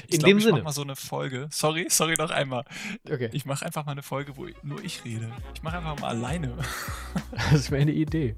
Ich 0.06 0.14
In 0.14 0.18
glaub, 0.20 0.28
dem 0.28 0.38
ich 0.38 0.44
Sinne. 0.44 0.58
mach 0.58 0.64
mal 0.66 0.72
so 0.72 0.82
eine 0.82 0.94
Folge. 0.94 1.48
Sorry, 1.50 1.86
sorry 1.90 2.14
noch 2.16 2.30
einmal. 2.30 2.64
Okay. 3.10 3.30
Ich 3.32 3.44
mache 3.44 3.66
einfach 3.66 3.86
mal 3.86 3.92
eine 3.92 4.04
Folge, 4.04 4.36
wo 4.36 4.46
nur 4.62 4.84
ich 4.84 5.04
rede. 5.04 5.32
Ich 5.52 5.64
mache 5.64 5.78
einfach 5.78 5.98
mal 5.98 6.10
alleine. 6.10 6.56
Das 7.50 7.72
wäre 7.72 7.82
eine 7.82 7.92
Idee. 7.92 8.36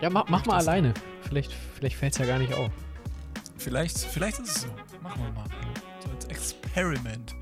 Ja, 0.00 0.08
mach, 0.08 0.28
mach 0.28 0.46
mal 0.46 0.56
alleine. 0.56 0.94
Vielleicht, 1.22 1.52
vielleicht 1.52 1.96
fällt 1.96 2.12
es 2.14 2.18
ja 2.18 2.24
gar 2.26 2.38
nicht 2.38 2.54
auf. 2.54 2.70
Vielleicht, 3.58 3.98
vielleicht 3.98 4.38
ist 4.38 4.56
es 4.56 4.62
so. 4.62 4.68
Machen 5.02 5.22
wir 5.24 5.32
mal. 5.32 5.46
So 6.02 6.10
als 6.10 6.24
Experiment. 6.26 7.34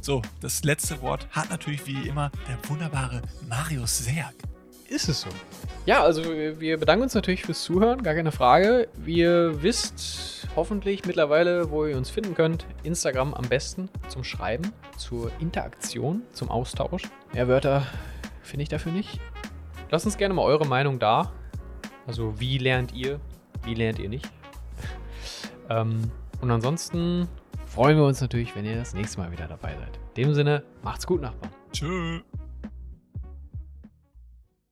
So, 0.00 0.20
das 0.40 0.64
letzte 0.64 1.00
Wort 1.00 1.26
hat 1.30 1.50
natürlich 1.50 1.86
wie 1.86 2.08
immer 2.08 2.30
der 2.48 2.58
wunderbare 2.68 3.22
Marius 3.48 3.98
Serg. 3.98 4.34
Ist 4.88 5.08
es 5.08 5.22
so? 5.22 5.30
Ja, 5.86 6.02
also 6.02 6.22
wir 6.24 6.78
bedanken 6.78 7.04
uns 7.04 7.14
natürlich 7.14 7.42
fürs 7.42 7.62
Zuhören, 7.62 8.02
gar 8.02 8.14
keine 8.14 8.30
Frage. 8.30 8.88
Ihr 9.06 9.62
wisst 9.62 10.46
hoffentlich 10.56 11.06
mittlerweile, 11.06 11.70
wo 11.70 11.86
ihr 11.86 11.96
uns 11.96 12.10
finden 12.10 12.34
könnt. 12.34 12.66
Instagram 12.82 13.32
am 13.34 13.48
besten 13.48 13.88
zum 14.08 14.24
Schreiben, 14.24 14.72
zur 14.98 15.32
Interaktion, 15.40 16.22
zum 16.32 16.50
Austausch. 16.50 17.02
Mehr 17.32 17.48
Wörter 17.48 17.86
finde 18.42 18.64
ich 18.64 18.68
dafür 18.68 18.92
nicht. 18.92 19.18
Lasst 19.90 20.04
uns 20.04 20.18
gerne 20.18 20.34
mal 20.34 20.42
eure 20.42 20.66
Meinung 20.66 20.98
da. 20.98 21.32
Also 22.06 22.38
wie 22.38 22.58
lernt 22.58 22.92
ihr, 22.92 23.20
wie 23.64 23.74
lernt 23.74 23.98
ihr 23.98 24.10
nicht? 24.10 24.30
Ähm, 25.70 26.10
und 26.40 26.50
ansonsten 26.50 27.28
freuen 27.66 27.96
wir 27.96 28.04
uns 28.04 28.20
natürlich, 28.20 28.54
wenn 28.54 28.64
ihr 28.64 28.76
das 28.76 28.94
nächste 28.94 29.20
Mal 29.20 29.32
wieder 29.32 29.46
dabei 29.46 29.74
seid. 29.76 29.98
In 30.16 30.24
dem 30.24 30.34
Sinne, 30.34 30.62
macht's 30.82 31.06
gut, 31.06 31.20
Nachbarn. 31.20 31.52
Tschö. 31.72 32.20